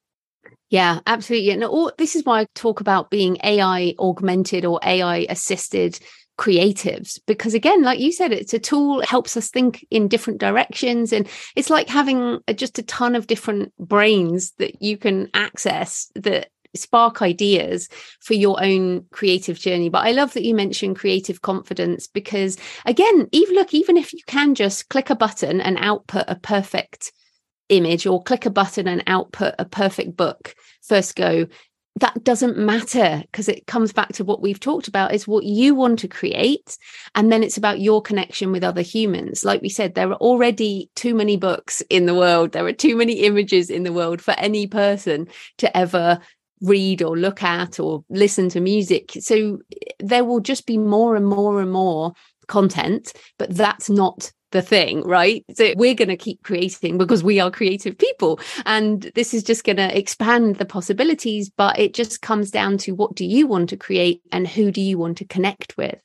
Yeah, 0.70 1.00
absolutely. 1.06 1.50
And 1.50 1.64
all, 1.64 1.92
this 1.98 2.16
is 2.16 2.24
why 2.24 2.40
I 2.40 2.46
talk 2.54 2.80
about 2.80 3.10
being 3.10 3.38
AI 3.44 3.94
augmented 3.98 4.64
or 4.64 4.80
AI 4.82 5.26
assisted 5.28 5.98
creatives 6.36 7.20
because 7.26 7.54
again 7.54 7.82
like 7.82 8.00
you 8.00 8.10
said 8.10 8.32
it's 8.32 8.52
a 8.52 8.58
tool 8.58 9.00
it 9.00 9.08
helps 9.08 9.36
us 9.36 9.50
think 9.50 9.86
in 9.90 10.08
different 10.08 10.40
directions 10.40 11.12
and 11.12 11.28
it's 11.54 11.70
like 11.70 11.88
having 11.88 12.40
a, 12.48 12.54
just 12.54 12.78
a 12.78 12.82
ton 12.82 13.14
of 13.14 13.28
different 13.28 13.72
brains 13.78 14.52
that 14.58 14.82
you 14.82 14.96
can 14.96 15.30
access 15.32 16.10
that 16.16 16.48
spark 16.74 17.22
ideas 17.22 17.88
for 18.20 18.34
your 18.34 18.62
own 18.62 19.04
creative 19.12 19.58
journey. 19.58 19.88
But 19.88 20.06
i 20.06 20.10
love 20.10 20.32
that 20.34 20.44
you 20.44 20.54
mentioned 20.54 20.96
creative 20.96 21.42
confidence 21.42 22.06
because 22.06 22.56
again 22.84 23.28
even 23.32 23.54
look 23.54 23.72
even 23.72 23.96
if 23.96 24.12
you 24.12 24.20
can 24.26 24.54
just 24.54 24.88
click 24.88 25.10
a 25.10 25.16
button 25.16 25.60
and 25.60 25.78
output 25.78 26.24
a 26.28 26.34
perfect 26.34 27.12
image 27.68 28.06
or 28.06 28.22
click 28.22 28.44
a 28.44 28.50
button 28.50 28.86
and 28.86 29.02
output 29.06 29.54
a 29.58 29.64
perfect 29.64 30.16
book 30.16 30.54
first 30.82 31.16
go 31.16 31.46
that 31.96 32.24
doesn't 32.24 32.58
matter 32.58 33.22
because 33.22 33.48
it 33.48 33.66
comes 33.66 33.92
back 33.92 34.12
to 34.14 34.24
what 34.24 34.42
we've 34.42 34.58
talked 34.58 34.88
about 34.88 35.14
is 35.14 35.28
what 35.28 35.44
you 35.44 35.74
want 35.74 35.98
to 36.00 36.08
create 36.08 36.76
and 37.14 37.30
then 37.30 37.44
it's 37.44 37.56
about 37.56 37.80
your 37.80 38.02
connection 38.02 38.50
with 38.50 38.64
other 38.64 38.82
humans. 38.82 39.44
Like 39.44 39.62
we 39.62 39.68
said 39.68 39.94
there 39.94 40.10
are 40.10 40.16
already 40.16 40.90
too 40.96 41.14
many 41.14 41.36
books 41.36 41.82
in 41.90 42.06
the 42.06 42.14
world. 42.14 42.52
There 42.52 42.66
are 42.66 42.72
too 42.72 42.96
many 42.96 43.20
images 43.20 43.70
in 43.70 43.84
the 43.84 43.92
world 43.92 44.20
for 44.20 44.32
any 44.38 44.66
person 44.66 45.28
to 45.58 45.76
ever 45.76 46.18
read 46.60 47.00
or 47.00 47.16
look 47.16 47.42
at 47.42 47.78
or 47.78 48.04
listen 48.08 48.48
to 48.48 48.60
music. 48.60 49.12
So 49.20 49.58
eh, 49.72 49.92
there 50.00 50.24
will 50.24 50.40
just 50.40 50.66
be 50.66 50.78
more 50.78 51.14
and 51.14 51.26
more 51.26 51.60
and 51.60 51.70
more 51.70 52.12
content 52.46 53.12
but 53.38 53.54
that's 53.54 53.88
not 53.88 54.30
the 54.54 54.62
thing, 54.62 55.02
right? 55.02 55.44
So 55.52 55.74
we're 55.76 55.94
going 55.94 56.08
to 56.08 56.16
keep 56.16 56.42
creating 56.42 56.96
because 56.96 57.22
we 57.22 57.40
are 57.40 57.50
creative 57.50 57.98
people. 57.98 58.40
And 58.64 59.10
this 59.14 59.34
is 59.34 59.42
just 59.42 59.64
going 59.64 59.76
to 59.76 59.98
expand 59.98 60.56
the 60.56 60.64
possibilities. 60.64 61.50
But 61.50 61.78
it 61.78 61.92
just 61.92 62.22
comes 62.22 62.50
down 62.50 62.78
to 62.78 62.92
what 62.92 63.14
do 63.14 63.26
you 63.26 63.46
want 63.46 63.68
to 63.70 63.76
create 63.76 64.22
and 64.32 64.48
who 64.48 64.70
do 64.70 64.80
you 64.80 64.96
want 64.96 65.18
to 65.18 65.26
connect 65.26 65.76
with? 65.76 66.00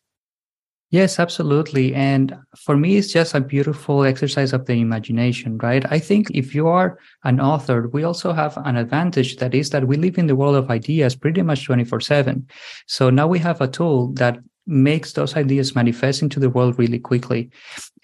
Yes, 0.92 1.20
absolutely. 1.20 1.94
And 1.94 2.36
for 2.58 2.76
me, 2.76 2.98
it's 2.98 3.14
just 3.14 3.36
a 3.36 3.42
beautiful 3.42 4.04
exercise 4.04 4.54
of 4.54 4.66
the 4.66 4.74
imagination, 4.74 5.60
right? 5.60 5.86
I 5.92 6.00
think 6.00 6.32
if 6.32 6.56
you 6.56 6.68
are 6.68 6.98
an 7.24 7.40
author, 7.40 7.88
we 7.90 8.04
also 8.04 8.34
have 8.34 8.58
an 8.66 8.76
advantage 8.76 9.36
that 9.38 9.54
is 9.54 9.70
that 9.70 9.88
we 9.88 9.98
live 9.98 10.18
in 10.18 10.26
the 10.26 10.36
world 10.36 10.56
of 10.56 10.72
ideas 10.72 11.16
pretty 11.16 11.44
much 11.44 11.66
24 11.66 12.02
7. 12.02 12.48
So 12.88 13.12
now 13.12 13.28
we 13.28 13.38
have 13.38 13.62
a 13.62 13.68
tool 13.68 14.14
that 14.14 14.40
makes 14.70 15.14
those 15.14 15.36
ideas 15.36 15.76
manifest 15.76 16.22
into 16.22 16.40
the 16.40 16.50
world 16.50 16.78
really 16.78 17.00
quickly. 17.00 17.50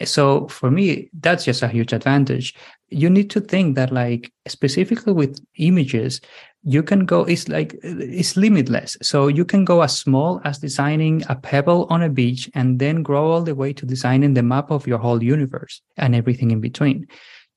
So 0.03 0.47
for 0.47 0.71
me, 0.71 1.09
that's 1.19 1.45
just 1.45 1.61
a 1.61 1.67
huge 1.67 1.93
advantage. 1.93 2.55
You 2.89 3.09
need 3.09 3.29
to 3.31 3.39
think 3.39 3.75
that 3.75 3.91
like 3.91 4.33
specifically 4.47 5.13
with 5.13 5.39
images, 5.57 6.21
you 6.63 6.81
can 6.81 7.05
go, 7.05 7.23
it's 7.23 7.47
like, 7.47 7.75
it's 7.83 8.35
limitless. 8.35 8.97
So 9.03 9.27
you 9.27 9.45
can 9.45 9.63
go 9.63 9.81
as 9.81 9.97
small 9.97 10.41
as 10.43 10.57
designing 10.57 11.23
a 11.29 11.35
pebble 11.35 11.85
on 11.91 12.01
a 12.01 12.09
beach 12.09 12.49
and 12.55 12.79
then 12.79 13.03
grow 13.03 13.31
all 13.31 13.43
the 13.43 13.53
way 13.53 13.71
to 13.73 13.85
designing 13.85 14.33
the 14.33 14.43
map 14.43 14.71
of 14.71 14.87
your 14.87 14.97
whole 14.97 15.23
universe 15.23 15.81
and 15.97 16.15
everything 16.15 16.49
in 16.49 16.61
between. 16.61 17.07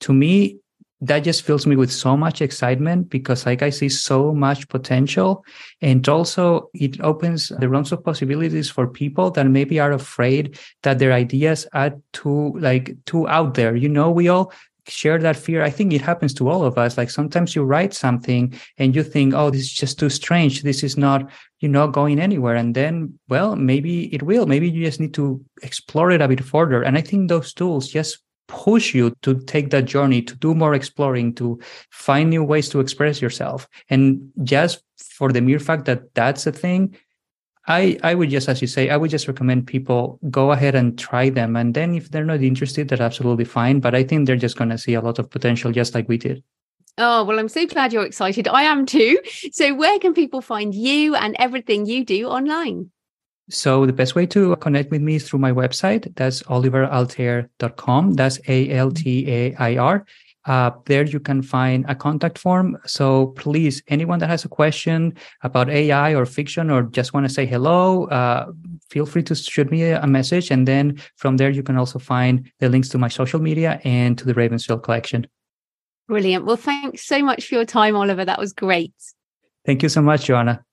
To 0.01 0.13
me, 0.13 0.59
that 1.01 1.19
just 1.19 1.43
fills 1.43 1.65
me 1.65 1.75
with 1.75 1.91
so 1.91 2.17
much 2.17 2.41
excitement 2.41 3.09
because 3.09 3.45
like 3.45 3.61
I 3.61 3.69
see 3.69 3.89
so 3.89 4.33
much 4.33 4.67
potential. 4.67 5.45
And 5.81 6.07
also 6.09 6.69
it 6.73 6.99
opens 7.01 7.49
the 7.49 7.69
realms 7.69 7.91
of 7.91 8.03
possibilities 8.03 8.69
for 8.69 8.87
people 8.87 9.31
that 9.31 9.47
maybe 9.47 9.79
are 9.79 9.93
afraid 9.93 10.59
that 10.83 10.99
their 10.99 11.13
ideas 11.13 11.65
are 11.73 11.93
too 12.11 12.53
like 12.59 12.97
too 13.05 13.27
out 13.29 13.53
there. 13.53 13.75
You 13.75 13.87
know, 13.87 14.11
we 14.11 14.27
all 14.27 14.51
share 14.89 15.19
that 15.19 15.37
fear. 15.37 15.63
I 15.63 15.69
think 15.69 15.93
it 15.93 16.01
happens 16.01 16.33
to 16.35 16.49
all 16.49 16.65
of 16.65 16.77
us. 16.77 16.97
Like 16.97 17.11
sometimes 17.11 17.55
you 17.55 17.63
write 17.63 17.93
something 17.93 18.53
and 18.77 18.95
you 18.95 19.03
think, 19.03 19.33
oh, 19.33 19.51
this 19.51 19.61
is 19.61 19.71
just 19.71 19.99
too 19.99 20.09
strange. 20.09 20.63
This 20.63 20.83
is 20.83 20.97
not, 20.97 21.29
you 21.59 21.69
know, 21.69 21.87
going 21.87 22.19
anywhere. 22.19 22.55
And 22.55 22.75
then, 22.75 23.19
well, 23.29 23.55
maybe 23.55 24.13
it 24.13 24.23
will. 24.23 24.47
Maybe 24.47 24.69
you 24.69 24.83
just 24.83 24.99
need 24.99 25.13
to 25.13 25.43
explore 25.61 26.11
it 26.11 26.21
a 26.21 26.27
bit 26.27 26.43
further. 26.43 26.81
And 26.81 26.97
I 26.97 27.01
think 27.01 27.29
those 27.29 27.53
tools 27.53 27.87
just 27.87 28.19
push 28.49 28.93
you 28.93 29.15
to 29.21 29.39
take 29.45 29.69
that 29.69 29.85
journey, 29.85 30.21
to 30.23 30.35
do 30.35 30.53
more 30.53 30.73
exploring, 30.73 31.33
to 31.35 31.57
find 31.91 32.29
new 32.29 32.43
ways 32.43 32.67
to 32.69 32.81
express 32.81 33.21
yourself. 33.21 33.67
And 33.89 34.31
just 34.43 34.83
for 34.97 35.31
the 35.31 35.39
mere 35.39 35.59
fact 35.59 35.85
that 35.85 36.13
that's 36.15 36.45
a 36.45 36.51
thing, 36.51 36.97
I, 37.67 37.99
I 38.03 38.15
would 38.15 38.31
just, 38.31 38.49
as 38.49 38.61
you 38.61 38.67
say, 38.67 38.89
I 38.89 38.97
would 38.97 39.11
just 39.11 39.27
recommend 39.27 39.67
people 39.67 40.19
go 40.31 40.51
ahead 40.51 40.73
and 40.73 40.97
try 40.97 41.29
them. 41.29 41.55
And 41.55 41.75
then 41.75 41.93
if 41.93 42.09
they're 42.09 42.25
not 42.25 42.41
interested, 42.41 42.89
that's 42.89 42.99
absolutely 42.99 43.45
fine. 43.45 43.79
But 43.79 43.93
I 43.93 44.03
think 44.03 44.25
they're 44.25 44.35
just 44.35 44.57
going 44.57 44.71
to 44.71 44.77
see 44.77 44.95
a 44.95 45.01
lot 45.01 45.19
of 45.19 45.29
potential, 45.29 45.71
just 45.71 45.93
like 45.93 46.09
we 46.09 46.17
did. 46.17 46.43
Oh, 46.97 47.23
well, 47.23 47.39
I'm 47.39 47.47
so 47.47 47.65
glad 47.67 47.93
you're 47.93 48.05
excited. 48.05 48.47
I 48.47 48.63
am 48.63 48.85
too. 48.85 49.19
So, 49.51 49.73
where 49.75 49.99
can 49.99 50.13
people 50.13 50.41
find 50.41 50.73
you 50.73 51.15
and 51.15 51.35
everything 51.39 51.85
you 51.85 52.03
do 52.03 52.27
online? 52.27 52.91
So 53.49 53.85
the 53.85 53.93
best 53.93 54.15
way 54.15 54.25
to 54.27 54.55
connect 54.57 54.91
with 54.91 55.01
me 55.01 55.15
is 55.15 55.27
through 55.27 55.39
my 55.39 55.51
website. 55.51 56.15
That's 56.15 56.43
oliveraltair.com. 56.43 58.13
That's 58.13 58.39
A-L-T-A-I-R. 58.47 60.05
Uh, 60.45 60.71
there 60.85 61.03
you 61.03 61.19
can 61.19 61.41
find 61.41 61.85
a 61.87 61.95
contact 61.95 62.37
form. 62.37 62.77
So 62.85 63.27
please, 63.27 63.83
anyone 63.87 64.19
that 64.19 64.29
has 64.29 64.45
a 64.45 64.49
question 64.49 65.15
about 65.43 65.69
AI 65.69 66.15
or 66.15 66.25
fiction 66.25 66.71
or 66.71 66.83
just 66.83 67.13
want 67.13 67.27
to 67.27 67.33
say 67.33 67.45
hello, 67.45 68.05
uh, 68.05 68.51
feel 68.89 69.05
free 69.05 69.23
to 69.23 69.35
shoot 69.35 69.69
me 69.69 69.91
a 69.91 70.07
message. 70.07 70.49
And 70.49 70.67
then 70.67 70.99
from 71.17 71.37
there, 71.37 71.49
you 71.49 71.61
can 71.61 71.77
also 71.77 71.99
find 71.99 72.49
the 72.59 72.69
links 72.69 72.89
to 72.89 72.97
my 72.97 73.09
social 73.09 73.39
media 73.39 73.81
and 73.83 74.17
to 74.17 74.25
the 74.25 74.33
Ravensfield 74.33 74.83
collection. 74.83 75.27
Brilliant. 76.07 76.45
Well, 76.45 76.57
thanks 76.57 77.05
so 77.05 77.21
much 77.21 77.47
for 77.47 77.55
your 77.55 77.65
time, 77.65 77.95
Oliver. 77.95 78.25
That 78.25 78.39
was 78.39 78.53
great. 78.53 78.93
Thank 79.65 79.83
you 79.83 79.89
so 79.89 80.01
much, 80.01 80.25
Joanna. 80.25 80.65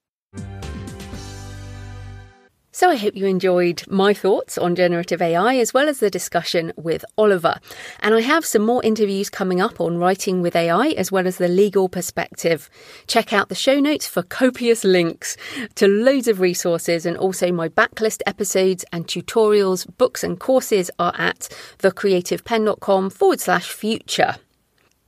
So 2.77 2.91
I 2.91 2.97
hope 2.97 3.17
you 3.17 3.25
enjoyed 3.25 3.83
my 3.89 4.13
thoughts 4.13 4.59
on 4.59 4.75
generative 4.75 5.23
AI 5.23 5.57
as 5.57 5.73
well 5.73 5.89
as 5.89 6.01
the 6.01 6.11
discussion 6.11 6.75
with 6.77 7.07
Oliver. 7.17 7.55
And 8.01 8.15
I 8.15 8.21
have 8.21 8.45
some 8.45 8.67
more 8.67 8.85
interviews 8.85 9.31
coming 9.31 9.63
up 9.63 9.81
on 9.81 9.97
writing 9.97 10.43
with 10.43 10.55
AI 10.55 10.89
as 10.89 11.11
well 11.11 11.27
as 11.27 11.39
the 11.39 11.49
legal 11.49 11.89
perspective. 11.89 12.69
Check 13.07 13.33
out 13.33 13.49
the 13.49 13.55
show 13.55 13.81
notes 13.81 14.07
for 14.07 14.23
copious 14.23 14.85
links 14.85 15.39
to 15.77 15.89
loads 15.89 16.29
of 16.29 16.41
resources 16.41 17.07
and 17.07 17.17
also 17.17 17.51
my 17.51 17.71
backlist 17.71 18.21
episodes 18.27 18.85
and 18.93 19.07
tutorials, 19.07 19.87
books 19.97 20.23
and 20.23 20.39
courses 20.39 20.91
are 20.99 21.15
at 21.17 21.49
thecreativepenn.com 21.79 23.09
forward 23.09 23.41
slash 23.41 23.71
future. 23.71 24.37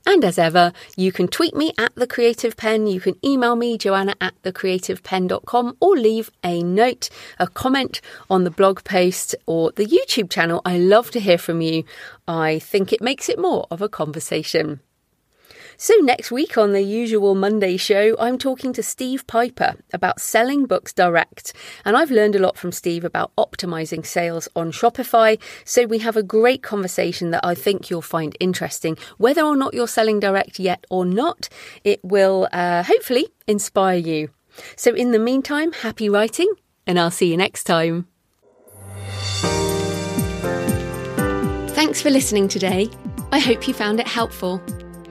And 0.09 0.25
as 0.25 0.39
ever, 0.39 0.73
you 0.97 1.11
can 1.11 1.27
tweet 1.27 1.55
me 1.55 1.71
at 1.77 1.93
The 1.93 2.07
Creative 2.07 2.57
Penn, 2.57 2.87
you 2.87 2.99
can 2.99 3.23
email 3.23 3.55
me, 3.55 3.77
joanna 3.77 4.15
at 4.19 4.33
thecreativepenn.com, 4.41 5.77
or 5.79 5.95
leave 5.95 6.31
a 6.43 6.63
note, 6.63 7.11
a 7.37 7.45
comment 7.45 8.01
on 8.27 8.43
the 8.43 8.49
blog 8.49 8.83
post 8.83 9.35
or 9.45 9.71
the 9.71 9.85
YouTube 9.85 10.31
channel. 10.31 10.63
I 10.65 10.79
love 10.79 11.11
to 11.11 11.19
hear 11.19 11.37
from 11.37 11.61
you. 11.61 11.83
I 12.27 12.57
think 12.57 12.91
it 12.91 13.03
makes 13.03 13.29
it 13.29 13.37
more 13.37 13.67
of 13.69 13.83
a 13.83 13.87
conversation. 13.87 14.79
So, 15.81 15.93
next 16.01 16.29
week 16.29 16.57
on 16.57 16.73
the 16.73 16.81
usual 16.81 17.35
Monday 17.35 17.77
show, 17.77 18.13
I'm 18.19 18.37
talking 18.37 18.73
to 18.73 18.83
Steve 18.83 19.25
Pieper 19.27 19.77
about 19.93 20.19
selling 20.19 20.65
books 20.65 20.91
direct. 20.91 21.53
And 21.85 21.95
I've 21.95 22.11
learned 22.11 22.35
a 22.35 22.39
lot 22.39 22.57
from 22.57 22.73
Steve 22.73 23.05
about 23.05 23.31
optimizing 23.37 24.05
sales 24.05 24.49
on 24.57 24.73
Shopify. 24.73 25.39
So, 25.63 25.85
we 25.85 25.99
have 25.99 26.17
a 26.17 26.21
great 26.21 26.63
conversation 26.63 27.31
that 27.31 27.45
I 27.45 27.55
think 27.55 27.89
you'll 27.89 28.01
find 28.01 28.35
interesting. 28.41 28.97
Whether 29.19 29.41
or 29.41 29.55
not 29.55 29.73
you're 29.73 29.87
selling 29.87 30.19
direct 30.19 30.59
yet 30.59 30.85
or 30.89 31.05
not, 31.05 31.47
it 31.85 32.01
will 32.03 32.49
uh, 32.51 32.83
hopefully 32.83 33.29
inspire 33.47 33.99
you. 33.99 34.31
So, 34.75 34.93
in 34.93 35.13
the 35.13 35.17
meantime, 35.17 35.71
happy 35.71 36.09
writing, 36.09 36.51
and 36.85 36.99
I'll 36.99 37.09
see 37.09 37.31
you 37.31 37.37
next 37.37 37.63
time. 37.63 38.05
Thanks 41.69 42.01
for 42.01 42.09
listening 42.09 42.49
today. 42.49 42.89
I 43.31 43.39
hope 43.39 43.65
you 43.65 43.73
found 43.73 44.01
it 44.01 44.07
helpful. 44.09 44.61